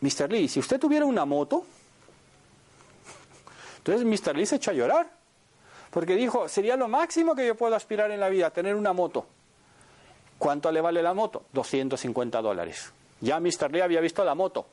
Mr. 0.00 0.30
Lee, 0.30 0.48
si 0.48 0.60
usted 0.60 0.78
tuviera 0.80 1.04
una 1.06 1.24
moto, 1.24 1.64
entonces 3.78 4.04
Mr. 4.06 4.36
Lee 4.36 4.46
se 4.46 4.56
echó 4.56 4.70
a 4.70 4.74
llorar, 4.74 5.10
porque 5.90 6.14
dijo, 6.16 6.48
sería 6.48 6.76
lo 6.76 6.88
máximo 6.88 7.34
que 7.34 7.46
yo 7.46 7.54
puedo 7.54 7.74
aspirar 7.76 8.10
en 8.10 8.20
la 8.20 8.28
vida, 8.28 8.50
tener 8.50 8.74
una 8.74 8.92
moto. 8.92 9.26
¿Cuánto 10.38 10.70
le 10.72 10.80
vale 10.80 11.02
la 11.02 11.14
moto? 11.14 11.44
250 11.52 12.40
dólares. 12.42 12.92
Ya 13.24 13.40
Mr. 13.40 13.72
Lee 13.72 13.80
había 13.80 14.02
visto 14.02 14.22
la 14.22 14.34
moto. 14.34 14.66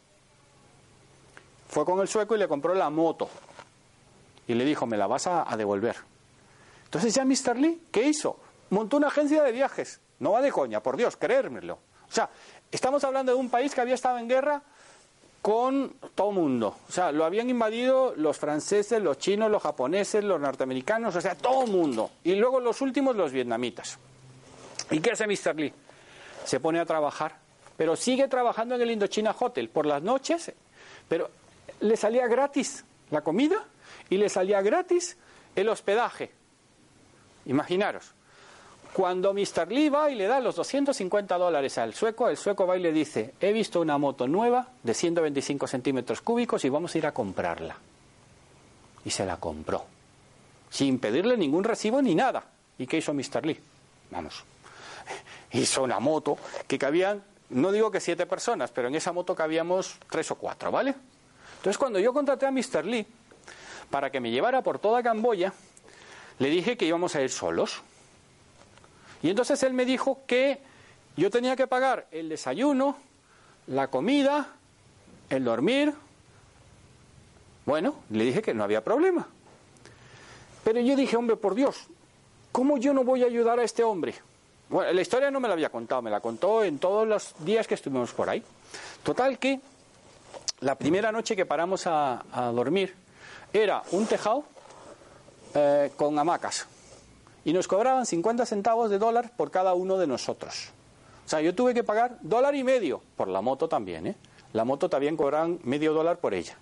Fue 1.70 1.86
con 1.86 2.02
el 2.02 2.10
sueco 2.10 2.36
y 2.36 2.38
le 2.38 2.50
compró 2.50 2.76
la 2.76 2.90
moto. 2.90 3.30
Y 4.46 4.54
le 4.54 4.66
dijo, 4.66 4.86
me 4.86 4.98
la 4.98 5.08
vas 5.08 5.26
a, 5.28 5.46
devolver. 5.56 5.96
Entonces 6.84 7.16
ya 7.16 7.24
Mr. 7.24 7.58
Lee, 7.58 7.84
¿qué 7.92 8.04
hizo? 8.04 8.38
Montó 8.72 8.98
una 8.98 9.08
agencia 9.08 9.42
de 9.42 9.54
viajes. 9.54 10.02
No 10.20 10.34
va 10.34 10.42
de 10.42 10.52
coña, 10.52 10.84
por 10.84 10.98
Dios, 10.98 11.16
creérmelo. 11.16 11.76
O 12.10 12.14
sea, 12.14 12.30
estamos 12.70 13.02
hablando 13.06 13.32
de 13.32 13.38
un 13.38 13.50
país 13.50 13.74
que 13.74 13.80
había 13.80 13.96
estado 13.96 14.18
en 14.18 14.28
guerra 14.28 14.62
con 15.42 15.96
todo 16.14 16.34
mundo. 16.34 16.76
O 16.90 16.92
sea, 16.92 17.14
lo 17.14 17.24
habían 17.24 17.50
invadido 17.50 18.14
los 18.18 18.38
franceses, 18.38 19.02
los 19.02 19.18
chinos, 19.18 19.50
los 19.50 19.64
japoneses, 19.64 20.26
los 20.26 20.42
norteamericanos, 20.42 21.16
o 21.16 21.22
sea, 21.22 21.36
todo 21.36 21.66
mundo. 21.68 22.12
Y 22.26 22.36
luego 22.36 22.60
los 22.60 22.82
últimos, 22.82 23.16
los 23.16 23.32
vietnamitas. 23.32 23.98
¿Y 24.90 25.00
qué 25.00 25.12
hace 25.12 25.26
Mr. 25.26 25.56
Lee? 25.56 25.74
Se 26.44 26.60
pone 26.60 26.82
a 26.82 26.86
trabajar, 26.86 27.38
pero 27.78 27.96
sigue 27.96 28.28
trabajando 28.28 28.76
en 28.76 28.82
el 28.82 28.92
Indochina 28.92 29.36
Hotel 29.38 29.70
por 29.70 29.86
las 29.86 30.02
noches, 30.02 30.52
pero 31.08 31.30
le 31.82 31.98
salía 31.98 32.28
gratis 32.28 32.86
la 33.10 33.22
comida 33.22 33.66
y 34.10 34.18
le 34.18 34.30
salía 34.30 34.62
gratis 34.62 35.18
el 35.56 35.70
hospedaje. 35.70 36.32
Imaginaros. 37.46 38.14
Cuando 38.94 39.34
Mr. 39.34 39.72
Lee 39.72 39.90
va 39.90 40.12
y 40.12 40.16
le 40.16 40.28
da 40.28 40.42
los 40.42 40.56
250 40.56 41.38
dólares 41.38 41.78
al 41.78 41.94
sueco, 41.94 42.28
el 42.28 42.36
sueco 42.36 42.68
va 42.68 42.78
y 42.78 42.82
le 42.82 42.92
dice, 42.92 43.34
he 43.40 43.54
visto 43.54 43.80
una 43.80 43.98
moto 43.98 44.28
nueva 44.28 44.68
de 44.84 44.94
125 44.94 45.66
centímetros 45.66 46.22
cúbicos 46.22 46.66
y 46.66 46.70
vamos 46.70 46.94
a 46.94 46.98
ir 46.98 47.08
a 47.08 47.14
comprarla. 47.14 47.78
Y 49.06 49.10
se 49.10 49.26
la 49.26 49.38
compró, 49.38 49.86
sin 50.70 51.00
pedirle 51.00 51.38
ningún 51.38 51.64
recibo 51.64 52.02
ni 52.02 52.16
nada. 52.16 52.44
¿Y 52.78 52.86
qué 52.86 52.98
hizo 52.98 53.14
Mr. 53.14 53.46
Lee? 53.46 53.60
Vamos, 54.12 54.44
hizo 55.54 55.84
una 55.84 56.00
moto 56.00 56.38
que 56.68 56.78
cabían, 56.78 57.24
no 57.52 57.72
digo 57.72 57.92
que 57.92 58.00
siete 58.00 58.26
personas, 58.26 58.72
pero 58.72 58.88
en 58.88 58.96
esa 58.96 59.12
moto 59.12 59.36
cabíamos 59.36 59.98
tres 60.10 60.32
o 60.32 60.36
cuatro, 60.36 60.72
¿vale? 60.72 60.96
Entonces 61.58 61.78
cuando 61.78 62.00
yo 62.00 62.14
contraté 62.14 62.46
a 62.46 62.52
Mr. 62.52 62.86
Lee 62.86 63.06
para 63.90 64.10
que 64.10 64.20
me 64.20 64.32
llevara 64.32 64.64
por 64.64 64.80
toda 64.80 65.04
Camboya, 65.04 65.54
le 66.40 66.50
dije 66.50 66.78
que 66.78 66.86
íbamos 66.86 67.16
a 67.16 67.22
ir 67.22 67.30
solos. 67.30 67.82
Y 69.22 69.30
entonces 69.30 69.62
él 69.64 69.74
me 69.74 69.86
dijo 69.86 70.22
que 70.26 70.60
yo 71.16 71.30
tenía 71.30 71.56
que 71.56 71.68
pagar 71.68 72.08
el 72.12 72.30
desayuno, 72.30 72.98
la 73.68 73.88
comida, 73.90 74.56
el 75.30 75.44
dormir. 75.44 75.94
Bueno, 77.66 77.96
le 78.10 78.24
dije 78.24 78.42
que 78.42 78.54
no 78.54 78.64
había 78.64 78.84
problema. 78.84 79.28
Pero 80.64 80.80
yo 80.80 80.96
dije, 80.96 81.16
hombre, 81.18 81.36
por 81.36 81.54
Dios, 81.54 81.88
¿cómo 82.52 82.78
yo 82.78 82.94
no 82.94 83.04
voy 83.04 83.24
a 83.24 83.28
ayudar 83.28 83.60
a 83.60 83.64
este 83.64 83.84
hombre? 83.84 84.16
Bueno, 84.72 84.94
la 84.94 85.02
historia 85.02 85.30
no 85.30 85.42
me 85.42 85.50
la 85.50 85.54
había 85.54 85.70
contado, 85.70 86.02
me 86.02 86.10
la 86.10 86.22
contó 86.22 86.64
en 86.64 86.80
todos 86.80 87.06
los 87.06 87.36
días 87.40 87.68
que 87.68 87.74
estuvimos 87.74 88.14
por 88.14 88.30
ahí. 88.30 88.42
Total 89.04 89.38
que 89.38 89.60
la 90.62 90.76
primera 90.76 91.12
noche 91.12 91.36
que 91.36 91.46
paramos 91.46 91.84
a, 91.88 92.24
dormir 92.56 92.96
era 93.52 93.84
un 93.92 94.06
tejado 94.06 94.46
eh, 95.56 95.92
con 95.98 96.18
hamacas 96.18 96.68
y 97.44 97.52
nos 97.52 97.68
cobraban 97.68 98.06
50 98.06 98.46
centavos 98.46 98.90
de 98.90 98.98
dólar 98.98 99.36
por 99.36 99.52
cada 99.52 99.74
uno 99.74 99.98
de 99.98 100.08
nosotros. 100.08 100.70
O 101.26 101.28
sea, 101.28 101.42
yo 101.42 101.54
tuve 101.54 101.74
que 101.74 101.84
pagar 101.84 102.18
dólar 102.22 102.56
y 102.56 102.64
medio 102.64 103.02
por 103.18 103.28
la 103.28 103.42
moto 103.42 103.68
también, 103.68 104.08
¿eh? 104.08 104.16
La 104.54 104.64
moto 104.64 104.90
también 104.90 105.18
cobraban 105.18 105.60
medio 105.64 105.92
dólar 105.92 106.20
por 106.20 106.34
ella. 106.34 106.56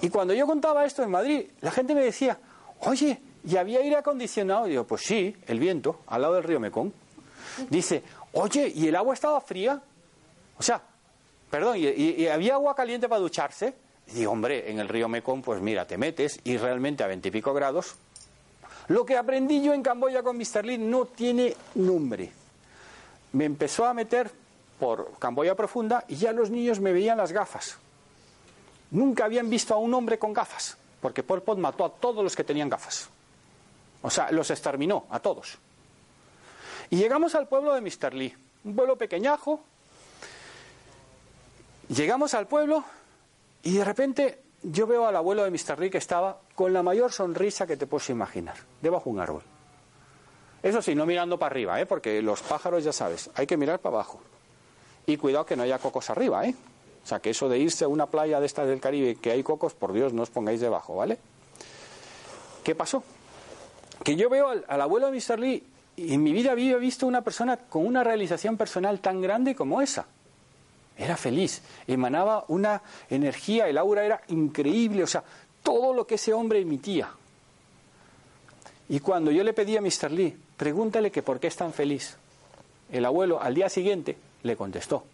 Y 0.00 0.08
cuando 0.08 0.32
yo 0.32 0.46
contaba 0.46 0.86
esto 0.86 1.02
en 1.02 1.10
Madrid, 1.10 1.50
la 1.60 1.70
gente 1.70 1.94
me 1.94 2.02
decía, 2.02 2.38
oye, 2.80 3.20
¿y 3.44 3.56
había 3.56 3.80
aire 3.80 3.96
acondicionado? 3.96 4.66
Y 4.66 4.70
digo, 4.70 4.84
pues 4.84 5.02
sí, 5.02 5.36
el 5.46 5.58
viento, 5.58 6.00
al 6.06 6.22
lado 6.22 6.34
del 6.34 6.44
río 6.44 6.60
Mekong. 6.60 6.90
Dice, 7.70 8.02
oye, 8.32 8.72
¿y 8.74 8.88
el 8.88 8.96
agua 8.96 9.14
estaba 9.14 9.40
fría? 9.40 9.80
O 10.58 10.62
sea, 10.62 10.80
perdón, 11.50 11.76
¿y, 11.78 12.26
había 12.26 12.54
agua 12.54 12.74
caliente 12.74 13.08
para 13.08 13.20
ducharse? 13.20 13.74
Y 14.08 14.12
digo, 14.12 14.32
hombre, 14.32 14.70
en 14.70 14.78
el 14.78 14.88
río 14.88 15.08
Mekong, 15.08 15.42
pues 15.42 15.60
mira, 15.60 15.86
te 15.86 15.98
metes 15.98 16.40
y 16.44 16.56
realmente 16.56 17.04
a 17.04 17.06
veintipico 17.06 17.52
grados. 17.52 17.96
Lo 18.88 19.04
que 19.04 19.16
aprendí 19.16 19.62
yo 19.62 19.74
en 19.74 19.82
Camboya 19.82 20.22
con 20.22 20.38
Mr. 20.38 20.64
Lee 20.64 20.78
no 20.78 21.04
tiene 21.06 21.54
nombre. 21.74 22.32
Me 23.32 23.44
empezó 23.44 23.84
a 23.84 23.92
meter 23.92 24.30
por 24.78 25.18
Camboya 25.18 25.54
profunda 25.54 26.04
y 26.08 26.16
ya 26.16 26.32
los 26.32 26.50
niños 26.50 26.80
me 26.80 26.92
veían 26.92 27.18
las 27.18 27.32
gafas. 27.32 27.76
Nunca 28.90 29.26
habían 29.26 29.50
visto 29.50 29.74
a 29.74 29.76
un 29.76 29.92
hombre 29.92 30.18
con 30.18 30.32
gafas, 30.32 30.78
porque 31.02 31.22
Pol 31.22 31.42
Pot 31.42 31.58
mató 31.58 31.84
a 31.84 31.90
todos 31.90 32.24
los 32.24 32.34
que 32.34 32.44
tenían 32.44 32.70
gafas. 32.70 33.10
O 34.02 34.10
sea, 34.10 34.30
los 34.30 34.50
exterminó 34.50 35.06
a 35.10 35.20
todos. 35.20 35.58
Y 36.90 36.96
llegamos 36.96 37.34
al 37.34 37.48
pueblo 37.48 37.74
de 37.74 37.80
Mr. 37.80 38.14
Lee, 38.14 38.34
un 38.64 38.74
pueblo 38.74 38.96
pequeñajo. 38.96 39.60
Llegamos 41.88 42.34
al 42.34 42.46
pueblo 42.46 42.84
y 43.62 43.76
de 43.76 43.84
repente 43.84 44.42
yo 44.62 44.86
veo 44.86 45.06
al 45.06 45.16
abuelo 45.16 45.44
de 45.44 45.50
Mr. 45.50 45.78
Lee 45.78 45.90
que 45.90 45.98
estaba 45.98 46.38
con 46.54 46.72
la 46.72 46.82
mayor 46.82 47.12
sonrisa 47.12 47.66
que 47.66 47.76
te 47.76 47.86
puedes 47.86 48.10
imaginar, 48.10 48.56
debajo 48.80 49.04
de 49.04 49.10
un 49.10 49.20
árbol. 49.20 49.42
Eso 50.62 50.82
sí, 50.82 50.94
no 50.94 51.06
mirando 51.06 51.38
para 51.38 51.52
arriba, 51.52 51.80
¿eh? 51.80 51.86
porque 51.86 52.20
los 52.20 52.42
pájaros, 52.42 52.82
ya 52.82 52.92
sabes, 52.92 53.30
hay 53.34 53.46
que 53.46 53.56
mirar 53.56 53.78
para 53.78 53.96
abajo. 53.96 54.20
Y 55.06 55.16
cuidado 55.16 55.46
que 55.46 55.56
no 55.56 55.62
haya 55.62 55.78
cocos 55.78 56.10
arriba, 56.10 56.44
¿eh? 56.46 56.54
O 57.04 57.06
sea, 57.08 57.20
que 57.20 57.30
eso 57.30 57.48
de 57.48 57.58
irse 57.58 57.84
a 57.84 57.88
una 57.88 58.06
playa 58.06 58.40
de 58.40 58.46
estas 58.46 58.66
del 58.66 58.80
Caribe 58.80 59.14
que 59.14 59.30
hay 59.30 59.42
cocos, 59.42 59.72
por 59.72 59.92
Dios, 59.92 60.12
no 60.12 60.22
os 60.22 60.30
pongáis 60.30 60.60
debajo, 60.60 60.96
¿vale? 60.96 61.18
¿Qué 62.64 62.74
pasó? 62.74 63.02
Que 64.04 64.16
yo 64.16 64.30
veo 64.30 64.48
al, 64.48 64.80
abuelo 64.80 65.10
de 65.10 65.18
Mr. 65.18 65.38
Lee 65.38 65.62
y 65.96 66.14
en 66.14 66.22
mi 66.22 66.32
vida 66.32 66.52
había 66.52 66.76
visto 66.76 67.06
una 67.06 67.22
persona 67.22 67.56
con 67.56 67.84
una 67.86 68.04
realización 68.04 68.56
personal 68.56 69.00
tan 69.00 69.20
grande 69.20 69.54
como 69.54 69.80
esa. 69.82 70.06
Era 70.96 71.16
feliz, 71.16 71.62
emanaba 71.86 72.44
una 72.48 72.82
energía, 73.08 73.68
el 73.68 73.78
aura 73.78 74.04
era 74.04 74.20
increíble, 74.28 75.02
o 75.04 75.06
sea, 75.06 75.22
todo 75.62 75.92
lo 75.92 76.06
que 76.06 76.16
ese 76.16 76.32
hombre 76.32 76.60
emitía. 76.60 77.10
Y 78.88 79.00
cuando 79.00 79.30
yo 79.30 79.44
le 79.44 79.52
pedí 79.52 79.76
a 79.76 79.80
Mr. 79.80 80.10
Lee, 80.10 80.36
pregúntale 80.56 81.10
que 81.10 81.22
por 81.22 81.38
qué 81.40 81.46
es 81.46 81.56
tan 81.56 81.72
feliz. 81.72 82.16
el 82.90 83.04
abuelo 83.04 83.40
al 83.40 83.54
día 83.54 83.68
siguiente 83.68 84.16
le 84.42 84.56
contestó. 84.56 85.04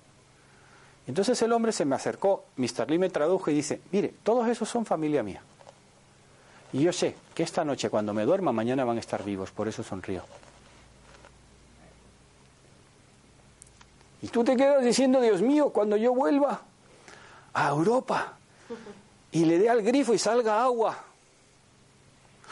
Entonces 1.07 1.41
el 1.43 1.53
hombre 1.53 1.73
se 1.73 1.85
me 1.85 1.97
acercó, 1.97 2.45
Mr. 2.57 2.89
Lee 2.89 2.99
me 2.99 3.11
tradujo 3.11 3.51
y 3.51 3.55
dice, 3.55 3.81
mire, 3.93 4.15
todos 4.23 4.49
esos 4.49 4.69
son 4.69 4.87
familia 4.87 5.23
mía. 5.23 5.43
Y 6.75 6.83
yo 6.83 6.93
sé 6.93 7.15
que 7.37 7.45
esta 7.45 7.65
noche 7.65 7.89
cuando 7.89 8.13
me 8.13 8.25
duerma 8.25 8.51
mañana 8.51 8.85
van 8.85 8.97
a 8.97 9.01
estar 9.01 9.23
vivos, 9.23 9.53
por 9.53 9.69
eso 9.69 9.85
sonrío. 9.85 10.25
Y 14.21 14.27
tú 14.27 14.43
te 14.43 14.57
quedas 14.57 14.85
diciendo, 14.85 15.21
Dios 15.21 15.41
mío, 15.41 15.71
cuando 15.71 15.97
yo 15.97 16.13
vuelva 16.13 16.63
a 17.53 17.69
Europa 17.69 18.33
y 19.31 19.45
le 19.45 19.61
dé 19.61 19.71
al 19.71 19.83
grifo 19.83 20.15
y 20.15 20.19
salga 20.19 20.65
agua. 20.65 20.99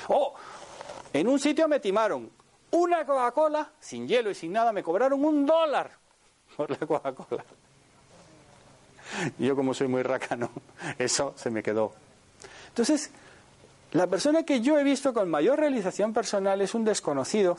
Oh, 0.07 0.35
en 1.13 1.27
un 1.27 1.41
sitio 1.41 1.67
me 1.67 1.81
timaron 1.81 2.31
una 2.71 3.05
Coca-Cola, 3.05 3.73
sin 3.81 4.07
hielo 4.07 4.31
y 4.31 4.37
sin 4.37 4.53
nada, 4.53 4.73
me 4.73 4.85
cobraron 4.85 5.25
un 5.25 5.45
dólar 5.45 5.91
por 6.57 6.71
la 6.71 6.77
Coca-Cola. 6.87 7.45
Yo 9.41 9.57
como 9.57 9.75
soy 9.75 9.89
muy 9.89 10.05
racano, 10.05 10.49
eso 10.97 11.35
se 11.37 11.51
me 11.51 11.61
quedó. 11.61 11.93
Entonces, 12.69 13.11
la 13.93 14.07
persona 14.07 14.43
que 14.43 14.61
yo 14.61 14.79
he 14.79 14.85
visto 14.85 15.13
con 15.13 15.31
mayor 15.31 15.59
realización 15.61 16.13
personal 16.13 16.61
es 16.61 16.75
un 16.75 16.85
desconocido 16.85 17.59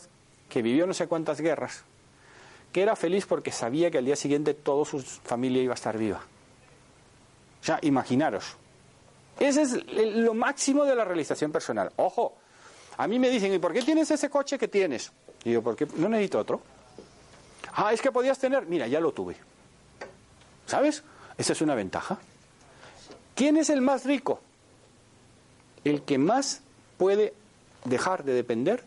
que 0.50 0.62
vivió 0.62 0.86
no 0.88 0.94
sé 0.94 1.08
cuántas 1.08 1.42
guerras, 1.42 1.84
que 2.72 2.82
era 2.82 2.96
feliz 2.96 3.26
porque 3.26 3.52
sabía 3.52 3.92
que 3.92 4.00
al 4.00 4.06
día 4.06 4.16
siguiente 4.16 4.54
toda 4.54 4.86
su 4.86 5.00
familia 5.00 5.62
iba 5.62 5.74
a 5.74 5.76
estar 5.76 5.98
viva. 5.98 6.22
O 7.62 7.66
sea, 7.66 7.80
imaginaros. 7.84 8.56
Ese 9.40 9.62
es 9.62 9.74
lo 10.16 10.34
máximo 10.34 10.86
de 10.86 10.96
la 10.96 11.06
realización 11.06 11.52
personal. 11.52 11.92
Ojo, 11.96 12.34
a 12.98 13.08
mí 13.08 13.20
me 13.20 13.30
dicen, 13.30 13.54
¿y 13.54 13.60
por 13.60 13.74
qué 13.74 13.82
tienes 13.82 14.12
ese 14.12 14.30
coche 14.30 14.58
que 14.58 14.68
tienes? 14.68 15.12
Y 15.44 15.50
digo, 15.50 15.62
¿por 15.62 15.76
qué 15.76 15.88
no 15.96 16.10
necesito 16.10 16.40
otro? 16.40 16.62
Ah, 17.74 17.94
es 17.94 18.02
que 18.02 18.12
podías 18.12 18.38
tener. 18.38 18.66
Mira, 18.66 18.88
ya 18.88 19.00
lo 19.00 19.12
tuve. 19.12 19.36
¿Sabes? 20.66 21.04
Esa 21.38 21.54
es 21.54 21.62
una 21.62 21.76
ventaja. 21.76 22.18
¿Quién 23.36 23.58
es 23.58 23.70
el 23.70 23.82
más 23.82 24.06
rico? 24.06 24.40
El 25.84 26.04
que 26.04 26.18
más 26.18 26.62
puede 26.98 27.34
dejar 27.86 28.24
de 28.24 28.34
depender 28.34 28.84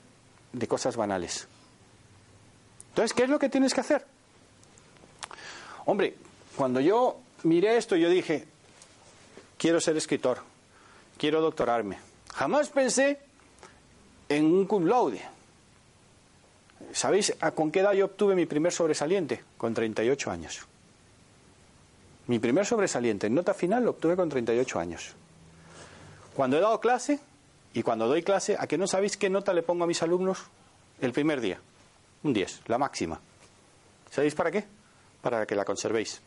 de 0.53 0.67
cosas 0.67 0.97
banales. 0.97 1.47
Entonces, 2.91 3.13
¿qué 3.13 3.25
es 3.25 3.29
lo 3.29 3.39
que 3.39 3.49
tienes 3.49 3.75
que 3.75 3.81
hacer? 3.81 4.07
Hombre, 5.85 6.15
cuando 6.57 6.81
yo 6.81 7.19
miré 7.43 7.77
esto, 7.77 7.97
yo 7.97 8.09
dije, 8.09 8.47
quiero 9.59 9.81
ser 9.81 9.97
escritor, 9.97 10.39
quiero 11.19 11.41
doctorarme. 11.41 11.99
Jamás 12.35 12.71
pensé 12.71 13.21
en 14.29 14.47
un 14.47 14.67
cum 14.67 14.87
laude. 14.87 15.23
¿Sabéis 16.93 17.35
con 17.55 17.71
qué 17.71 17.81
edad 17.81 17.93
yo 17.93 18.07
obtuve 18.07 18.35
mi 18.35 18.47
primer 18.47 18.73
sobresaliente? 18.73 19.43
Con 19.57 19.75
38 19.75 20.31
años. 20.31 20.67
Mi 22.27 22.39
primer 22.39 22.67
sobresaliente 22.67 23.27
en 23.27 23.35
nota 23.35 23.55
final 23.55 23.85
lo 23.85 23.91
obtuve 23.91 24.17
con 24.17 24.29
38 24.29 24.79
años. 24.79 25.15
Cuando 26.37 26.59
he 26.59 26.61
dado 26.61 26.79
clase 26.81 27.19
y 27.73 27.83
cuando 27.83 28.07
doy 28.07 28.23
clase, 28.23 28.57
¿a 28.59 28.67
que 28.67 28.77
no 28.77 28.87
sabéis 28.87 29.17
qué 29.17 29.31
nota 29.31 29.55
le 29.55 29.63
pongo 29.63 29.85
a 29.85 29.87
mis 29.87 30.03
alumnos 30.03 30.45
el 31.01 31.13
primer 31.13 31.41
día? 31.41 31.59
Un 32.25 32.35
10, 32.35 32.61
la 32.67 32.77
máxima. 32.77 33.19
¿Sabéis 34.11 34.35
para 34.35 34.51
qué? 34.51 34.65
Para 35.23 35.47
que 35.47 35.55
la 35.55 35.65
conservéis. 35.65 36.21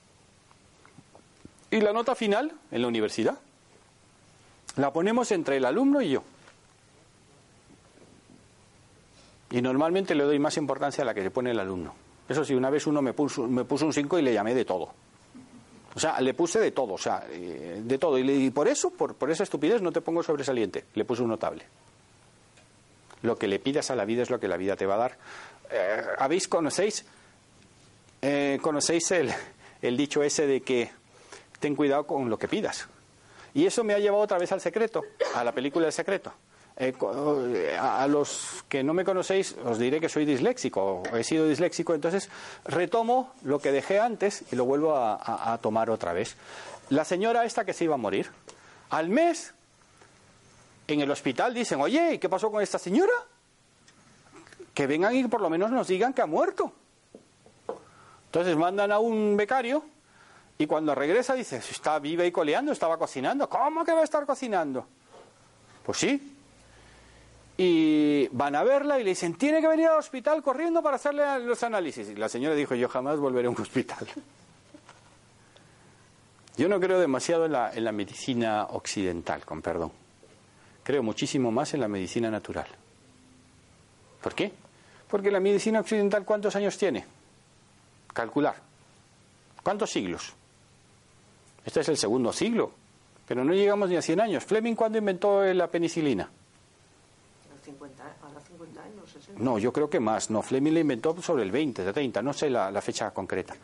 Y 1.70 1.80
la 1.82 1.94
nota 1.94 2.16
final 2.16 2.52
en 2.72 2.82
la 2.82 2.88
universidad 2.88 3.38
la 4.78 4.92
ponemos 4.92 5.32
entre 5.32 5.58
el 5.58 5.66
alumno 5.66 6.02
y 6.02 6.10
yo. 6.10 6.24
Y 9.52 9.62
normalmente 9.62 10.16
le 10.16 10.24
doy 10.24 10.40
más 10.40 10.58
importancia 10.58 11.04
a 11.04 11.06
la 11.06 11.14
que 11.14 11.22
se 11.22 11.30
pone 11.30 11.52
el 11.52 11.60
alumno. 11.60 11.94
Eso 12.28 12.44
sí, 12.44 12.56
una 12.56 12.72
vez 12.72 12.88
uno 12.88 13.04
me 13.04 13.14
puso, 13.14 13.48
me 13.48 13.64
puso 13.64 13.86
un 13.86 13.94
5 13.94 14.18
y 14.18 14.24
le 14.24 14.34
llamé 14.34 14.56
de 14.56 14.66
todo. 14.66 14.92
O 15.96 16.00
sea, 16.00 16.20
le 16.22 16.34
puse 16.34 16.60
de 16.60 16.72
todo, 16.72 16.94
o 16.94 16.98
sea, 16.98 17.26
eh, 17.30 17.82
de 17.84 17.98
todo. 17.98 18.18
Y, 18.20 18.50
por 18.52 18.68
eso, 18.68 18.92
por, 18.92 19.16
esa 19.30 19.44
estupidez, 19.44 19.82
no 19.82 19.92
te 19.92 20.02
pongo 20.02 20.22
sobresaliente. 20.22 20.86
Le 20.94 21.06
puse 21.06 21.24
un 21.24 21.30
notable. 21.30 21.66
Lo 23.24 23.38
que 23.38 23.48
le 23.48 23.60
pidas 23.60 23.90
a 23.92 23.96
la 23.96 24.06
vida 24.06 24.24
es 24.24 24.30
lo 24.30 24.40
que 24.40 24.48
la 24.48 24.58
vida 24.58 24.76
te 24.76 24.86
va 24.86 24.96
a 24.96 24.98
dar. 24.98 25.18
Eh, 25.72 26.02
¿Habéis, 26.20 26.48
conocéis, 26.48 27.06
eh, 28.22 28.60
conocéis 28.62 29.12
el, 29.12 29.34
el 29.82 29.98
dicho 29.98 30.24
ese 30.24 30.46
de 30.48 30.62
que 30.62 30.92
ten 31.60 31.76
cuidado 31.76 32.06
con 32.06 32.30
lo 32.30 32.38
que 32.38 32.48
pidas? 32.48 32.88
Y 33.54 33.66
eso 33.66 33.84
me 33.84 33.94
ha 33.94 34.00
llevado 34.00 34.24
otra 34.24 34.38
vez 34.38 34.52
al 34.52 34.62
secreto, 34.62 35.04
a 35.34 35.44
la 35.44 35.52
película 35.52 35.86
del 35.86 35.94
secreto. 35.94 36.32
Eh, 36.82 36.96
eh, 36.98 37.78
a 37.78 38.08
los 38.08 38.64
que 38.70 38.86
no 38.86 38.94
me 38.94 39.04
conocéis 39.04 39.54
os 39.66 39.78
diré 39.78 40.00
que 40.00 40.08
soy 40.08 40.24
disléxico, 40.24 41.04
he 41.14 41.26
sido 41.26 41.46
disléxico, 41.46 41.94
entonces 41.94 42.30
retomo 42.64 43.34
lo 43.44 43.60
que 43.60 43.74
dejé 43.74 44.00
antes 44.00 44.46
y 44.50 44.56
lo 44.56 44.64
vuelvo 44.64 44.96
a, 44.96 45.60
tomar 45.62 45.90
otra 45.90 46.14
vez. 46.14 46.38
La 46.88 47.04
señora 47.04 47.44
esta 47.44 47.66
que 47.66 47.74
se 47.74 47.84
iba 47.84 47.96
a 47.96 47.98
morir, 47.98 48.32
al 48.92 49.10
mes 49.10 49.54
en 50.88 51.02
el 51.02 51.12
hospital 51.12 51.54
dicen, 51.54 51.82
oye, 51.82 52.18
¿qué 52.18 52.30
pasó 52.30 52.50
con 52.50 52.64
esta 52.64 52.80
señora? 52.80 53.14
Que 54.74 54.88
vengan 54.88 55.14
y 55.14 55.28
por 55.28 55.42
lo 55.42 55.50
menos 55.50 55.72
nos 55.72 55.86
digan 55.90 56.14
que 56.14 56.22
ha 56.22 56.28
muerto. 56.28 56.72
Entonces 58.28 58.56
mandan 58.56 58.94
a 58.94 59.00
un 59.00 59.36
becario 59.36 59.84
y 60.58 60.66
cuando 60.66 60.96
regresa 60.96 61.34
dice, 61.34 61.58
está 61.58 62.00
viva 62.00 62.24
y 62.24 62.32
coleando, 62.32 62.72
estaba 62.72 62.98
cocinando. 62.98 63.50
¿Cómo 63.50 63.84
que 63.84 63.92
va 63.92 64.00
a 64.00 64.06
estar 64.06 64.26
cocinando? 64.26 64.88
Pues 65.84 65.98
sí, 65.98 66.39
y 67.62 68.30
van 68.30 68.56
a 68.56 68.64
verla 68.64 69.02
y 69.02 69.04
le 69.04 69.10
dicen, 69.10 69.36
tiene 69.36 69.60
que 69.60 69.68
venir 69.68 69.90
al 69.90 70.00
hospital 70.00 70.42
corriendo 70.42 70.82
para 70.82 70.96
hacerle 70.96 71.42
los 71.42 71.62
análisis. 71.62 72.08
Y 72.08 72.16
la 72.16 72.30
señora 72.30 72.56
dijo, 72.56 72.74
yo 72.74 72.88
jamás 72.88 73.20
volveré 73.20 73.48
a 73.48 73.50
un 73.50 73.60
hospital. 73.60 74.08
Yo 76.56 76.68
no 76.68 76.80
creo 76.80 77.00
demasiado 77.00 77.46
en 77.46 77.54
la, 77.54 77.74
en 77.74 77.86
la 77.86 77.94
medicina 77.94 78.66
occidental, 78.72 79.46
con 79.46 79.62
perdón. 79.62 79.94
Creo 80.84 81.02
muchísimo 81.04 81.52
más 81.52 81.74
en 81.74 81.80
la 81.80 81.88
medicina 81.88 82.30
natural. 82.30 82.68
¿Por 84.22 84.36
qué? 84.36 84.52
Porque 85.10 85.32
la 85.32 85.40
medicina 85.40 85.80
occidental, 85.80 86.26
¿cuántos 86.26 86.56
años 86.58 86.78
tiene? 86.78 87.06
Calcular. 88.14 88.56
¿Cuántos 89.64 89.90
siglos? 89.90 90.34
Este 91.66 91.80
es 91.80 91.88
el 91.88 91.98
segundo 91.98 92.34
siglo, 92.34 92.72
pero 93.26 93.46
no 93.46 93.54
llegamos 93.54 93.90
ni 93.90 93.96
a 93.96 94.02
100 94.02 94.20
años. 94.20 94.44
Fleming, 94.44 94.76
¿cuándo 94.76 94.98
inventó 94.98 95.44
la 95.46 95.68
penicilina? 95.68 96.30
No, 99.40 99.58
yo 99.58 99.72
creo 99.72 99.90
que 99.90 100.00
más. 100.00 100.30
No, 100.30 100.42
Fleming 100.42 100.74
le 100.74 100.80
inventó 100.82 101.20
sobre 101.22 101.44
el 101.44 101.52
20, 101.52 101.92
30, 101.92 102.22
no 102.22 102.34
sé 102.34 102.50
la, 102.50 102.82
fecha 102.82 103.12
concreta. 103.12 103.56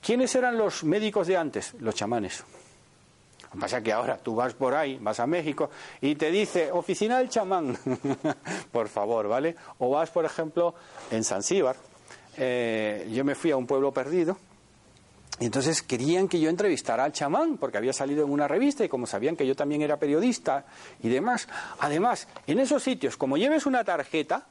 ¿Quiénes 0.00 0.34
eran 0.36 0.56
los 0.56 0.84
médicos 0.84 1.26
de 1.26 1.36
antes? 1.36 1.74
Los 1.80 1.94
chamanes. 1.94 2.44
Lo 3.42 3.50
que 3.50 3.58
pasa 3.58 3.82
que 3.82 3.92
ahora 3.92 4.18
tú 4.18 4.36
vas 4.36 4.54
por 4.54 4.74
ahí, 4.74 4.98
vas 5.00 5.18
a 5.18 5.26
México 5.26 5.70
y 6.00 6.14
te 6.14 6.30
dice, 6.30 6.70
oficina 6.70 7.18
del 7.18 7.28
chamán, 7.28 7.76
por 8.72 8.88
favor, 8.88 9.28
¿vale? 9.28 9.56
O 9.78 9.90
vas, 9.90 10.10
por 10.10 10.24
ejemplo, 10.24 10.74
en 11.10 11.24
Zanzíbar. 11.24 11.76
Eh, 12.36 13.08
yo 13.12 13.24
me 13.24 13.34
fui 13.34 13.50
a 13.50 13.56
un 13.56 13.66
pueblo 13.66 13.92
perdido 13.92 14.36
entonces 15.38 15.82
querían 15.82 16.28
que 16.28 16.40
yo 16.40 16.48
entrevistara 16.48 17.04
al 17.04 17.12
chamán, 17.12 17.58
porque 17.58 17.76
había 17.76 17.92
salido 17.92 18.24
en 18.24 18.30
una 18.30 18.48
revista 18.48 18.84
y 18.84 18.88
como 18.88 19.06
sabían 19.06 19.36
que 19.36 19.46
yo 19.46 19.54
también 19.54 19.82
era 19.82 19.98
periodista 19.98 20.64
y 21.02 21.08
demás. 21.08 21.46
Además, 21.78 22.26
en 22.46 22.58
esos 22.58 22.82
sitios, 22.82 23.16
como 23.16 23.36
lleves 23.36 23.66
una 23.66 23.84
tarjeta, 23.84 24.46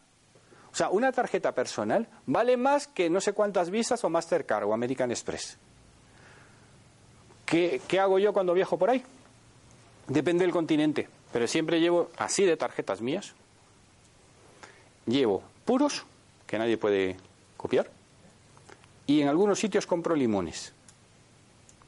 o 0.71 0.75
sea, 0.75 0.89
una 0.89 1.11
tarjeta 1.11 1.53
personal, 1.53 2.07
vale 2.27 2.55
más 2.55 2.87
que 2.87 3.09
no 3.09 3.19
sé 3.19 3.33
cuántas 3.33 3.71
visas 3.71 4.03
o 4.03 4.09
Mastercard 4.09 4.65
o 4.65 4.73
American 4.73 5.09
Express. 5.09 5.57
¿Qué, 7.45 7.81
¿Qué 7.87 7.99
hago 7.99 8.19
yo 8.19 8.33
cuando 8.33 8.53
viajo 8.53 8.77
por 8.77 8.89
ahí? 8.91 9.03
Depende 10.07 10.43
del 10.43 10.51
continente, 10.51 11.07
pero 11.33 11.47
siempre 11.47 11.79
llevo 11.79 12.11
así 12.17 12.45
de 12.45 12.57
tarjetas 12.57 13.01
mías. 13.01 13.33
Llevo 15.07 15.41
puros, 15.65 16.05
que 16.45 16.59
nadie 16.59 16.77
puede 16.77 17.17
copiar, 17.57 17.89
y 19.07 19.21
en 19.21 19.27
algunos 19.27 19.59
sitios 19.59 19.85
compro 19.85 20.15
limones 20.15 20.73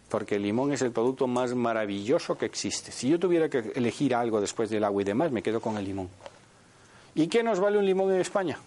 porque 0.09 0.35
el 0.35 0.43
limón 0.43 0.71
es 0.71 0.81
el 0.81 0.91
producto 0.91 1.27
más 1.27 1.53
maravilloso 1.53 2.37
que 2.37 2.45
existe. 2.45 2.91
Si 2.91 3.09
yo 3.09 3.19
tuviera 3.19 3.49
que 3.49 3.71
elegir 3.75 4.15
algo 4.15 4.39
después 4.39 4.69
del 4.69 4.83
agua 4.83 5.01
y 5.01 5.05
demás, 5.05 5.31
me 5.31 5.43
quedo 5.43 5.59
con 5.59 5.77
el 5.77 5.83
limón. 5.83 6.09
¿Y 7.15 7.27
qué 7.27 7.43
nos 7.43 7.59
vale 7.59 7.77
un 7.77 7.85
limón 7.85 8.13
en 8.13 8.21
España? 8.21 8.57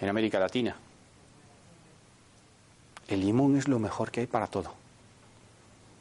En 0.00 0.08
América 0.08 0.40
Latina. 0.40 0.76
El 3.06 3.20
limón 3.20 3.56
es 3.56 3.68
lo 3.68 3.78
mejor 3.78 4.10
que 4.10 4.20
hay 4.20 4.26
para 4.26 4.46
todo. 4.46 4.72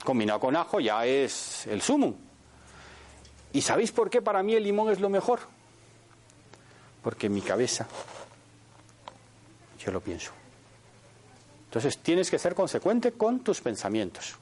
Combinado 0.03 0.39
con 0.39 0.55
ajo 0.55 0.79
ya 0.79 1.05
es 1.05 1.67
el 1.67 1.81
zumo. 1.81 2.15
¿Y 3.51 3.61
sabéis 3.61 3.91
por 3.91 4.09
qué 4.09 4.21
para 4.21 4.41
mí 4.41 4.55
el 4.55 4.63
limón 4.63 4.91
es 4.91 4.99
lo 4.99 5.09
mejor? 5.09 5.41
Porque 7.03 7.27
en 7.27 7.33
mi 7.33 7.41
cabeza 7.41 7.85
yo 9.77 9.91
lo 9.91 10.01
pienso. 10.01 10.31
Entonces 11.73 11.97
tienes 11.97 12.29
que 12.29 12.37
ser 12.37 12.53
consecuente 12.53 13.13
con 13.13 13.39
tus 13.39 13.59
pensamientos. 13.61 14.35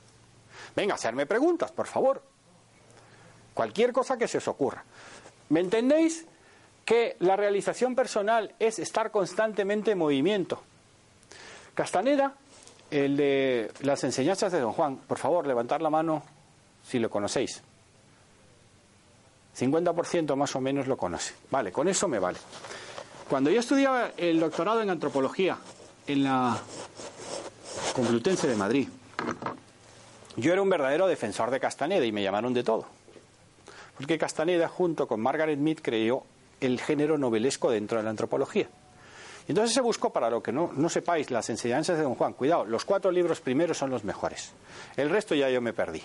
Venga, 0.75 0.95
hacerme 0.95 1.25
preguntas, 1.25 1.71
por 1.71 1.87
favor. 1.87 2.21
Cualquier 3.53 3.93
cosa 3.93 4.17
que 4.17 4.27
se 4.27 4.39
os 4.39 4.47
ocurra. 4.47 4.83
¿Me 5.49 5.61
entendéis? 5.61 6.25
que 6.85 7.15
la 7.19 7.35
realización 7.35 7.95
personal 7.95 8.53
es 8.59 8.79
estar 8.79 9.11
constantemente 9.11 9.91
en 9.91 9.97
movimiento. 9.97 10.61
Castaneda, 11.73 12.35
el 12.89 13.15
de 13.15 13.71
las 13.81 14.03
enseñanzas 14.03 14.51
de 14.51 14.59
Don 14.59 14.73
Juan, 14.73 14.97
por 14.97 15.17
favor, 15.17 15.47
levantar 15.47 15.81
la 15.81 15.89
mano 15.89 16.23
si 16.83 16.99
lo 16.99 17.09
conocéis. 17.09 17.61
50% 19.57 20.35
más 20.35 20.55
o 20.55 20.61
menos 20.61 20.87
lo 20.87 20.97
conoce. 20.97 21.33
Vale, 21.49 21.71
con 21.71 21.87
eso 21.87 22.07
me 22.07 22.19
vale. 22.19 22.39
Cuando 23.29 23.49
yo 23.49 23.59
estudiaba 23.59 24.11
el 24.17 24.39
doctorado 24.39 24.81
en 24.81 24.89
antropología 24.89 25.57
en 26.07 26.23
la 26.23 26.59
Complutense 27.93 28.47
de 28.47 28.55
Madrid, 28.55 28.87
yo 30.37 30.53
era 30.53 30.61
un 30.61 30.69
verdadero 30.69 31.07
defensor 31.07 31.51
de 31.51 31.59
Castaneda 31.59 32.05
y 32.05 32.11
me 32.11 32.23
llamaron 32.23 32.53
de 32.53 32.63
todo. 32.63 32.85
Porque 33.97 34.17
Castaneda, 34.17 34.67
junto 34.67 35.07
con 35.07 35.19
Margaret 35.19 35.59
Mead, 35.59 35.77
creó 35.81 36.23
el 36.61 36.79
género 36.79 37.17
novelesco 37.17 37.69
dentro 37.69 37.97
de 37.97 38.03
la 38.03 38.11
antropología. 38.11 38.69
Entonces 39.47 39.73
se 39.73 39.81
buscó, 39.81 40.11
para 40.11 40.29
lo 40.29 40.41
que 40.41 40.51
no, 40.51 40.71
sepáis, 40.89 41.31
las 41.31 41.49
enseñanzas 41.49 41.97
de 41.97 42.03
Don 42.03 42.15
Juan. 42.15 42.33
Cuidado, 42.33 42.65
los 42.65 42.85
cuatro 42.85 43.11
libros 43.11 43.41
primeros 43.41 43.77
son 43.77 43.89
los 43.89 44.03
mejores. 44.03 44.53
El 44.95 45.09
resto 45.09 45.35
ya 45.35 45.49
yo 45.49 45.61
me 45.61 45.73
perdí. 45.73 46.01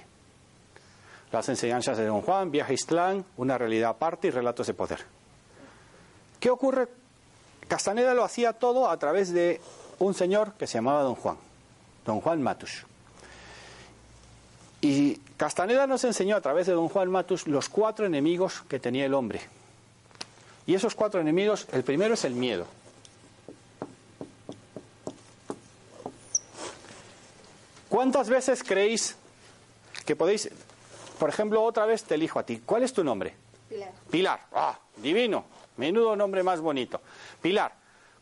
Las 1.31 1.49
enseñanzas 1.49 1.99
de 1.99 2.07
Don 2.07 2.23
Juan, 2.23 2.51
Viaje 2.51 2.75
Istlán, 2.75 3.25
Una 3.37 3.59
realidad 3.59 3.91
aparte 3.91 4.29
y 4.29 4.31
Relatos 4.31 4.67
de 4.67 4.75
poder. 4.75 5.05
¿Qué 6.41 6.51
ocurre? 6.51 6.89
Castaneda 7.69 8.15
lo 8.15 8.25
hacía 8.25 8.53
todo 8.53 8.91
a 8.91 8.97
través 8.99 9.33
de 9.33 9.61
un 9.99 10.15
señor 10.15 10.55
que 10.55 10.67
se 10.67 10.75
llamaba 10.75 11.03
Don 11.03 11.15
Juan, 11.15 11.37
Don 12.07 12.21
Juan 12.21 12.41
Matus. 12.41 12.85
Y 14.81 15.17
Castaneda 15.37 15.87
nos 15.87 16.05
enseñó 16.05 16.37
a 16.37 16.41
través 16.41 16.67
de 16.67 16.73
Don 16.73 16.89
Juan 16.89 17.11
Matus 17.11 17.47
los 17.47 17.69
cuatro 17.69 18.07
enemigos 18.07 18.63
que 18.69 18.79
tenía 18.79 19.05
el 19.05 19.15
hombre. 19.15 19.41
Y 20.67 20.75
esos 20.75 20.95
cuatro 20.95 21.21
enemigos, 21.21 21.67
el 21.73 21.83
primero 21.83 22.15
es 22.15 22.25
el 22.25 22.35
miedo. 22.35 22.67
¿Cuántas 27.89 28.29
veces 28.29 28.63
creéis 28.63 29.17
que 30.05 30.15
podéis, 30.17 30.51
por 31.19 31.29
ejemplo, 31.29 31.63
otra 31.63 31.87
vez 31.87 32.05
te 32.05 32.15
elijo 32.15 32.39
a 32.39 32.45
ti? 32.45 32.63
¿Cuál 32.65 32.83
es 32.83 32.93
tu 32.93 33.03
nombre? 33.03 33.35
Pilar. 33.69 33.93
Pilar. 34.11 34.41
Ah, 34.53 34.79
divino. 34.97 35.45
Menudo 35.77 36.15
nombre 36.15 36.43
más 36.43 36.61
bonito. 36.61 37.01
Pilar. 37.41 37.73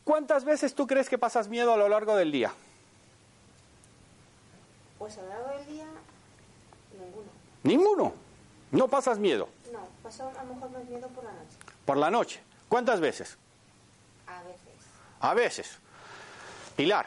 ¿Cuántas 0.04 0.44
veces 0.44 0.74
tú 0.74 0.86
crees 0.86 1.08
que 1.08 1.18
pasas 1.18 1.48
miedo 1.48 1.72
a 1.72 1.76
lo 1.76 1.88
largo 1.88 2.14
del 2.16 2.30
día? 2.30 2.52
Pues 5.04 5.18
a 5.18 5.20
lo 5.20 5.28
largo 5.28 5.50
del 5.58 5.66
día, 5.66 5.86
ninguno. 6.98 7.28
Ninguno. 7.62 8.14
No 8.70 8.88
pasas 8.88 9.18
miedo. 9.18 9.50
No, 9.70 9.80
paso 10.02 10.32
a 10.34 10.44
lo 10.44 10.54
mejor 10.54 10.70
más 10.70 10.84
miedo 10.86 11.08
por 11.08 11.24
la 11.24 11.32
noche. 11.32 11.56
Por 11.84 11.96
la 11.98 12.10
noche. 12.10 12.40
¿Cuántas 12.70 13.00
veces? 13.00 13.36
A 14.26 14.42
veces. 14.44 14.60
A 15.20 15.34
veces. 15.34 15.78
Pilar, 16.74 17.06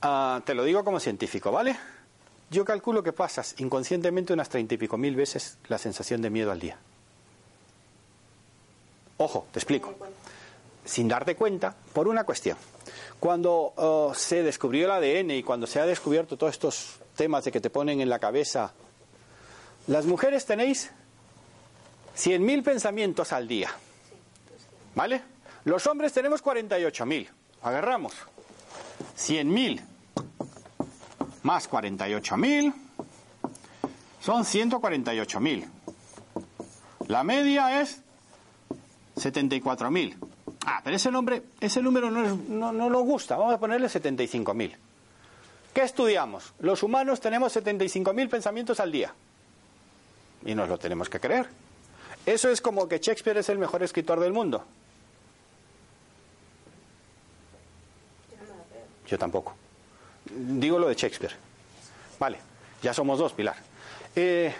ah, 0.00 0.40
te 0.46 0.54
lo 0.54 0.64
digo 0.64 0.82
como 0.84 1.00
científico, 1.00 1.52
¿vale? 1.52 1.78
Yo 2.48 2.64
calculo 2.64 3.02
que 3.02 3.12
pasas 3.12 3.56
inconscientemente 3.58 4.32
unas 4.32 4.48
treinta 4.48 4.72
y 4.72 4.78
pico 4.78 4.96
mil 4.96 5.14
veces 5.14 5.58
la 5.68 5.76
sensación 5.76 6.22
de 6.22 6.30
miedo 6.30 6.50
al 6.50 6.60
día. 6.60 6.78
Ojo, 9.18 9.46
te 9.52 9.58
explico. 9.58 9.94
Sin 10.82 11.08
darte 11.08 11.36
cuenta, 11.36 11.74
por 11.92 12.08
una 12.08 12.24
cuestión. 12.24 12.56
Cuando 13.20 13.74
oh, 13.76 14.14
se 14.14 14.42
descubrió 14.42 14.86
el 14.86 14.92
ADN 14.92 15.32
y 15.32 15.42
cuando 15.42 15.66
se 15.66 15.78
ha 15.78 15.84
descubierto 15.84 16.38
todos 16.38 16.54
estos 16.54 17.00
temas 17.18 17.44
de 17.44 17.52
que 17.52 17.60
te 17.60 17.68
ponen 17.68 18.00
en 18.00 18.08
la 18.08 18.18
cabeza, 18.18 18.72
las 19.88 20.06
mujeres 20.06 20.46
tenéis 20.46 20.90
100.000 22.16 22.62
pensamientos 22.64 23.32
al 23.34 23.46
día. 23.46 23.70
¿Vale? 24.94 25.20
Los 25.64 25.86
hombres 25.86 26.14
tenemos 26.14 26.42
48.000. 26.42 27.28
Agarramos 27.62 28.14
100.000 29.18 29.82
más 31.42 31.70
48.000 31.70 32.72
son 34.20 34.44
148.000. 34.44 35.66
La 37.08 37.24
media 37.24 37.80
es 37.80 38.02
74.000. 39.16 40.16
Ah, 40.66 40.80
pero 40.84 40.96
ese, 40.96 41.10
nombre, 41.10 41.42
ese 41.60 41.80
número 41.80 42.10
no, 42.10 42.24
es- 42.26 42.36
no, 42.48 42.72
no 42.72 42.90
nos 42.90 43.02
gusta. 43.04 43.36
Vamos 43.36 43.54
a 43.54 43.58
ponerle 43.60 43.86
75.000. 43.88 44.76
¿Qué 45.72 45.82
estudiamos? 45.82 46.52
Los 46.60 46.82
humanos 46.82 47.20
tenemos 47.20 47.56
75.000 47.56 48.28
pensamientos 48.28 48.80
al 48.80 48.90
día. 48.90 49.12
Y 50.44 50.54
nos 50.54 50.68
lo 50.68 50.78
tenemos 50.78 51.08
que 51.08 51.20
creer. 51.20 51.48
Eso 52.26 52.50
es 52.50 52.60
como 52.60 52.88
que 52.88 52.98
Shakespeare 52.98 53.38
es 53.38 53.48
el 53.48 53.58
mejor 53.58 53.82
escritor 53.82 54.20
del 54.20 54.32
mundo. 54.32 54.64
Yo 59.06 59.18
tampoco. 59.18 59.54
Digo 60.24 60.78
lo 60.78 60.88
de 60.88 60.94
Shakespeare. 60.94 61.34
Vale, 62.18 62.38
ya 62.82 62.92
somos 62.92 63.18
dos, 63.18 63.32
Pilar. 63.32 63.56
Eh, 64.14 64.54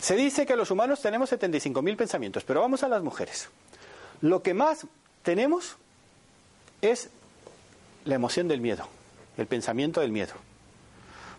se 0.00 0.16
dice 0.16 0.46
que 0.46 0.56
los 0.56 0.70
humanos 0.70 1.00
tenemos 1.00 1.32
75.000 1.32 1.96
pensamientos, 1.96 2.44
pero 2.44 2.60
vamos 2.60 2.82
a 2.82 2.88
las 2.88 3.02
mujeres. 3.02 3.48
Lo 4.20 4.42
que 4.42 4.54
más 4.54 4.86
tenemos 5.22 5.76
es 6.80 7.10
la 8.04 8.14
emoción 8.14 8.48
del 8.48 8.60
miedo, 8.60 8.86
el 9.36 9.46
pensamiento 9.46 10.00
del 10.00 10.12
miedo. 10.12 10.34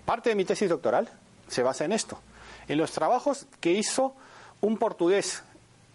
Parte 0.05 0.29
de 0.29 0.35
mi 0.35 0.45
tesis 0.45 0.69
doctoral 0.69 1.09
se 1.47 1.63
basa 1.63 1.85
en 1.85 1.91
esto, 1.91 2.19
en 2.67 2.77
los 2.77 2.91
trabajos 2.91 3.45
que 3.59 3.71
hizo 3.71 4.15
un 4.61 4.77
portugués 4.77 5.43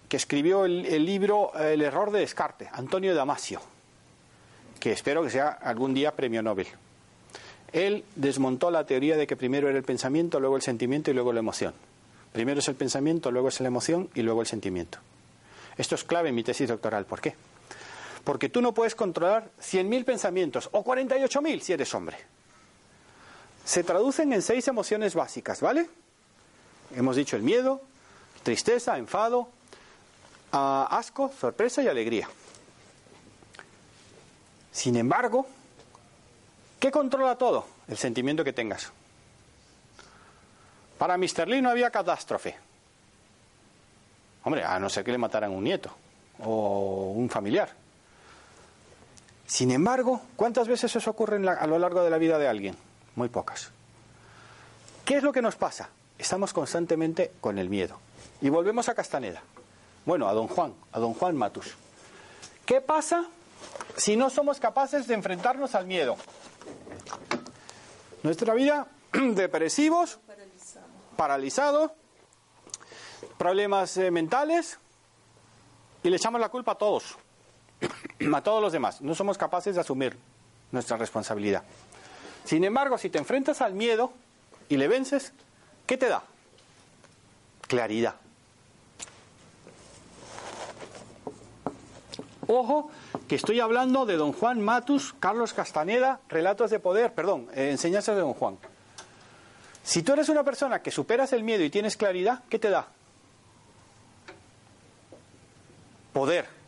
que 0.08 0.16
escribió 0.16 0.64
el, 0.64 1.04
libro 1.04 1.52
El 1.54 1.82
error 1.82 2.10
de 2.10 2.20
Descartes, 2.20 2.68
Antonio 2.72 3.14
Damasio 3.14 3.60
que 4.80 4.92
espero 4.92 5.22
que 5.22 5.30
sea 5.30 5.50
algún 5.50 5.94
día 5.94 6.16
premio 6.16 6.42
Nobel. 6.42 6.66
Él 7.72 8.02
desmontó 8.16 8.70
la 8.72 8.86
teoría 8.86 9.16
de 9.16 9.26
que 9.26 9.36
primero 9.36 9.68
era 9.68 9.78
el 9.78 9.84
pensamiento, 9.84 10.40
luego 10.40 10.56
el 10.56 10.62
sentimiento 10.62 11.10
y 11.10 11.14
luego 11.14 11.32
la 11.32 11.38
emoción. 11.38 11.74
Primero 12.32 12.58
es 12.58 12.68
el 12.68 12.74
pensamiento, 12.74 13.30
luego 13.30 13.48
es 13.48 13.60
la 13.60 13.68
emoción 13.68 14.08
y 14.14 14.22
luego 14.22 14.40
el 14.40 14.46
sentimiento. 14.46 14.98
Esto 15.76 15.94
es 15.94 16.02
clave 16.02 16.30
en 16.30 16.34
mi 16.34 16.42
tesis 16.42 16.68
doctoral. 16.68 17.04
¿Por 17.04 17.20
qué? 17.20 17.34
Porque 18.24 18.48
tú 18.48 18.60
no 18.60 18.72
puedes 18.72 18.94
controlar 18.94 19.50
100.000 19.60 20.04
pensamientos 20.04 20.68
o 20.72 20.84
48.000 20.84 21.60
si 21.60 21.72
eres 21.72 21.94
hombre. 21.94 22.18
Se 23.64 23.84
traducen 23.84 24.32
en 24.32 24.42
seis 24.42 24.66
emociones 24.68 25.14
básicas, 25.14 25.60
¿vale? 25.60 25.88
Hemos 26.94 27.16
dicho 27.16 27.36
el 27.36 27.42
miedo, 27.42 27.80
tristeza, 28.42 28.98
enfado, 28.98 29.48
ah, 30.52 30.88
asco, 30.90 31.32
sorpresa 31.38 31.82
y 31.82 31.88
alegría. 31.88 32.28
Sin 34.72 34.96
embargo, 34.96 35.46
¿qué 36.78 36.90
controla 36.90 37.36
todo? 37.36 37.66
El 37.88 37.96
sentimiento 37.96 38.44
que 38.44 38.52
tengas. 38.52 38.92
Para 40.98 41.16
Mr. 41.16 41.48
Lee 41.48 41.62
no 41.62 41.70
había 41.70 41.90
catástrofe. 41.90 42.56
Hombre, 44.44 44.64
a 44.64 44.78
no 44.78 44.88
ser 44.88 45.04
que 45.04 45.12
le 45.12 45.18
mataran 45.18 45.50
un 45.50 45.64
nieto 45.64 45.90
o 46.42 47.12
un 47.14 47.28
familiar. 47.28 47.70
Sin 49.50 49.72
embargo, 49.72 50.22
¿cuántas 50.36 50.68
veces 50.68 50.94
eso 50.94 51.10
ocurre 51.10 51.34
en 51.36 51.44
la- 51.44 51.54
a 51.54 51.66
lo 51.66 51.76
largo 51.76 52.04
de 52.04 52.10
la 52.10 52.18
vida 52.18 52.38
de 52.38 52.46
alguien? 52.46 52.76
Muy 53.16 53.28
pocas. 53.28 53.72
¿Qué 55.04 55.16
es 55.16 55.24
lo 55.24 55.32
que 55.32 55.42
nos 55.42 55.56
pasa? 55.56 55.88
Estamos 56.16 56.52
constantemente 56.52 57.32
con 57.40 57.58
el 57.58 57.68
miedo. 57.68 57.98
Y 58.40 58.48
volvemos 58.48 58.88
a 58.88 58.94
Castaneda. 58.94 59.42
Bueno, 60.06 60.28
a 60.28 60.34
don 60.34 60.46
Juan, 60.46 60.72
a 60.92 61.00
don 61.00 61.14
Juan 61.14 61.34
Matus. 61.36 61.74
¿Qué 62.64 62.80
pasa 62.80 63.24
si 63.96 64.16
no 64.16 64.30
somos 64.30 64.60
capaces 64.60 65.08
de 65.08 65.14
enfrentarnos 65.14 65.74
al 65.74 65.86
miedo? 65.86 66.14
Nuestra 68.22 68.54
vida 68.54 68.86
depresivos, 69.12 70.20
paralizados, 71.16 71.90
problemas 73.36 73.96
eh, 73.96 74.12
mentales 74.12 74.78
y 76.04 76.08
le 76.10 76.16
echamos 76.18 76.40
la 76.40 76.50
culpa 76.50 76.72
a 76.72 76.74
todos, 76.76 77.16
a 78.34 78.42
todos 78.42 78.62
los 78.62 78.72
demás. 78.72 79.00
No 79.00 79.14
somos 79.14 79.38
capaces 79.38 79.74
de 79.74 79.80
asumir 79.80 80.16
nuestra 80.72 80.96
responsabilidad. 80.96 81.62
Sin 82.44 82.64
embargo, 82.64 82.98
si 82.98 83.10
te 83.10 83.18
enfrentas 83.18 83.60
al 83.60 83.74
miedo 83.74 84.12
y 84.68 84.76
le 84.76 84.88
vences, 84.88 85.32
¿qué 85.86 85.96
te 85.96 86.08
da? 86.08 86.22
Claridad. 87.66 88.14
Ojo, 92.46 92.90
que 93.28 93.36
estoy 93.36 93.60
hablando 93.60 94.06
de 94.06 94.16
don 94.16 94.32
Juan 94.32 94.60
Matus, 94.60 95.14
Carlos 95.20 95.52
Castaneda, 95.52 96.20
Relatos 96.28 96.70
de 96.70 96.80
Poder, 96.80 97.14
perdón, 97.14 97.48
eh, 97.54 97.70
enseñanzas 97.70 98.16
de 98.16 98.22
don 98.22 98.34
Juan. 98.34 98.58
Si 99.84 100.02
tú 100.02 100.12
eres 100.12 100.28
una 100.28 100.42
persona 100.42 100.82
que 100.82 100.90
superas 100.90 101.32
el 101.32 101.44
miedo 101.44 101.62
y 101.62 101.70
tienes 101.70 101.96
claridad, 101.96 102.42
¿qué 102.48 102.58
te 102.58 102.70
da? 102.70 102.88
Poder. 106.12 106.59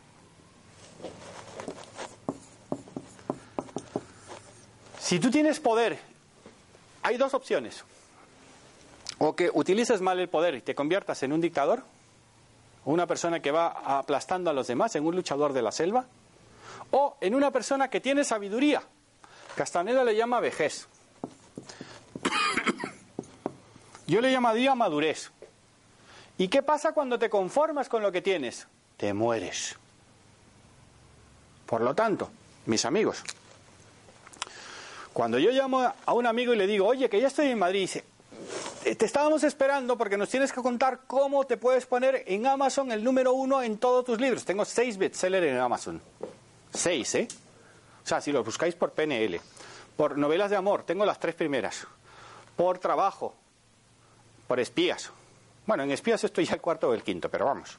Si 5.13 5.21
tú 5.21 5.31
tienes 5.31 5.61
poder, 5.61 5.99
hay 7.03 7.19
dos 7.19 7.35
opciones. 7.35 7.85
O 9.19 9.37
que 9.37 9.51
utilices 9.53 10.01
mal 10.01 10.19
el 10.19 10.31
poder 10.31 10.55
y 10.55 10.63
te 10.63 10.75
conviertas 10.75 11.23
en 11.23 11.35
un 11.35 11.43
dictador, 11.43 11.83
una 12.87 13.07
persona 13.07 13.41
que 13.41 13.51
va 13.51 13.99
aplastando 13.99 14.49
a 14.49 14.55
los 14.55 14.69
demás, 14.69 14.97
en 14.97 15.05
un 15.05 15.15
luchador 15.15 15.53
de 15.53 15.61
la 15.61 15.71
selva, 15.71 16.07
o 16.93 17.19
en 17.21 17.35
una 17.35 17.51
persona 17.51 17.89
que 17.89 18.01
tiene 18.01 18.25
sabiduría. 18.25 18.85
Castaneda 19.55 20.03
le 20.03 20.17
llama 20.17 20.41
vejez. 20.41 20.89
Yo 24.07 24.23
le 24.23 24.33
llamaría 24.33 24.75
madurez. 24.75 25.31
¿Y 26.39 26.49
qué 26.49 26.63
pasa 26.63 26.93
cuando 26.93 27.19
te 27.19 27.29
conformas 27.29 27.91
con 27.91 28.03
lo 28.03 28.11
que 28.11 28.23
tienes? 28.23 28.67
Te 28.97 29.13
mueres. 29.13 29.77
Por 31.67 31.83
lo 31.83 31.95
tanto, 31.95 32.31
mis 32.65 32.87
amigos, 32.87 33.23
cuando 35.13 35.39
yo 35.39 35.51
llamo 35.51 35.81
a 35.81 36.13
un 36.13 36.27
amigo 36.27 36.55
y 36.55 36.57
le 36.57 36.67
digo, 36.67 36.87
oye, 36.87 37.09
que 37.09 37.21
ya 37.21 37.29
estoy 37.29 37.49
en 37.49 37.59
Madrid, 37.59 37.81
dice, 37.81 38.05
te 38.83 39.05
estábamos 39.05 39.45
esperando 39.45 39.97
porque 39.97 40.17
nos 40.17 40.29
tienes 40.29 40.53
que 40.53 40.61
contar 40.61 41.01
cómo 41.07 41.45
te 41.47 41.57
puedes 41.57 41.87
poner 41.87 42.25
en 42.27 42.47
Amazon 42.47 42.91
el 42.93 43.05
número 43.05 43.33
uno 43.33 43.63
en 43.63 43.79
todos 43.79 44.05
tus 44.05 44.21
libros. 44.21 44.45
Tengo 44.45 44.65
seis 44.65 44.99
bestsellers 44.99 45.47
en 45.47 45.59
Amazon. 45.59 46.01
Seis, 46.73 47.15
¿eh? 47.15 47.29
O 48.05 48.07
sea, 48.07 48.21
si 48.21 48.33
los 48.33 48.45
buscáis 48.45 48.75
por 48.75 48.93
PNL. 48.93 49.41
Por 49.97 50.19
novelas 50.19 50.51
de 50.51 50.57
amor, 50.57 50.83
tengo 50.85 51.05
las 51.05 51.21
tres 51.21 51.35
primeras. 51.35 51.87
Por 52.57 52.79
trabajo. 52.79 53.35
Por 54.49 54.59
espías. 54.59 55.11
Bueno, 55.67 55.85
en 55.85 55.93
espías 55.93 56.25
estoy 56.25 56.45
ya 56.45 56.55
el 56.55 56.61
cuarto 56.61 56.89
o 56.89 56.95
el 56.95 57.05
quinto, 57.05 57.29
pero 57.31 57.47
vamos. 57.47 57.79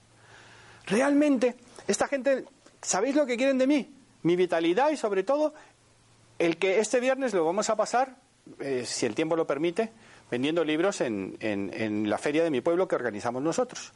Realmente, 0.86 1.55
esta 1.88 2.07
gente, 2.07 2.45
¿sabéis 2.81 3.15
lo 3.15 3.25
que 3.25 3.36
quieren 3.36 3.57
de 3.57 3.67
mí? 3.67 3.93
Mi 4.21 4.38
vitalidad 4.38 4.89
y 4.89 4.97
sobre 4.97 5.23
todo 5.23 5.53
el 6.39 6.57
que 6.57 6.79
este 6.79 6.99
viernes 6.99 7.34
lo 7.34 7.45
vamos 7.45 7.69
a 7.69 7.75
pasar, 7.75 8.15
eh, 8.59 8.84
si 8.86 9.05
el 9.05 9.15
tiempo 9.15 9.36
lo 9.36 9.47
permite, 9.47 9.91
vendiendo 10.29 10.63
libros 10.63 11.01
en, 11.01 12.09
la 12.09 12.17
feria 12.17 12.43
de 12.43 12.49
mi 12.49 12.61
pueblo 12.61 12.88
que 12.88 12.95
organizamos 12.95 13.41
nosotros. 13.41 13.93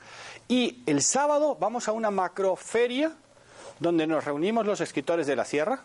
Y 0.47 0.83
el 0.85 1.01
sábado 1.01 1.57
vamos 1.59 1.88
a 1.88 1.93
una 1.93 2.11
macroferia 2.11 3.11
donde 3.79 4.05
nos 4.05 4.23
reunimos 4.23 4.65
los 4.65 4.81
escritores 4.81 5.25
de 5.27 5.35
la 5.35 5.45
sierra 5.45 5.81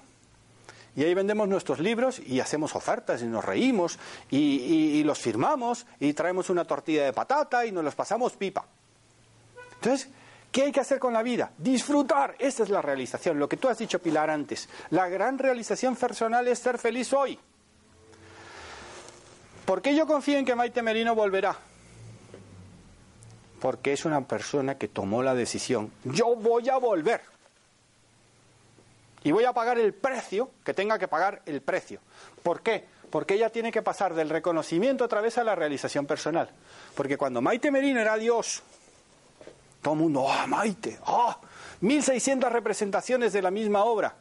y 0.95 1.05
ahí 1.05 1.15
vendemos 1.15 1.49
nuestros 1.49 1.79
libros 1.79 2.21
y 2.21 2.41
hacemos 2.41 2.77
ofertas 2.77 3.23
y 3.23 3.27
nos 3.27 3.45
reímos 3.45 3.99
y, 4.31 4.39
y 4.39 5.05
los 5.05 5.19
firmamos 5.19 5.87
y 5.99 6.13
traemos 6.13 6.51
una 6.51 6.67
tortilla 6.67 7.07
de 7.07 7.13
patata 7.15 7.65
y 7.65 7.73
nos 7.73 7.85
los 7.85 7.95
pasamos 7.95 8.35
pipa. 8.35 8.67
Entonces, 9.77 10.11
¿Qué 10.53 10.65
hay 10.65 10.73
que 10.73 10.81
hacer 10.81 10.99
con 10.99 11.15
la 11.15 11.23
vida? 11.23 11.51
Disfrutar. 11.57 12.37
Esa 12.39 12.63
es 12.63 12.69
la 12.69 12.83
realización. 12.83 13.39
Lo 13.39 13.49
que 13.49 13.57
tú 13.57 13.69
has 13.69 13.79
dicho, 13.79 13.99
Pilar, 14.01 14.29
antes. 14.29 14.69
La 14.91 15.09
gran 15.09 15.39
realización 15.39 15.97
personal 15.97 16.47
es 16.47 16.59
ser 16.59 16.79
feliz 16.79 17.11
hoy. 17.15 17.39
¿Por 19.65 19.81
qué 19.81 19.97
yo 19.97 20.07
confío 20.07 20.39
en 20.39 20.45
que 20.45 20.55
Maite 20.55 20.83
Merino 20.83 21.15
volverá? 21.15 21.57
Porque 23.61 23.95
es 23.95 24.05
una 24.05 24.21
persona 24.27 24.77
que 24.77 24.89
tomó 24.89 25.23
la 25.23 25.35
decisión. 25.35 25.91
Yo 26.05 26.37
voy 26.37 26.69
a 26.69 26.77
volver. 26.77 27.23
Y 29.25 29.31
voy 29.31 29.45
a 29.45 29.55
pagar 29.55 29.79
el 29.79 29.95
precio 29.95 30.51
que 30.65 30.75
tenga 30.75 30.99
que 30.99 31.09
pagar 31.09 31.41
el 31.47 31.63
precio. 31.63 32.01
¿Por 32.43 32.61
qué? 32.61 32.85
Porque 33.09 33.35
ella 33.35 33.49
tiene 33.49 33.73
que 33.73 33.81
pasar 33.81 34.13
del 34.15 34.29
reconocimiento 34.29 35.05
otra 35.05 35.23
vez 35.23 35.39
a 35.39 35.45
la 35.45 35.55
realización 35.55 36.05
personal. 36.05 36.51
Porque 36.95 37.17
cuando 37.17 37.41
Maite 37.41 37.71
Merino 37.71 38.01
era 38.01 38.17
Dios, 38.17 38.63
todo 39.83 39.95
el 39.95 40.01
mundo, 40.01 40.27
¡ah, 40.29 40.47
Maite! 40.47 40.99
¡ah! 41.05 41.39
1600 41.81 42.51
representaciones 42.51 43.33
de 43.33 43.43
la 43.43 43.51
misma 43.51 43.85
obra. 43.85 44.15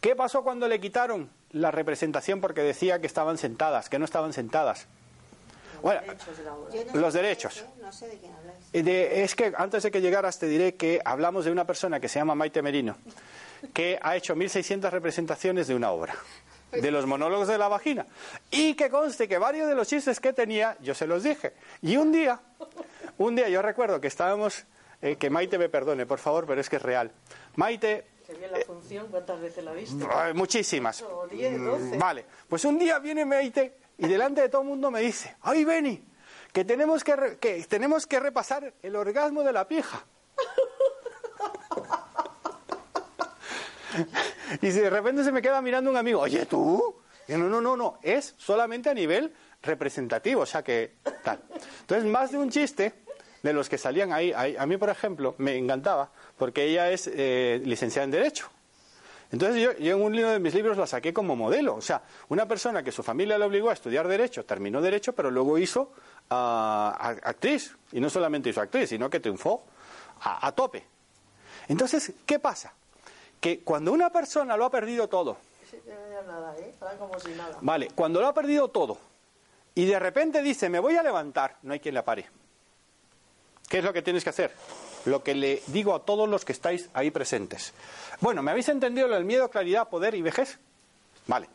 ¿Qué 0.00 0.16
pasó 0.16 0.42
cuando 0.42 0.66
le 0.66 0.80
quitaron 0.80 1.30
la 1.52 1.70
representación 1.70 2.40
porque 2.40 2.62
decía 2.62 3.00
que 3.00 3.06
estaban 3.06 3.38
sentadas, 3.38 3.88
que 3.88 3.98
no 3.98 4.04
estaban 4.04 4.32
sentadas? 4.32 4.86
Bueno, 5.82 6.00
los 6.94 7.14
derechos. 7.14 7.64
No 7.80 7.92
sé 7.92 8.08
de 8.08 8.16
quién 8.16 8.32
habláis. 8.32 8.64
Eh, 8.72 9.22
es 9.22 9.34
que 9.34 9.52
antes 9.56 9.82
de 9.82 9.90
que 9.90 10.00
llegaras 10.00 10.38
te 10.38 10.46
diré 10.46 10.74
que 10.74 11.00
hablamos 11.04 11.44
de 11.44 11.52
una 11.52 11.66
persona 11.66 12.00
que 12.00 12.08
se 12.08 12.18
llama 12.18 12.34
Maite 12.34 12.62
Merino, 12.62 12.96
que 13.74 13.98
ha 14.02 14.16
hecho 14.16 14.34
1600 14.34 14.90
representaciones 14.90 15.66
de 15.66 15.74
una 15.74 15.90
obra, 15.90 16.14
de 16.72 16.90
los 16.90 17.06
monólogos 17.06 17.48
de 17.48 17.58
la 17.58 17.68
vagina. 17.68 18.06
Y 18.50 18.74
que 18.74 18.88
conste 18.88 19.28
que 19.28 19.36
varios 19.36 19.68
de 19.68 19.74
los 19.74 19.86
chistes 19.86 20.18
que 20.18 20.32
tenía, 20.32 20.76
yo 20.80 20.94
se 20.94 21.06
los 21.06 21.22
dije. 21.22 21.52
Y 21.82 21.98
un 21.98 22.10
día, 22.10 22.40
un 23.18 23.36
día 23.36 23.48
yo 23.50 23.60
recuerdo 23.60 24.00
que 24.00 24.08
estábamos 24.08 24.64
eh, 25.02 25.16
que 25.16 25.30
Maite 25.30 25.58
me 25.58 25.68
perdone, 25.68 26.06
por 26.06 26.18
favor, 26.18 26.46
pero 26.46 26.60
es 26.60 26.68
que 26.68 26.76
es 26.76 26.82
real. 26.82 27.10
Maite... 27.56 28.06
la 28.50 28.60
función? 28.66 29.08
¿Cuántas 29.10 29.40
veces 29.40 29.64
la 29.64 29.72
viste? 29.72 30.04
muchísimas. 30.34 31.02
O 31.02 31.26
10, 31.26 31.62
12. 31.62 31.96
Mm, 31.96 31.98
vale, 31.98 32.24
pues 32.48 32.64
un 32.64 32.78
día 32.78 32.98
viene 32.98 33.24
Maite 33.24 33.76
y 33.98 34.06
delante 34.06 34.42
de 34.42 34.48
todo 34.48 34.62
el 34.62 34.68
mundo 34.68 34.90
me 34.90 35.00
dice, 35.00 35.36
¡ay, 35.42 35.64
Beni! 35.64 36.02
Que 36.52 36.64
tenemos 36.64 37.04
que, 37.04 37.38
que 37.40 37.62
tenemos 37.64 38.06
que 38.06 38.18
repasar 38.18 38.72
el 38.82 38.96
orgasmo 38.96 39.42
de 39.42 39.52
la 39.52 39.68
pija. 39.68 40.04
y 44.62 44.68
de 44.68 44.90
repente 44.90 45.24
se 45.24 45.32
me 45.32 45.42
queda 45.42 45.60
mirando 45.60 45.90
un 45.90 45.96
amigo, 45.96 46.20
oye, 46.20 46.46
tú. 46.46 46.96
Y 47.28 47.32
no, 47.32 47.48
no, 47.48 47.60
no, 47.60 47.76
no, 47.76 47.98
es 48.02 48.34
solamente 48.38 48.88
a 48.88 48.94
nivel 48.94 49.34
representativo, 49.62 50.42
o 50.42 50.46
sea 50.46 50.62
que 50.62 50.94
tal. 51.24 51.42
Entonces, 51.80 52.08
más 52.08 52.30
de 52.30 52.38
un 52.38 52.50
chiste 52.50 53.05
de 53.42 53.52
los 53.52 53.68
que 53.68 53.78
salían 53.78 54.12
ahí, 54.12 54.32
a 54.32 54.66
mí, 54.66 54.76
por 54.76 54.90
ejemplo, 54.90 55.34
me 55.38 55.56
encantaba, 55.56 56.10
porque 56.36 56.64
ella 56.64 56.90
es 56.90 57.10
eh, 57.12 57.60
licenciada 57.64 58.04
en 58.04 58.10
Derecho. 58.10 58.50
Entonces 59.32 59.60
yo, 59.60 59.72
en 59.72 60.00
un 60.00 60.14
libro 60.14 60.30
de 60.30 60.38
mis 60.38 60.54
libros 60.54 60.76
la 60.76 60.86
saqué 60.86 61.12
como 61.12 61.34
modelo. 61.34 61.74
O 61.74 61.80
sea, 61.80 62.02
una 62.28 62.46
persona 62.46 62.82
que 62.82 62.92
su 62.92 63.02
familia 63.02 63.38
le 63.38 63.44
obligó 63.44 63.70
a 63.70 63.72
estudiar 63.72 64.06
Derecho, 64.06 64.44
terminó 64.44 64.80
Derecho, 64.80 65.14
pero 65.14 65.30
luego 65.30 65.58
hizo 65.58 65.92
ah, 66.30 66.96
actriz. 67.22 67.76
Y 67.92 68.00
no 68.00 68.08
solamente 68.08 68.50
hizo 68.50 68.60
actriz, 68.60 68.88
sino 68.88 69.10
que 69.10 69.20
triunfó 69.20 69.64
a, 70.20 70.52
tope. 70.52 70.84
Entonces, 71.68 72.12
¿qué 72.24 72.38
pasa? 72.38 72.72
Que 73.40 73.60
cuando 73.60 73.92
una 73.92 74.10
persona 74.10 74.56
lo 74.56 74.64
ha 74.64 74.70
perdido 74.70 75.08
todo, 75.08 75.36
¿eh? 76.58 77.56
Vale, 77.60 77.90
cuando 77.94 78.20
lo 78.20 78.28
ha 78.28 78.34
perdido 78.34 78.68
todo 78.68 78.98
y 79.74 79.84
de 79.84 79.98
repente 79.98 80.40
dice, 80.40 80.68
me 80.68 80.78
voy 80.78 80.96
a 80.96 81.02
levantar, 81.02 81.56
no 81.62 81.72
hay 81.72 81.80
quien 81.80 81.94
la 81.94 82.04
pare. 82.04 82.26
¿Qué 83.68 83.78
es 83.78 83.84
lo 83.84 83.92
que 83.92 84.02
tienes 84.02 84.22
que 84.22 84.30
hacer? 84.30 84.52
Lo 85.04 85.22
que 85.22 85.34
le 85.34 85.62
digo 85.68 85.94
a 85.94 86.04
todos 86.04 86.28
los 86.28 86.44
que 86.44 86.52
estáis 86.52 86.88
ahí 86.94 87.10
presentes. 87.10 87.72
Bueno, 88.20 88.42
¿me 88.42 88.50
habéis 88.50 88.68
entendido 88.68 89.08
lo 89.08 89.14
del 89.14 89.24
miedo, 89.24 89.50
claridad, 89.50 89.88
poder 89.88 90.14
y 90.14 90.22
vejez? 90.22 90.58
Vale. 91.26 91.48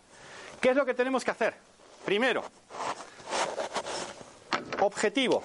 ¿Qué 0.60 0.70
es 0.70 0.76
lo 0.76 0.86
que 0.86 0.94
tenemos 0.94 1.24
que 1.24 1.32
hacer? 1.32 1.56
Primero, 2.06 2.44
objetivo. 4.80 5.44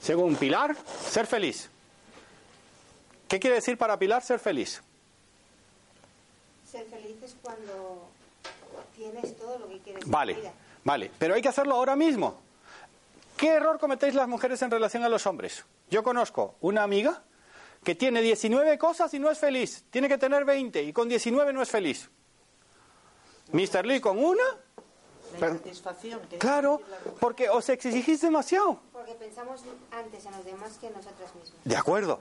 Según 0.00 0.36
Pilar, 0.36 0.76
ser 1.10 1.26
feliz. 1.26 1.68
¿Qué 3.28 3.40
quiere 3.40 3.56
decir 3.56 3.76
para 3.76 3.98
Pilar 3.98 4.22
ser 4.22 4.38
feliz? 4.38 4.82
Ser 6.70 6.86
feliz 6.86 7.16
es 7.22 7.34
cuando 7.42 8.08
tienes 8.94 9.36
todo 9.36 9.58
lo 9.58 9.68
que 9.68 9.78
quieres. 9.80 10.06
Vale, 10.06 10.36
vale, 10.84 11.10
pero 11.18 11.34
hay 11.34 11.42
que 11.42 11.48
hacerlo 11.48 11.74
ahora 11.74 11.96
mismo. 11.96 12.45
¿Qué 13.36 13.48
error 13.48 13.78
cometéis 13.78 14.14
las 14.14 14.28
mujeres 14.28 14.62
en 14.62 14.70
relación 14.70 15.02
a 15.04 15.08
los 15.08 15.26
hombres? 15.26 15.64
Yo 15.90 16.02
conozco 16.02 16.56
una 16.60 16.82
amiga 16.82 17.22
que 17.84 17.94
tiene 17.94 18.22
19 18.22 18.78
cosas 18.78 19.12
y 19.12 19.18
no 19.18 19.30
es 19.30 19.38
feliz. 19.38 19.84
Tiene 19.90 20.08
que 20.08 20.16
tener 20.16 20.44
20 20.44 20.82
y 20.82 20.92
con 20.92 21.08
19 21.08 21.52
no 21.52 21.62
es 21.62 21.70
feliz. 21.70 22.10
Mr. 23.52 23.84
Lee 23.84 24.00
con 24.00 24.18
una. 24.18 24.42
satisfacción. 25.38 26.20
Claro, 26.38 26.80
porque 27.20 27.50
os 27.50 27.68
exigís 27.68 28.22
demasiado. 28.22 28.80
Porque 28.92 29.12
pensamos 29.14 29.60
antes 29.92 30.24
en 30.24 30.32
los 30.32 30.44
demás 30.44 30.78
que 30.80 30.86
en 30.86 30.94
nosotros 30.94 31.34
mismos. 31.34 31.60
De 31.62 31.76
acuerdo. 31.76 32.20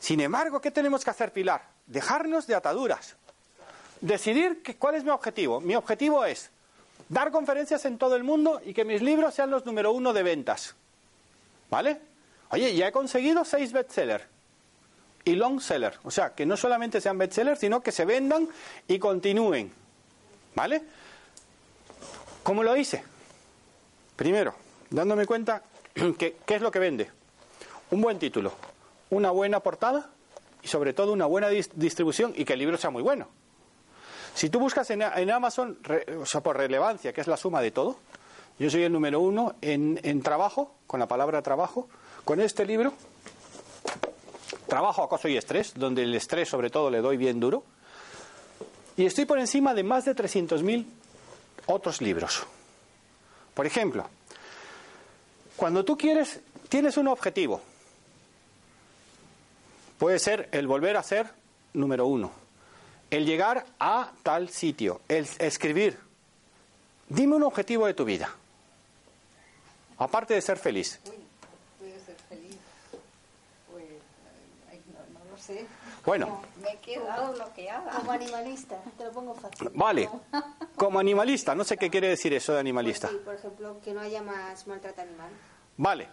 Sin 0.00 0.20
embargo, 0.20 0.60
¿qué 0.60 0.70
tenemos 0.70 1.04
que 1.04 1.10
hacer, 1.10 1.32
Pilar? 1.32 1.62
Dejarnos 1.86 2.46
de 2.46 2.54
ataduras. 2.54 3.16
Decidir 4.00 4.62
cuál 4.78 4.94
es 4.94 5.04
mi 5.04 5.10
objetivo. 5.10 5.60
Mi 5.60 5.74
objetivo 5.74 6.24
es 6.24 6.50
dar 7.08 7.30
conferencias 7.30 7.84
en 7.84 7.98
todo 7.98 8.16
el 8.16 8.24
mundo 8.24 8.60
y 8.64 8.74
que 8.74 8.84
mis 8.84 9.02
libros 9.02 9.34
sean 9.34 9.50
los 9.50 9.64
número 9.66 9.92
uno 9.92 10.12
de 10.12 10.22
ventas. 10.22 10.74
¿Vale? 11.70 12.00
Oye, 12.50 12.74
ya 12.74 12.88
he 12.88 12.92
conseguido 12.92 13.44
seis 13.44 13.72
bestsellers 13.72 14.24
y 15.24 15.34
long 15.34 15.60
seller. 15.60 15.98
O 16.04 16.10
sea, 16.10 16.34
que 16.34 16.46
no 16.46 16.56
solamente 16.56 17.00
sean 17.00 17.18
bestsellers, 17.18 17.60
sino 17.60 17.80
que 17.80 17.92
se 17.92 18.04
vendan 18.04 18.48
y 18.86 18.98
continúen. 18.98 19.70
¿Vale? 20.54 20.82
¿Cómo 22.42 22.62
lo 22.62 22.76
hice? 22.76 23.04
Primero, 24.16 24.54
dándome 24.90 25.26
cuenta 25.26 25.62
que 26.18 26.36
qué 26.46 26.54
es 26.54 26.62
lo 26.62 26.70
que 26.70 26.78
vende. 26.78 27.10
Un 27.90 28.00
buen 28.00 28.18
título, 28.18 28.52
una 29.10 29.30
buena 29.30 29.60
portada 29.60 30.10
y 30.62 30.68
sobre 30.68 30.92
todo 30.92 31.12
una 31.12 31.26
buena 31.26 31.48
distribución 31.48 32.32
y 32.36 32.44
que 32.44 32.54
el 32.54 32.58
libro 32.58 32.76
sea 32.76 32.90
muy 32.90 33.02
bueno. 33.02 33.28
Si 34.34 34.50
tú 34.50 34.60
buscas 34.60 34.88
en, 34.90 35.02
Amazon, 35.02 35.78
o 36.20 36.26
sea, 36.26 36.40
por 36.40 36.56
relevancia, 36.56 37.12
que 37.12 37.20
es 37.20 37.26
la 37.26 37.36
suma 37.36 37.60
de 37.60 37.70
todo, 37.70 37.98
yo 38.58 38.70
soy 38.70 38.84
el 38.84 38.92
número 38.92 39.20
uno 39.20 39.56
en, 39.60 40.00
en 40.02 40.22
trabajo, 40.22 40.74
con 40.86 41.00
la 41.00 41.06
palabra 41.06 41.42
trabajo, 41.42 41.88
con 42.24 42.40
este 42.40 42.64
libro, 42.64 42.92
Trabajo, 44.66 45.02
acoso 45.02 45.28
y 45.28 45.36
estrés, 45.38 45.72
donde 45.74 46.02
el 46.02 46.14
estrés 46.14 46.46
sobre 46.46 46.68
todo 46.68 46.90
le 46.90 47.00
doy 47.00 47.16
bien 47.16 47.40
duro, 47.40 47.64
y 48.98 49.06
estoy 49.06 49.24
por 49.24 49.38
encima 49.38 49.72
de 49.72 49.82
más 49.82 50.04
de 50.04 50.14
300.000 50.14 50.84
otros 51.66 52.02
libros. 52.02 52.42
Por 53.54 53.64
ejemplo, 53.64 54.06
cuando 55.56 55.86
tú 55.86 55.96
quieres 55.96 56.40
tienes 56.68 56.96
un 56.96 57.08
objetivo. 57.08 57.60
Puede 59.98 60.18
ser 60.18 60.48
el 60.52 60.66
volver 60.66 60.96
a 60.96 61.02
ser 61.02 61.30
número 61.72 62.06
uno, 62.06 62.30
el 63.10 63.24
llegar 63.24 63.64
a 63.78 64.12
tal 64.22 64.48
sitio, 64.50 65.00
el 65.08 65.26
escribir. 65.38 65.98
Dime 67.08 67.36
un 67.36 67.42
objetivo 67.42 67.86
de 67.86 67.94
tu 67.94 68.04
vida, 68.04 68.30
aparte 69.96 70.34
de 70.34 70.42
ser 70.42 70.58
feliz. 70.58 71.00
Uy, 71.06 71.12
puede 71.78 72.00
ser 72.00 72.16
feliz. 72.28 72.56
Pues, 73.72 73.84
ay, 74.70 74.82
no, 74.92 75.18
no 75.18 75.30
lo 75.30 75.38
sé. 75.38 75.66
Bueno. 76.04 76.26
No, 76.26 76.42
me 76.62 76.72
he 76.72 76.76
quedado 76.78 77.32
bloqueada. 77.32 77.90
Como 77.92 78.12
animalista, 78.12 78.76
te 78.96 79.04
lo 79.04 79.12
pongo 79.12 79.34
fácil. 79.34 79.70
Vale, 79.74 80.08
como 80.76 80.98
animalista, 80.98 81.54
no 81.54 81.64
sé 81.64 81.76
qué 81.76 81.90
quiere 81.90 82.08
decir 82.08 82.32
eso 82.34 82.52
de 82.52 82.60
animalista. 82.60 83.08
Pues 83.08 83.20
sí, 83.20 83.24
por 83.24 83.34
ejemplo, 83.34 83.80
que 83.82 83.92
no 83.92 84.00
haya 84.00 84.22
más 84.22 84.66
maltrato 84.66 85.00
animal. 85.00 85.30
Vale. 85.78 86.08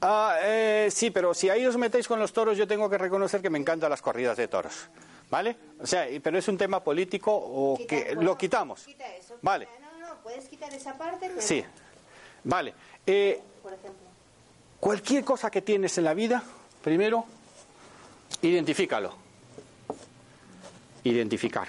Ah, 0.00 0.36
eh, 0.42 0.88
sí, 0.90 1.10
pero 1.10 1.34
si 1.34 1.48
ahí 1.50 1.64
os 1.66 1.76
metéis 1.76 2.08
con 2.08 2.18
los 2.18 2.32
toros, 2.32 2.56
yo 2.56 2.66
tengo 2.66 2.88
que 2.88 2.96
reconocer 2.98 3.40
que 3.42 3.50
me 3.50 3.58
encantan 3.58 3.90
las 3.90 4.00
corridas 4.02 4.36
de 4.36 4.48
toros. 4.48 4.88
¿Vale? 5.30 5.56
O 5.80 5.86
sea, 5.86 6.06
pero 6.22 6.38
es 6.38 6.48
un 6.48 6.56
tema 6.56 6.82
político 6.82 7.30
o 7.34 7.76
Quita- 7.76 7.88
que 7.88 8.04
bueno, 8.14 8.22
lo 8.22 8.38
quitamos. 8.38 8.84
Quita 8.84 9.06
eso. 9.14 9.36
Vale. 9.42 9.66
quita- 9.66 9.90
No, 10.00 10.08
no, 10.08 10.14
puedes 10.22 10.48
quitar 10.48 10.72
esa 10.72 10.96
parte, 10.96 11.28
pero, 11.28 11.40
Sí. 11.40 11.62
Vale. 12.44 12.72
Eh, 13.06 13.40
por 13.62 13.72
ejemplo. 13.74 14.00
cualquier 14.80 15.22
cosa 15.24 15.50
que 15.50 15.60
tienes 15.60 15.98
en 15.98 16.04
la 16.04 16.14
vida, 16.14 16.42
primero, 16.82 17.26
identifícalo. 18.40 19.14
Identificar. 21.04 21.68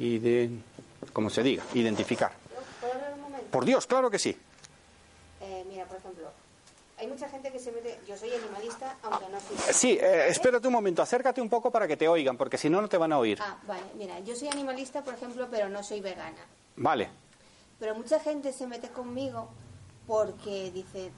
Iden- 0.00 0.62
como 1.12 1.30
se 1.30 1.42
diga, 1.44 1.62
identificar. 1.74 2.32
¿Puedo 2.80 2.92
hablar 2.94 3.14
un 3.14 3.20
momento? 3.20 3.46
Por 3.52 3.64
Dios, 3.64 3.86
claro 3.86 4.10
que 4.10 4.18
sí. 4.18 4.36
Eh, 5.40 5.64
mira, 5.68 5.84
por 5.86 5.96
ejemplo, 5.98 6.28
hay 6.98 7.06
mucha 7.06 7.28
gente 7.28 7.52
que 7.52 7.58
se 7.58 7.72
mete. 7.72 7.98
Yo 8.06 8.16
soy 8.16 8.30
animalista, 8.32 8.96
aunque 9.02 9.28
no 9.28 9.38
soy. 9.40 9.56
Sí, 9.72 9.98
eh, 10.00 10.28
espérate 10.28 10.66
un 10.66 10.72
momento, 10.72 11.02
acércate 11.02 11.40
un 11.40 11.48
poco 11.48 11.70
para 11.70 11.86
que 11.86 11.96
te 11.96 12.08
oigan, 12.08 12.36
porque 12.36 12.58
si 12.58 12.70
no, 12.70 12.80
no 12.80 12.88
te 12.88 12.96
van 12.96 13.12
a 13.12 13.18
oír. 13.18 13.38
Ah, 13.42 13.58
vale, 13.66 13.84
mira, 13.94 14.18
yo 14.20 14.34
soy 14.34 14.48
animalista, 14.48 15.04
por 15.04 15.14
ejemplo, 15.14 15.48
pero 15.50 15.68
no 15.68 15.82
soy 15.82 16.00
vegana. 16.00 16.44
Vale. 16.76 17.08
Pero 17.78 17.94
mucha 17.94 18.18
gente 18.20 18.52
se 18.52 18.66
mete 18.66 18.88
conmigo 18.88 19.48
porque 20.06 20.70
dice, 20.70 21.10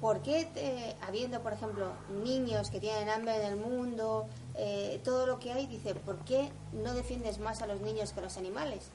¿por 0.00 0.22
qué 0.22 0.48
eh, 0.54 0.94
habiendo, 1.02 1.40
por 1.42 1.52
ejemplo, 1.52 1.92
niños 2.22 2.70
que 2.70 2.78
tienen 2.78 3.08
hambre 3.08 3.36
en 3.36 3.46
el 3.46 3.56
mundo, 3.56 4.28
eh, 4.56 5.00
todo 5.02 5.26
lo 5.26 5.40
que 5.40 5.52
hay, 5.52 5.66
dice, 5.66 5.94
¿por 5.94 6.18
qué 6.24 6.50
no 6.72 6.94
defiendes 6.94 7.38
más 7.38 7.62
a 7.62 7.66
los 7.66 7.80
niños 7.80 8.12
que 8.12 8.20
a 8.20 8.22
los 8.22 8.36
animales? 8.36 8.90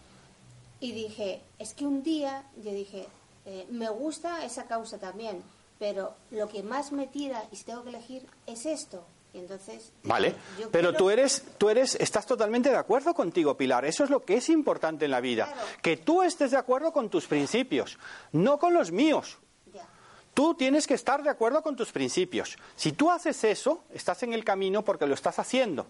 Y 0.79 0.93
dije, 0.93 1.41
es 1.57 1.73
que 1.73 1.85
un 1.85 2.03
día 2.03 2.45
yo 2.55 2.71
dije, 2.71 3.07
eh, 3.45 3.65
me 3.69 3.89
gusta 3.89 4.45
esa 4.45 4.65
causa 4.65 4.97
también, 4.97 5.43
pero 5.79 6.13
lo 6.31 6.47
que 6.49 6.61
más 6.61 6.91
me 6.91 7.07
tira 7.07 7.43
y 7.51 7.55
si 7.55 7.63
tengo 7.63 7.83
que 7.83 7.89
elegir 7.89 8.25
es 8.45 8.65
esto. 8.65 9.03
Y 9.33 9.37
entonces, 9.37 9.91
Vale, 10.03 10.33
pero 10.71 10.89
quiero- 10.89 10.93
tú 10.97 11.09
eres, 11.11 11.43
tú 11.59 11.69
eres, 11.69 11.93
estás 11.95 12.25
totalmente 12.25 12.69
de 12.69 12.77
acuerdo 12.77 13.13
contigo, 13.13 13.55
Pilar. 13.55 13.85
Eso 13.85 14.03
es 14.03 14.09
lo 14.09 14.25
que 14.25 14.35
es 14.37 14.49
importante 14.49 15.05
en 15.05 15.11
la 15.11 15.21
vida. 15.21 15.45
Claro. 15.45 15.67
Que 15.83 15.97
tú 15.97 16.23
estés 16.23 16.49
de 16.51 16.57
acuerdo 16.57 16.91
con 16.91 17.09
tus 17.09 17.27
principios, 17.27 17.99
no 18.31 18.57
con 18.57 18.73
los 18.73 18.91
míos. 18.91 19.37
Ya. 19.71 19.85
Tú 20.33 20.55
tienes 20.55 20.87
que 20.87 20.95
estar 20.95 21.21
de 21.21 21.29
acuerdo 21.29 21.61
con 21.61 21.75
tus 21.75 21.91
principios. 21.91 22.57
Si 22.75 22.91
tú 22.93 23.11
haces 23.11 23.43
eso, 23.43 23.83
estás 23.93 24.23
en 24.23 24.33
el 24.33 24.43
camino 24.43 24.83
porque 24.83 25.05
lo 25.05 25.13
estás 25.13 25.37
haciendo. 25.37 25.85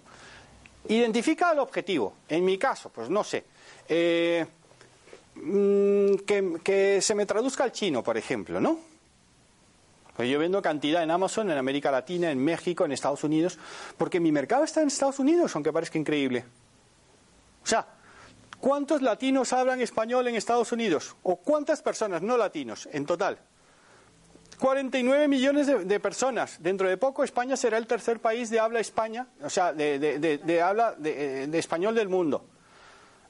Identifica 0.90 1.52
el 1.54 1.60
objetivo. 1.60 2.14
En 2.28 2.44
mi 2.44 2.58
caso, 2.58 2.90
pues 2.90 3.10
no 3.10 3.24
sé. 3.24 3.46
eh, 3.88 4.46
mm, 5.36 6.16
que, 6.28 6.60
que 6.64 7.02
se 7.02 7.16
me 7.16 7.26
traduzca 7.26 7.64
al 7.64 7.72
chino, 7.72 8.04
por 8.04 8.18
ejemplo, 8.18 8.60
¿no? 8.60 8.80
Yo 10.28 10.40
vendo 10.40 10.62
cantidad 10.62 11.04
en 11.04 11.12
Amazon, 11.12 11.50
en 11.50 11.58
América 11.58 11.92
Latina, 11.92 12.32
en 12.32 12.44
México, 12.44 12.86
en 12.86 12.92
Estados 12.92 13.24
Unidos, 13.24 13.58
porque 13.98 14.20
mi 14.20 14.32
mercado 14.32 14.64
está 14.64 14.82
en 14.82 14.88
Estados 14.88 15.20
Unidos, 15.20 15.56
aunque 15.56 15.72
parezca 15.72 15.98
increíble. 15.98 16.46
O 17.64 17.68
sea, 17.68 17.88
¿cuántos 18.60 19.02
latinos 19.02 19.54
hablan 19.54 19.82
español 19.82 20.28
en 20.28 20.36
Estados 20.36 20.72
Unidos? 20.72 21.16
¿O 21.24 21.38
cuántas 21.38 21.82
personas 21.82 22.22
no 22.22 22.38
latinos 22.38 22.90
en 22.92 23.06
total? 23.06 23.40
49 24.60 25.28
millones 25.30 25.68
de, 25.68 26.00
personas. 26.02 26.62
Dentro 26.62 26.90
de 26.90 26.98
poco 26.98 27.24
España 27.24 27.56
será 27.56 27.78
el 27.78 27.88
tercer 27.88 28.20
país 28.20 28.50
de 28.50 28.60
habla 28.60 28.82
España, 28.82 29.28
o 29.42 29.50
sea, 29.50 29.72
de, 29.72 30.62
habla 30.62 30.96
de 30.98 31.58
español 31.58 31.96
del 31.96 32.10
mundo. 32.10 32.46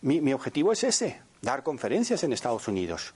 Mi, 0.02 0.22
mi 0.22 0.34
objetivo 0.34 0.72
es 0.72 0.84
ese, 0.84 1.22
dar 1.42 1.62
conferencias 1.62 2.24
en 2.24 2.34
Estados 2.34 2.68
Unidos. 2.68 3.14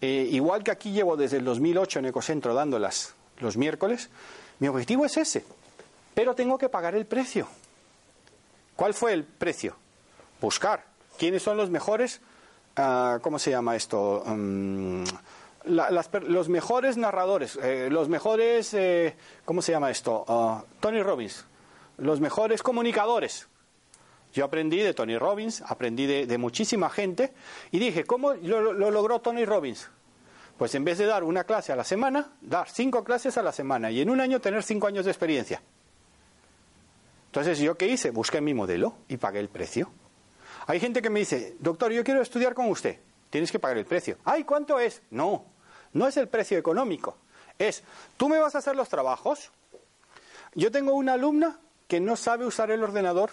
Eh, 0.00 0.28
igual 0.30 0.62
que 0.62 0.70
aquí 0.70 0.92
llevo 0.92 1.16
desde 1.16 1.38
el 1.38 1.44
2008 1.44 1.98
en 1.98 2.06
Ecocentro 2.06 2.54
dándolas 2.54 3.14
los 3.38 3.56
miércoles, 3.56 4.10
mi 4.60 4.68
objetivo 4.68 5.04
es 5.04 5.16
ese. 5.16 5.44
Pero 6.14 6.34
tengo 6.34 6.58
que 6.58 6.68
pagar 6.68 6.94
el 6.94 7.06
precio. 7.06 7.46
¿Cuál 8.76 8.94
fue 8.94 9.12
el 9.12 9.24
precio? 9.24 9.76
Buscar 10.40 10.84
quiénes 11.18 11.42
son 11.42 11.56
los 11.56 11.70
mejores, 11.70 12.20
ah, 12.76 13.18
¿cómo 13.22 13.38
se 13.38 13.50
llama 13.50 13.74
esto? 13.76 14.22
Mm, 14.26 15.04
la- 15.64 15.90
las 15.90 16.08
los 16.28 16.48
mejores 16.48 16.96
narradores, 16.96 17.58
eh, 17.62 17.88
los 17.90 18.08
mejores, 18.08 18.72
eh, 18.74 19.16
¿cómo 19.44 19.62
se 19.62 19.72
llama 19.72 19.90
esto? 19.90 20.24
Ah, 20.28 20.64
Tony 20.80 21.02
Robbins, 21.02 21.44
los 21.98 22.20
mejores 22.20 22.62
comunicadores. 22.62 23.48
Yo 24.32 24.44
aprendí 24.44 24.78
de 24.78 24.94
Tony 24.94 25.16
Robbins, 25.16 25.62
aprendí 25.62 26.06
de, 26.06 26.38
muchísima 26.38 26.90
gente 26.90 27.32
y 27.70 27.78
dije, 27.78 28.04
¿cómo 28.04 28.34
lo, 28.34 28.72
lo 28.72 28.90
logró 28.90 29.20
Tony 29.20 29.44
Robbins? 29.44 29.88
Pues 30.58 30.74
en 30.74 30.84
vez 30.84 30.98
de 30.98 31.06
dar 31.06 31.24
una 31.24 31.44
clase 31.44 31.72
a 31.72 31.76
la 31.76 31.84
semana, 31.84 32.32
dar 32.40 32.68
cinco 32.68 33.04
clases 33.04 33.38
a 33.38 33.42
la 33.42 33.52
semana 33.52 33.90
y 33.90 34.00
en 34.00 34.10
un 34.10 34.20
año 34.20 34.40
tener 34.40 34.62
cinco 34.62 34.86
años 34.86 35.04
de 35.04 35.12
experiencia. 35.12 35.62
Entonces, 37.26 37.58
¿yo 37.58 37.76
qué 37.76 37.86
hice? 37.86 38.10
Busqué 38.10 38.40
mi 38.40 38.54
modelo 38.54 38.94
y 39.06 39.18
pagué 39.18 39.38
el 39.38 39.48
precio. 39.48 39.90
Hay 40.66 40.80
gente 40.80 41.00
que 41.00 41.10
me 41.10 41.20
dice, 41.20 41.56
doctor, 41.60 41.92
yo 41.92 42.02
quiero 42.02 42.20
estudiar 42.20 42.54
con 42.54 42.68
usted. 42.68 42.98
Tienes 43.30 43.52
que 43.52 43.58
pagar 43.58 43.78
el 43.78 43.86
precio. 43.86 44.18
Ay, 44.24 44.44
¿cuánto 44.44 44.80
es? 44.80 45.02
No, 45.10 45.44
no 45.92 46.08
es 46.08 46.16
el 46.16 46.28
precio 46.28 46.58
económico. 46.58 47.16
Es, 47.58 47.82
tú 48.16 48.28
me 48.28 48.38
vas 48.38 48.54
a 48.54 48.58
hacer 48.58 48.74
los 48.74 48.88
trabajos. 48.88 49.50
Yo 50.54 50.70
tengo 50.70 50.94
una 50.94 51.14
alumna 51.14 51.60
que 51.86 52.00
no 52.00 52.16
sabe 52.16 52.46
usar 52.46 52.70
el 52.70 52.82
ordenador. 52.82 53.30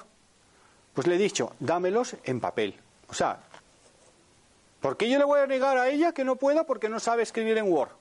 Pues 0.96 1.08
le 1.08 1.16
he 1.16 1.20
dicho, 1.20 1.54
dámelos 1.60 2.16
en 2.24 2.40
papel. 2.40 2.74
O 3.10 3.14
sea, 3.14 3.38
¿por 4.80 4.96
qué 4.96 5.10
yo 5.10 5.20
le 5.20 5.26
voy 5.26 5.42
a 5.42 5.46
negar 5.46 5.78
a 5.78 5.90
ella 5.90 6.14
que 6.14 6.24
no 6.24 6.38
pueda 6.38 6.66
porque 6.66 6.90
no 6.90 7.00
sabe 7.02 7.22
escribir 7.22 7.58
en 7.58 7.72
Word? 7.72 7.92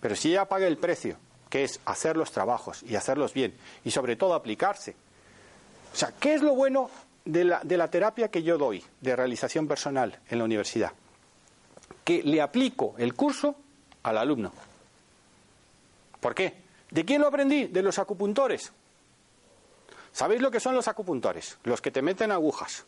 Pero 0.00 0.16
si 0.16 0.30
ella 0.30 0.46
paga 0.46 0.66
el 0.66 0.76
precio, 0.76 1.16
que 1.48 1.62
es 1.62 1.80
hacer 1.86 2.16
los 2.16 2.32
trabajos 2.32 2.82
y 2.82 2.96
hacerlos 2.96 3.32
bien, 3.32 3.56
y 3.84 3.92
sobre 3.92 4.16
todo 4.16 4.34
aplicarse. 4.34 4.96
O 5.92 5.96
sea, 5.96 6.12
¿qué 6.18 6.34
es 6.34 6.42
lo 6.42 6.56
bueno 6.56 6.90
de 7.24 7.44
la, 7.44 7.60
de 7.62 7.76
la 7.76 7.88
terapia 7.88 8.28
que 8.28 8.42
yo 8.42 8.58
doy 8.58 8.84
de 9.00 9.14
realización 9.14 9.68
personal 9.68 10.18
en 10.28 10.38
la 10.38 10.44
universidad? 10.44 10.92
Que 12.02 12.20
le 12.24 12.42
aplico 12.42 12.96
el 12.98 13.14
curso 13.14 13.54
al 14.02 14.18
alumno. 14.18 14.52
¿Por 16.18 16.34
qué? 16.34 16.54
¿De 16.90 17.04
quién 17.04 17.20
lo 17.22 17.28
aprendí? 17.28 17.66
De 17.66 17.80
los 17.80 18.00
acupuntores. 18.00 18.72
¿Sabéis 20.14 20.40
lo 20.40 20.52
que 20.52 20.60
son 20.60 20.76
los 20.76 20.86
acupuntores? 20.86 21.58
Los 21.64 21.82
que 21.82 21.90
te 21.90 22.00
meten 22.00 22.30
agujas. 22.30 22.84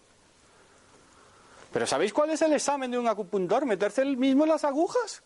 Pero 1.73 1.85
¿sabéis 1.85 2.13
cuál 2.13 2.31
es 2.31 2.41
el 2.41 2.53
examen 2.53 2.93
de 2.93 2.99
un 2.99 3.09
acupuntor? 3.09 3.67
¿Meterse 3.67 4.03
él 4.03 4.17
mismo 4.17 4.45
en 4.45 4.51
las 4.51 4.63
agujas? 4.63 5.25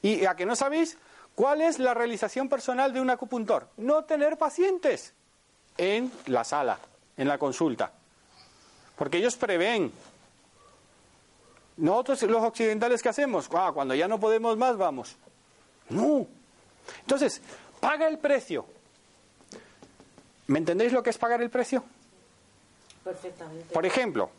¿Y 0.00 0.24
a 0.26 0.36
que 0.36 0.46
no 0.46 0.54
sabéis 0.54 0.96
cuál 1.34 1.60
es 1.60 1.80
la 1.80 1.92
realización 1.92 2.48
personal 2.48 2.92
de 2.92 3.00
un 3.00 3.10
acupuntor? 3.10 3.68
No 3.78 4.04
tener 4.04 4.38
pacientes 4.38 5.12
en 5.76 6.12
la 6.26 6.44
sala, 6.44 6.78
en 7.16 7.26
la 7.26 7.36
consulta. 7.36 7.90
Porque 8.96 9.18
ellos 9.18 9.34
prevén. 9.34 9.90
Nosotros 11.78 12.22
los 12.22 12.44
occidentales, 12.44 13.02
¿qué 13.02 13.08
hacemos? 13.08 13.48
Ah, 13.52 13.72
cuando 13.74 13.96
ya 13.96 14.06
no 14.06 14.20
podemos 14.20 14.56
más, 14.56 14.76
vamos. 14.76 15.16
No. 15.88 16.28
Entonces, 17.00 17.40
paga 17.80 18.06
el 18.06 18.18
precio. 18.18 18.64
¿Me 20.46 20.58
entendéis 20.58 20.92
lo 20.92 21.02
que 21.02 21.10
es 21.10 21.18
pagar 21.18 21.42
el 21.42 21.50
precio? 21.50 21.84
Perfectamente. 23.04 23.72
Por 23.72 23.86
ejemplo, 23.86 24.30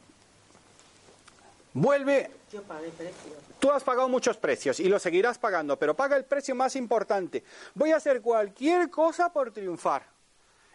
vuelve 1.74 2.32
Yo 2.52 2.62
pagué 2.64 2.90
precio. 2.90 3.32
Tú 3.60 3.72
has 3.72 3.84
pagado 3.84 4.10
muchos 4.10 4.38
precios 4.38 4.80
y 4.80 4.90
lo 4.90 5.00
seguirás 5.00 5.38
pagando, 5.38 5.78
pero 5.80 5.96
paga 5.96 6.18
el 6.18 6.26
precio 6.26 6.54
más 6.54 6.76
importante. 6.76 7.44
Voy 7.74 7.92
a 7.92 7.98
hacer 7.98 8.22
cualquier 8.22 8.90
cosa 8.90 9.32
por 9.32 9.52
triunfar. 9.52 10.06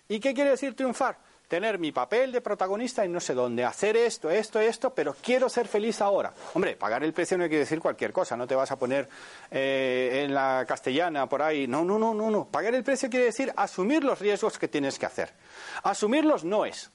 ¿Y 0.08 0.20
qué 0.20 0.32
quiere 0.32 0.50
decir 0.50 0.74
triunfar? 0.74 1.18
Tener 1.48 1.78
mi 1.78 1.92
papel 1.92 2.30
de 2.30 2.42
protagonista 2.42 3.06
en 3.06 3.12
no 3.12 3.20
sé 3.20 3.32
dónde, 3.32 3.64
hacer 3.64 3.96
esto, 3.96 4.28
esto, 4.28 4.60
esto, 4.60 4.90
pero 4.90 5.16
quiero 5.22 5.48
ser 5.48 5.66
feliz 5.66 6.02
ahora. 6.02 6.30
Hombre, 6.52 6.76
pagar 6.76 7.02
el 7.02 7.14
precio 7.14 7.38
no 7.38 7.44
quiere 7.44 7.60
decir 7.60 7.80
cualquier 7.80 8.12
cosa, 8.12 8.36
no 8.36 8.46
te 8.46 8.54
vas 8.54 8.70
a 8.70 8.78
poner 8.78 9.08
eh, 9.50 10.24
en 10.24 10.34
la 10.34 10.66
castellana 10.68 11.26
por 11.26 11.40
ahí. 11.40 11.66
No, 11.66 11.86
no, 11.86 11.98
no, 11.98 12.12
no, 12.12 12.30
no. 12.30 12.44
Pagar 12.44 12.74
el 12.74 12.84
precio 12.84 13.08
quiere 13.08 13.24
decir 13.24 13.50
asumir 13.56 14.04
los 14.04 14.18
riesgos 14.18 14.58
que 14.58 14.68
tienes 14.68 14.98
que 14.98 15.06
hacer. 15.06 15.32
Asumir 15.84 16.26
los 16.26 16.44
noes. 16.44 16.90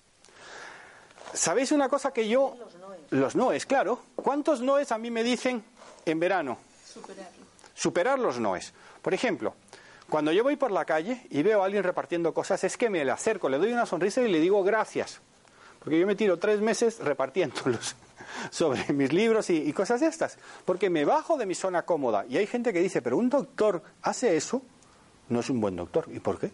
¿Sabéis 1.34 1.72
una 1.72 1.89
cosa 1.89 2.14
que 2.14 2.28
yo... 2.28 2.56
Los 2.60 2.76
noes. 2.76 2.99
Los 3.10 3.36
noes, 3.36 3.66
claro. 3.66 4.04
¿Cuántos 4.16 4.62
noes 4.62 4.91
a 4.91 4.99
mí 4.99 5.10
me 5.10 5.24
dicen 5.24 5.64
en 6.06 6.20
verano? 6.20 6.60
Superarlo. 6.86 7.45
Superar 7.74 8.20
los 8.20 8.39
noes. 8.39 8.72
Por 9.01 9.16
ejemplo, 9.16 9.56
Cuando 10.10 10.32
yo 10.32 10.43
voy 10.43 10.56
por 10.56 10.72
la 10.72 10.86
calle 10.86 11.26
y 11.30 11.41
veo 11.43 11.62
a 11.62 11.66
alguien 11.66 11.84
repartiendo 11.84 12.34
cosas, 12.34 12.64
es 12.64 12.78
que 12.78 12.89
me 12.89 13.04
le 13.04 13.12
acerco, 13.12 13.49
le 13.49 13.58
doy 13.58 13.74
una 13.74 13.86
sonrisa 13.86 14.22
y 14.22 14.32
le 14.32 14.39
digo 14.39 14.64
gracias. 14.64 15.22
Porque 15.80 15.99
yo 15.99 16.08
me 16.08 16.16
tiro 16.16 16.38
tres 16.39 16.62
meses 16.62 16.99
repartiéndolos 16.99 17.95
sobre 18.51 18.91
mis 18.93 19.12
libros 19.12 19.49
y, 19.49 19.58
y 19.58 19.74
cosas 19.74 20.01
de 20.01 20.08
estas. 20.08 20.38
Porque 20.66 20.89
me 20.89 21.06
bajo 21.06 21.38
de 21.38 21.45
mi 21.45 21.56
zona 21.56 21.84
cómoda. 21.84 22.26
Y 22.30 22.38
hay 22.38 22.47
gente 22.47 22.72
que 22.72 22.80
dice, 22.80 23.01
pero 23.01 23.18
un 23.18 23.30
doctor 23.30 23.82
hace 24.01 24.38
eso, 24.38 24.62
no 25.30 25.39
es 25.39 25.49
un 25.49 25.60
buen 25.60 25.76
doctor. 25.76 26.06
¿Y 26.14 26.20
por 26.20 26.39
qué? 26.39 26.51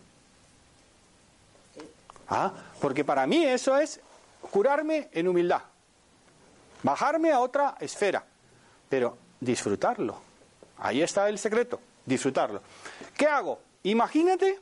Ah, 2.30 2.54
porque 2.80 3.04
para 3.04 3.26
mí 3.26 3.44
eso 3.44 3.78
es 3.78 4.00
curarme 4.52 5.10
en 5.12 5.28
humildad. 5.28 5.62
Bajarme 6.84 7.32
a 7.32 7.40
otra 7.40 7.76
esfera. 7.80 8.24
Pero 8.88 9.18
disfrutarlo. 9.40 10.18
Ahí 10.78 11.02
está 11.02 11.28
el 11.28 11.38
secreto, 11.38 11.80
disfrutarlo. 12.06 12.62
¿Qué 13.20 13.28
hago? 13.28 13.60
Imagínate 13.84 14.58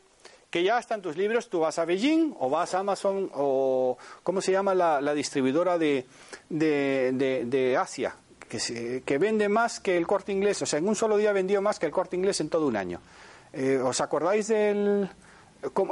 que 0.49 0.63
ya 0.63 0.79
están 0.79 0.99
tus 0.99 1.15
libros, 1.15 1.47
tú 1.47 1.59
vas 1.59 1.77
a 1.77 1.85
Beijing 1.85 2.33
o 2.39 2.49
vas 2.49 2.73
a 2.73 2.79
Amazon 2.79 3.29
o 3.35 3.99
¿cómo 4.23 4.41
se 4.41 4.51
llama 4.51 4.73
la, 4.73 4.99
la 4.99 5.13
distribuidora 5.13 5.77
de, 5.77 6.07
de, 6.49 7.43
de- 7.45 7.77
Asia? 7.77 8.15
Que, 8.49 8.59
se- 8.59 9.03
que 9.03 9.19
vende 9.19 9.47
más 9.47 9.79
que 9.79 9.95
el 9.95 10.07
corte 10.07 10.31
inglés, 10.31 10.59
o 10.63 10.65
sea, 10.65 10.79
en 10.79 10.87
un 10.87 10.95
solo 10.95 11.17
día 11.17 11.33
vendió 11.33 11.61
más 11.61 11.77
que 11.77 11.85
el 11.85 11.91
corte 11.91 12.15
inglés 12.15 12.39
en 12.41 12.49
todo 12.49 12.65
un 12.65 12.77
año. 12.77 12.99
Eh, 13.53 13.77
¿Os 13.77 14.01
acordáis 14.01 14.47
del 14.47 15.07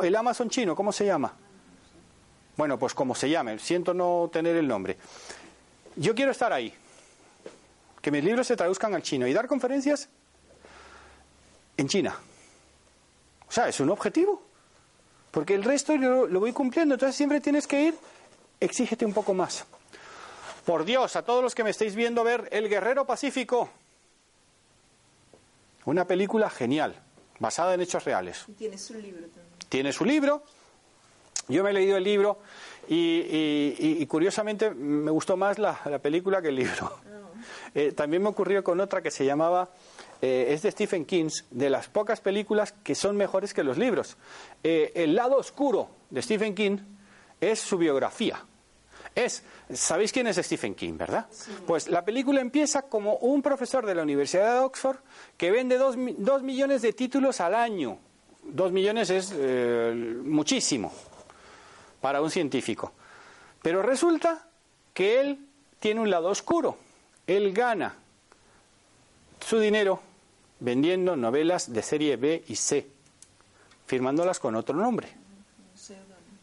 el 0.01 0.15
Amazon 0.15 0.49
chino? 0.49 0.75
¿Cómo 0.75 0.91
se 0.91 1.05
llama? 1.05 1.33
Bueno, 2.57 2.79
pues 2.79 2.95
como 2.95 3.13
se 3.13 3.29
llame, 3.29 3.59
siento 3.59 3.93
no 3.93 4.27
tener 4.33 4.55
el 4.55 4.67
nombre. 4.67 4.97
Yo 5.97 6.15
quiero 6.15 6.31
estar 6.31 6.51
ahí, 6.51 6.73
que 8.01 8.09
mis 8.09 8.23
libros 8.23 8.47
se 8.47 8.55
traduzcan 8.55 8.95
al 8.95 9.03
chino 9.03 9.27
y 9.27 9.33
dar 9.33 9.45
conferencias 9.47 10.09
en 11.77 11.87
China. 11.87 12.15
O 13.55 13.61
sea, 13.61 13.69
es 13.69 13.79
un 13.79 13.89
objetivo. 13.89 14.41
Porque 15.31 15.55
el 15.55 15.63
resto 15.63 15.95
yo 15.95 16.27
lo 16.27 16.39
voy 16.41 16.51
cumpliendo. 16.51 16.95
Entonces 16.95 17.15
siempre 17.15 17.39
tienes 17.39 17.67
que 17.67 17.83
ir, 17.83 17.95
exígete 18.59 19.05
un 19.05 19.13
poco 19.13 19.33
más. 19.33 19.63
Por 20.65 20.83
Dios, 20.83 21.15
a 21.15 21.21
todos 21.23 21.41
los 21.41 21.55
que 21.55 21.63
me 21.63 21.69
estáis 21.69 21.95
viendo 21.95 22.21
ver 22.25 22.49
El 22.51 22.67
Guerrero 22.67 23.05
Pacífico. 23.05 23.69
Una 25.85 26.05
película 26.05 26.49
genial, 26.49 27.01
basada 27.39 27.75
en 27.75 27.79
hechos 27.81 28.03
reales. 28.03 28.43
Y 28.49 28.51
tienes 28.53 28.89
un 28.89 29.01
libro 29.01 29.21
también. 29.27 29.45
Tiene 29.69 29.93
su 29.93 30.03
libro. 30.03 30.43
Yo 31.47 31.63
me 31.63 31.69
he 31.69 31.73
leído 31.73 31.95
el 31.95 32.03
libro 32.03 32.39
y, 32.89 32.95
y- 32.95 33.75
y- 33.79 34.01
y 34.03 34.05
curiosamente 34.07 34.71
me 34.71 35.11
gustó 35.11 35.37
más 35.37 35.59
la, 35.59 35.79
la 35.85 35.99
película 35.99 36.41
que 36.41 36.49
el 36.49 36.55
libro. 36.57 36.99
Eh, 37.73 37.93
también 37.93 38.21
me 38.21 38.27
ocurrió 38.29 38.65
con 38.65 38.81
otra 38.81 39.01
que 39.01 39.11
se 39.11 39.23
llamaba, 39.25 39.69
eh, 40.21 40.47
es 40.49 40.61
de 40.61 40.71
Stephen 40.71 41.05
King, 41.05 41.29
de 41.51 41.69
las 41.69 41.87
pocas 41.87 42.21
películas 42.21 42.73
que 42.83 42.95
son 42.95 43.17
mejores 43.17 43.53
que 43.53 43.63
los 43.63 43.77
libros. 43.77 44.17
Eh, 44.63 44.91
el 44.95 45.15
lado 45.15 45.37
oscuro 45.37 45.89
de 46.09 46.21
Stephen 46.21 46.55
King 46.55 46.77
es 47.39 47.59
su 47.59 47.77
biografía. 47.77 48.43
Es, 49.13 49.43
¿sabéis 49.73 50.11
quién 50.11 50.27
es 50.27 50.35
Stephen 50.35 50.75
King, 50.75 50.97
verdad? 50.97 51.27
Pues 51.65 51.87
la 51.87 52.03
película 52.03 52.41
empieza 52.41 52.83
como 52.83 53.15
un 53.17 53.41
profesor 53.41 53.85
de 53.85 53.95
la 53.95 54.03
Universidad 54.03 54.55
de 54.55 54.59
Oxford 54.59 54.97
que 55.37 55.51
vende 55.51 55.77
dos, 55.77 55.95
dos 56.17 56.43
millones 56.43 56.81
de 56.81 56.91
títulos 56.91 57.39
al 57.39 57.55
año. 57.55 57.97
Dos 58.43 58.71
millones 58.71 59.09
es 59.09 59.33
eh, 59.33 59.93
muchísimo 60.23 60.91
para 62.01 62.21
un 62.21 62.29
científico. 62.29 62.91
Pero 63.61 63.81
resulta 63.81 64.47
que 64.93 65.21
él 65.21 65.39
tiene 65.79 66.01
un 66.01 66.09
lado 66.09 66.29
oscuro. 66.29 66.77
Él 67.25 67.53
gana 67.53 67.95
su 69.45 69.59
dinero 69.59 70.01
vendiendo 70.59 71.15
novelas 71.15 71.71
de 71.71 71.83
serie 71.83 72.17
B 72.17 72.43
y 72.47 72.55
C, 72.55 72.87
firmándolas 73.85 74.39
con 74.39 74.55
otro 74.55 74.75
nombre, 74.75 75.09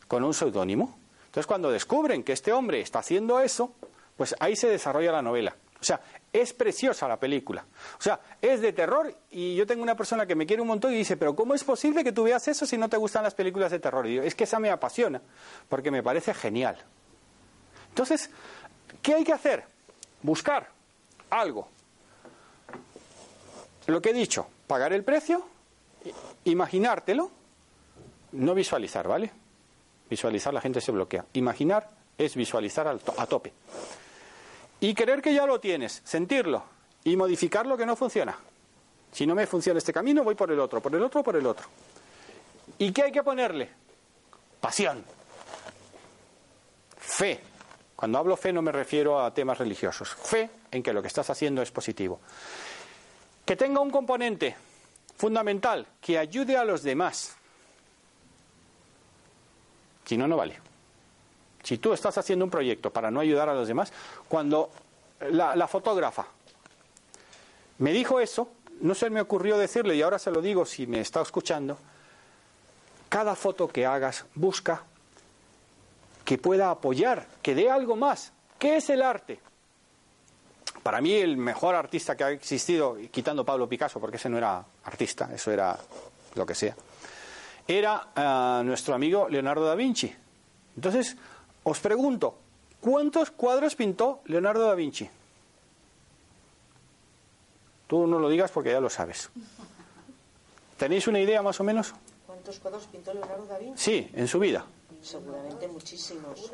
con 0.07 0.23
un 0.23 0.33
seudónimo. 0.33 0.99
Entonces, 1.27 1.47
cuando 1.47 1.73
descubren 1.73 2.23
que 2.23 2.33
este 2.33 2.53
hombre 2.53 2.81
está 2.81 3.01
haciendo 3.01 3.41
eso, 3.41 3.75
pues 4.17 4.37
ahí 4.39 4.55
se 4.55 4.69
desarrolla 4.69 5.11
la 5.11 5.23
novela. 5.23 5.57
O 5.81 5.85
sea, 5.85 6.01
es 6.33 6.53
preciosa 6.53 7.09
la 7.09 7.19
película. 7.19 7.65
O 7.99 8.03
sea, 8.03 8.21
es 8.41 8.61
de 8.61 8.73
terror 8.73 9.13
y 9.33 9.57
yo 9.57 9.67
tengo 9.67 9.83
una 9.83 9.97
persona 9.97 10.25
que 10.25 10.37
me 10.37 10.47
quiere 10.47 10.63
un 10.63 10.69
montón 10.69 10.93
y 10.93 10.97
dice, 10.99 11.17
pero 11.17 11.35
¿cómo 11.35 11.55
es 11.55 11.65
posible 11.65 12.05
que 12.05 12.13
tú 12.13 12.23
veas 12.23 12.47
eso 12.47 12.67
si 12.67 12.79
no 12.79 12.89
te 12.89 12.97
gustan 12.97 13.25
las 13.25 13.35
películas 13.35 13.73
de 13.73 13.81
terror? 13.81 14.07
Y 14.07 14.15
yo, 14.15 14.23
es 14.23 14.37
que 14.37 14.45
esa 14.45 14.61
me 14.61 14.71
apasiona, 14.71 15.21
porque 15.69 15.91
me 15.91 16.05
parece 16.05 16.35
genial. 16.35 16.77
Entonces, 17.89 18.31
¿qué 19.03 19.15
hay 19.15 19.25
que 19.25 19.33
hacer? 19.33 19.65
Buscar 20.23 20.69
algo. 21.31 21.69
Lo 23.87 24.01
que 24.01 24.11
he 24.11 24.15
dicho, 24.15 24.47
pagar 24.67 24.93
el 24.93 25.05
precio, 25.05 25.45
imaginártelo, 26.45 27.31
no 28.33 28.55
visualizar, 28.55 29.09
¿vale? 29.09 29.31
Visualizar 30.09 30.55
la 30.55 30.61
gente 30.61 30.81
se 30.81 30.93
bloquea. 30.93 31.25
Imaginar 31.33 31.89
es 32.19 32.37
visualizar 32.37 32.87
a 32.89 33.27
tope. 33.27 33.53
Y 34.81 34.95
creer 34.95 35.23
que 35.23 35.35
ya 35.35 35.47
lo 35.47 35.61
tienes, 35.61 36.03
sentirlo 36.05 36.65
y 37.05 37.17
modificar 37.17 37.67
lo 37.67 37.77
que 37.77 37.87
no 37.87 37.97
funciona. 37.97 38.37
Si 39.13 39.27
no 39.27 39.35
me 39.35 39.47
funciona 39.47 39.79
este 39.79 39.93
camino, 39.93 40.25
voy 40.25 40.35
por 40.35 40.51
el 40.51 40.59
otro, 40.59 40.81
por 40.81 40.95
el 40.95 41.03
otro, 41.03 41.23
por 41.23 41.37
el 41.37 41.47
otro. 41.47 41.67
¿Y 42.79 42.93
qué 42.93 43.05
hay 43.05 43.13
que 43.13 43.23
ponerle? 43.23 43.69
Pasión. 44.61 45.05
Fe. 46.99 47.41
Cuando 47.95 48.19
hablo 48.19 48.37
fe 48.37 48.53
no 48.53 48.63
me 48.63 48.73
refiero 48.73 49.21
a 49.21 49.33
temas 49.33 49.59
religiosos. 49.59 50.09
Fe 50.09 50.49
en 50.71 50.83
que 50.83 50.93
lo 50.93 51.03
que 51.03 51.09
estás 51.09 51.29
haciendo 51.31 51.63
es 51.63 51.71
positivo. 51.71 52.21
Que 53.45 53.57
tenga 53.57 53.81
un 53.81 53.91
componente 53.91 54.57
fundamental 55.17 55.87
que 56.01 56.19
ayude 56.19 56.57
a 56.57 56.65
los 56.65 56.83
demás. 56.83 57.37
Si 60.05 60.17
no, 60.17 60.27
no 60.27 60.37
vale. 60.37 60.59
Si 61.63 61.79
tú 61.79 61.93
estás 61.93 62.19
haciendo 62.19 62.45
un 62.45 62.51
proyecto 62.51 62.93
para 62.93 63.11
no 63.11 63.21
ayudar 63.21 63.49
a 63.49 63.55
los 63.55 63.69
demás, 63.69 63.93
cuando 64.29 64.71
la, 65.31 65.69
fotógrafa 65.69 66.27
me 67.79 67.93
dijo 67.93 68.19
eso, 68.19 68.49
no 68.81 68.95
se 68.95 69.11
me 69.11 69.21
ocurrió 69.21 69.57
decirle, 69.57 69.95
y 69.95 70.03
ahora 70.03 70.19
se 70.19 70.31
lo 70.31 70.41
digo 70.41 70.65
si 70.65 70.87
me 70.87 71.01
está 71.01 71.23
escuchando, 71.23 71.79
cada 73.09 73.37
foto 73.37 73.69
que 73.69 73.87
hagas 73.87 74.27
busca 74.35 74.83
que 76.25 76.39
pueda 76.39 76.71
apoyar, 76.71 77.27
que 77.43 77.55
dé 77.55 77.71
algo 77.71 77.95
más. 77.95 78.33
¿Qué 78.59 78.77
es 78.77 78.91
el 78.91 79.03
arte? 79.03 79.41
Para 80.83 81.01
mí 81.01 81.13
el 81.15 81.37
mejor 81.37 81.75
artista 81.75 82.17
que 82.17 82.25
ha 82.25 82.31
existido, 82.31 82.97
quitando 83.11 83.45
Pablo 83.45 83.69
Picasso, 83.69 84.01
porque 84.01 84.17
ese 84.17 84.29
no 84.29 84.39
era 84.39 84.65
artista, 84.85 85.31
eso 85.33 85.51
era 85.51 85.79
lo 86.35 86.45
que 86.45 86.55
sea, 86.55 86.75
era 87.67 88.09
ah, 88.17 88.63
nuestro 88.65 88.95
amigo 88.95 89.29
Leonardo 89.29 89.65
da 89.65 89.77
Vinci. 89.77 90.13
Entonces, 90.75 91.17
os 91.63 91.79
pregunto, 91.79 92.37
¿cuántos 92.81 93.31
cuadros 93.31 93.77
pintó 93.77 94.23
Leonardo 94.25 94.67
da 94.67 94.75
Vinci? 94.75 95.09
Tú 97.87 98.07
no 98.07 98.19
lo 98.19 98.29
digas 98.29 98.51
porque 98.51 98.73
ya 98.73 98.81
lo 98.81 98.91
sabes. 98.91 99.31
¿Tenéis 100.79 101.07
una 101.07 101.21
idea 101.21 101.43
más 101.43 101.61
o 101.61 101.65
menos? 101.65 101.95
¿Cuántos 102.27 102.59
cuadros 102.59 102.87
pintó 102.91 103.15
Leonardo 103.15 103.47
da 103.47 103.59
Vinci? 103.59 103.79
Sí, 103.79 104.11
en 104.15 104.27
su 104.27 104.41
vida. 104.41 104.65
Seguramente 105.01 105.69
muchísimos. 105.69 106.51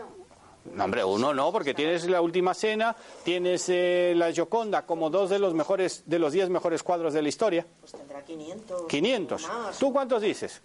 No, 0.75 0.85
hombre, 0.85 1.05
uno 1.05 1.35
no, 1.35 1.53
porque 1.53 1.75
tienes 1.75 2.09
la 2.09 2.21
última 2.21 2.55
cena, 2.55 2.95
tienes 3.25 3.69
eh, 3.69 4.13
la 4.17 4.33
Gioconda 4.33 4.87
como 4.87 5.11
dos 5.11 5.31
de 5.31 5.39
los 5.39 5.55
mejores, 5.55 6.03
de 6.07 6.19
los 6.19 6.33
diez 6.33 6.49
mejores 6.49 6.83
cuadros 6.83 7.13
de 7.15 7.23
la 7.23 7.29
historia. 7.29 7.67
Pues 7.81 7.93
tendrá 7.93 8.25
500. 8.25 8.87
500. 8.87 9.45
o 9.45 9.49
Más. 9.49 9.79
¿Tú 9.79 9.93
cuántos 9.93 10.23
dices? 10.23 10.63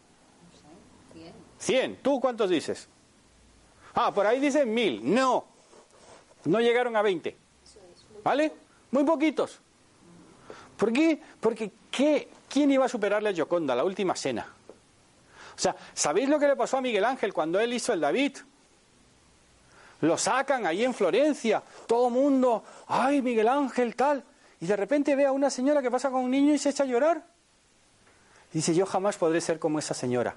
100. 1.60 2.00
¿Tú 2.02 2.20
cuántos 2.20 2.50
dices? 2.50 2.90
Ah, 3.96 4.14
por 4.14 4.26
ahí 4.26 4.40
dicen 4.40 4.74
mil. 4.74 5.02
No. 5.14 5.46
No 6.46 6.60
llegaron 6.60 6.96
a 6.96 7.02
20. 7.02 7.38
¿Vale? 8.24 8.52
Muy 8.92 9.04
poquitos. 9.04 9.60
¿Por 10.78 10.92
qué? 10.92 11.22
Porque 11.40 11.72
¿qué? 11.90 12.28
¿quién 12.50 12.70
iba 12.72 12.86
a 12.86 12.90
superarle 12.90 13.30
a 13.30 13.34
Gioconda, 13.34 13.76
la 13.76 13.84
última 13.84 14.16
cena? 14.16 14.48
O 15.56 15.60
sea, 15.60 15.76
¿sabéis 15.94 16.30
lo 16.30 16.40
que 16.40 16.48
le 16.48 16.56
pasó 16.56 16.78
a 16.78 16.82
Miguel 16.82 17.06
Ángel 17.06 17.34
cuando 17.34 17.60
él 17.60 17.74
hizo 17.74 17.94
el 17.94 18.02
David? 18.02 18.38
Lo 20.04 20.18
sacan 20.18 20.66
ahí 20.66 20.84
en 20.84 20.94
Florencia, 20.94 21.64
todo 21.88 22.10
mundo, 22.10 22.62
ay, 22.88 23.22
Miguel 23.22 23.48
Ángel, 23.48 23.96
tal. 23.96 24.22
Y 24.60 24.66
de 24.66 24.76
repente 24.76 25.16
ve 25.16 25.26
a 25.26 25.32
una 25.32 25.50
señora 25.50 25.82
que 25.82 25.90
pasa 25.90 26.10
con 26.10 26.26
un 26.26 26.32
niño 26.32 26.54
y 26.54 26.58
se 26.58 26.72
echa 26.72 26.84
a 26.84 26.86
llorar. 26.86 27.24
Y 28.52 28.58
dice, 28.58 28.76
yo 28.76 28.86
jamás 28.86 29.16
podré 29.16 29.40
ser 29.40 29.60
como 29.60 29.80
esa 29.80 29.94
señora, 29.94 30.36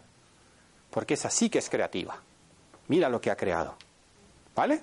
porque 0.91 1.15
esa 1.15 1.31
sí 1.31 1.51
que 1.51 1.59
es 1.59 1.69
creativa. 1.69 2.17
Mira 2.87 3.09
lo 3.09 3.21
que 3.21 3.29
ha 3.29 3.37
creado. 3.37 3.75
¿Vale? 4.55 4.81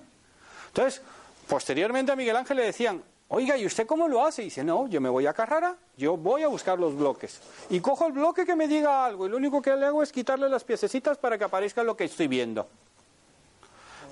Entonces, 0.68 1.01
posteriormente 1.47 2.11
a 2.11 2.18
Miguel 2.18 2.35
Ángel 2.35 2.57
le 2.57 2.65
decían, 2.65 3.01
oiga, 3.30 3.55
¿y 3.55 3.65
usted 3.65 3.88
cómo 3.88 4.10
lo 4.10 4.26
hace? 4.26 4.41
Y 4.41 4.45
dice, 4.45 4.65
no, 4.65 4.88
yo 4.88 4.99
me 4.99 5.07
voy 5.07 5.27
a 5.27 5.34
Carrara, 5.34 5.77
yo 5.95 6.18
voy 6.18 6.43
a 6.43 6.49
buscar 6.49 6.77
los 6.77 6.93
bloques. 6.93 7.39
Y 7.69 7.80
cojo 7.80 8.05
el 8.05 8.11
bloque 8.11 8.45
que 8.45 8.57
me 8.57 8.68
diga 8.68 9.05
algo, 9.05 9.27
y 9.27 9.30
lo 9.30 9.38
único 9.38 9.61
que 9.61 9.73
le 9.77 9.85
hago 9.85 10.03
es 10.03 10.11
quitarle 10.11 10.49
las 10.49 10.65
piececitas 10.65 11.18
para 11.18 11.38
que 11.38 11.45
aparezca 11.45 11.84
lo 11.84 11.95
que 11.95 12.03
estoy 12.03 12.27
viendo. 12.27 12.68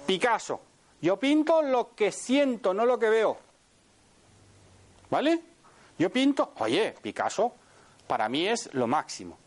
Picasso, 0.05 0.61
yo 1.01 1.17
pinto 1.17 1.61
lo 1.61 1.95
que 1.95 2.11
siento, 2.11 2.73
no 2.73 2.85
lo 2.85 2.99
que 2.99 3.09
veo. 3.09 3.37
¿Vale? 5.09 5.41
Yo 5.97 6.09
pinto, 6.09 6.53
oye, 6.59 6.95
Picasso, 7.01 7.53
para 8.07 8.29
mí 8.29 8.47
es 8.47 8.73
lo 8.73 8.87
máximo. 8.87 9.37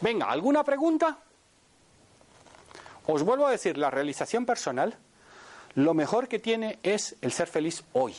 Venga, 0.00 0.26
¿alguna 0.26 0.62
pregunta? 0.64 1.18
Os 3.06 3.22
vuelvo 3.22 3.46
a 3.46 3.50
decir, 3.50 3.78
la 3.78 3.90
realización 3.90 4.44
personal, 4.44 4.96
lo 5.74 5.94
mejor 5.94 6.28
que 6.28 6.38
tiene 6.38 6.78
es 6.82 7.16
el 7.20 7.32
ser 7.32 7.48
feliz 7.48 7.84
hoy. 7.92 8.14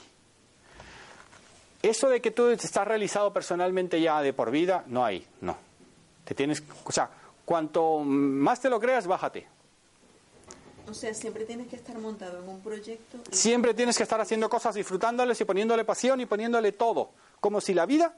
Eso 1.81 2.09
de 2.09 2.21
que 2.21 2.31
tú 2.31 2.47
estás 2.47 2.87
realizado 2.87 3.31
personalmente 3.33 4.01
ya 4.01 4.21
de 4.21 4.33
por 4.33 4.49
vida, 4.49 4.83
no 4.87 5.05
hay, 5.05 5.27
no. 5.41 5.57
Te 6.23 6.33
tienes, 6.33 6.63
o 6.83 6.91
sea, 6.91 7.09
cuanto 7.45 7.99
más 7.99 8.59
te 8.59 8.69
lo 8.69 8.79
creas, 8.79 9.07
bájate. 9.07 9.47
O 10.89 10.93
sea, 10.93 11.13
siempre 11.13 11.45
tienes 11.45 11.67
que 11.67 11.75
estar 11.75 11.97
montado 11.97 12.41
en 12.41 12.47
un 12.47 12.61
proyecto. 12.61 13.17
Siempre 13.31 13.73
tienes 13.73 13.97
que 13.97 14.03
estar 14.03 14.21
haciendo 14.21 14.49
cosas, 14.49 14.75
disfrutándoles 14.75 15.39
y 15.41 15.45
poniéndole 15.45 15.83
pasión 15.83 16.21
y 16.21 16.25
poniéndole 16.25 16.71
todo, 16.71 17.11
como 17.41 17.59
si 17.59 17.73
la 17.73 17.85
vida 17.85 18.13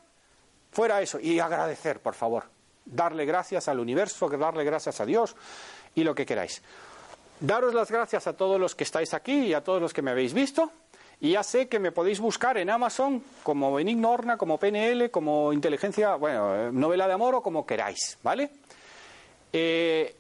fuera 0.72 1.02
eso. 1.02 1.20
Y 1.20 1.40
agradecer, 1.40 2.00
por 2.00 2.14
favor. 2.14 2.46
Darle 2.86 3.26
gracias 3.26 3.68
al 3.68 3.80
universo, 3.80 4.30
darle 4.30 4.64
gracias 4.64 5.02
a 5.02 5.06
Dios 5.06 5.36
y 5.96 6.04
lo 6.04 6.14
que 6.14 6.26
queráis. 6.26 6.62
Daros 7.40 7.74
las 7.74 7.92
gracias 7.92 8.28
a 8.28 8.34
todos 8.34 8.60
los 8.60 8.76
que 8.76 8.84
estáis 8.84 9.14
aquí 9.14 9.48
y 9.48 9.54
a 9.54 9.64
todos 9.64 9.82
los 9.82 9.94
que 9.94 10.02
me 10.02 10.12
habéis 10.12 10.34
visto. 10.34 10.72
Y 11.22 11.32
ya 11.32 11.44
sé 11.44 11.68
que 11.68 11.80
me 11.80 11.92
podéis 11.92 12.20
buscar 12.20 12.58
en 12.58 12.70
Amazon 12.70 13.24
como 13.44 13.74
Benigno 13.74 14.12
Horna, 14.12 14.38
como 14.38 14.58
PNL, 14.58 15.10
como 15.10 15.52
Inteligencia, 15.52 16.16
bueno, 16.16 16.56
eh, 16.56 16.70
novela 16.72 17.08
de 17.08 17.14
amor 17.14 17.36
o 17.36 17.42
como 17.42 17.66
queráis, 17.66 18.18
¿vale? 18.24 18.52
Eh, 19.52 20.16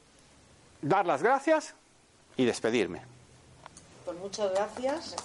dar 0.82 1.06
las 1.06 1.24
gracias 1.24 1.76
y 2.40 2.46
despedirme. 2.46 3.02
Pues 4.06 4.18
muchas 4.18 4.52
gracias. 4.54 5.16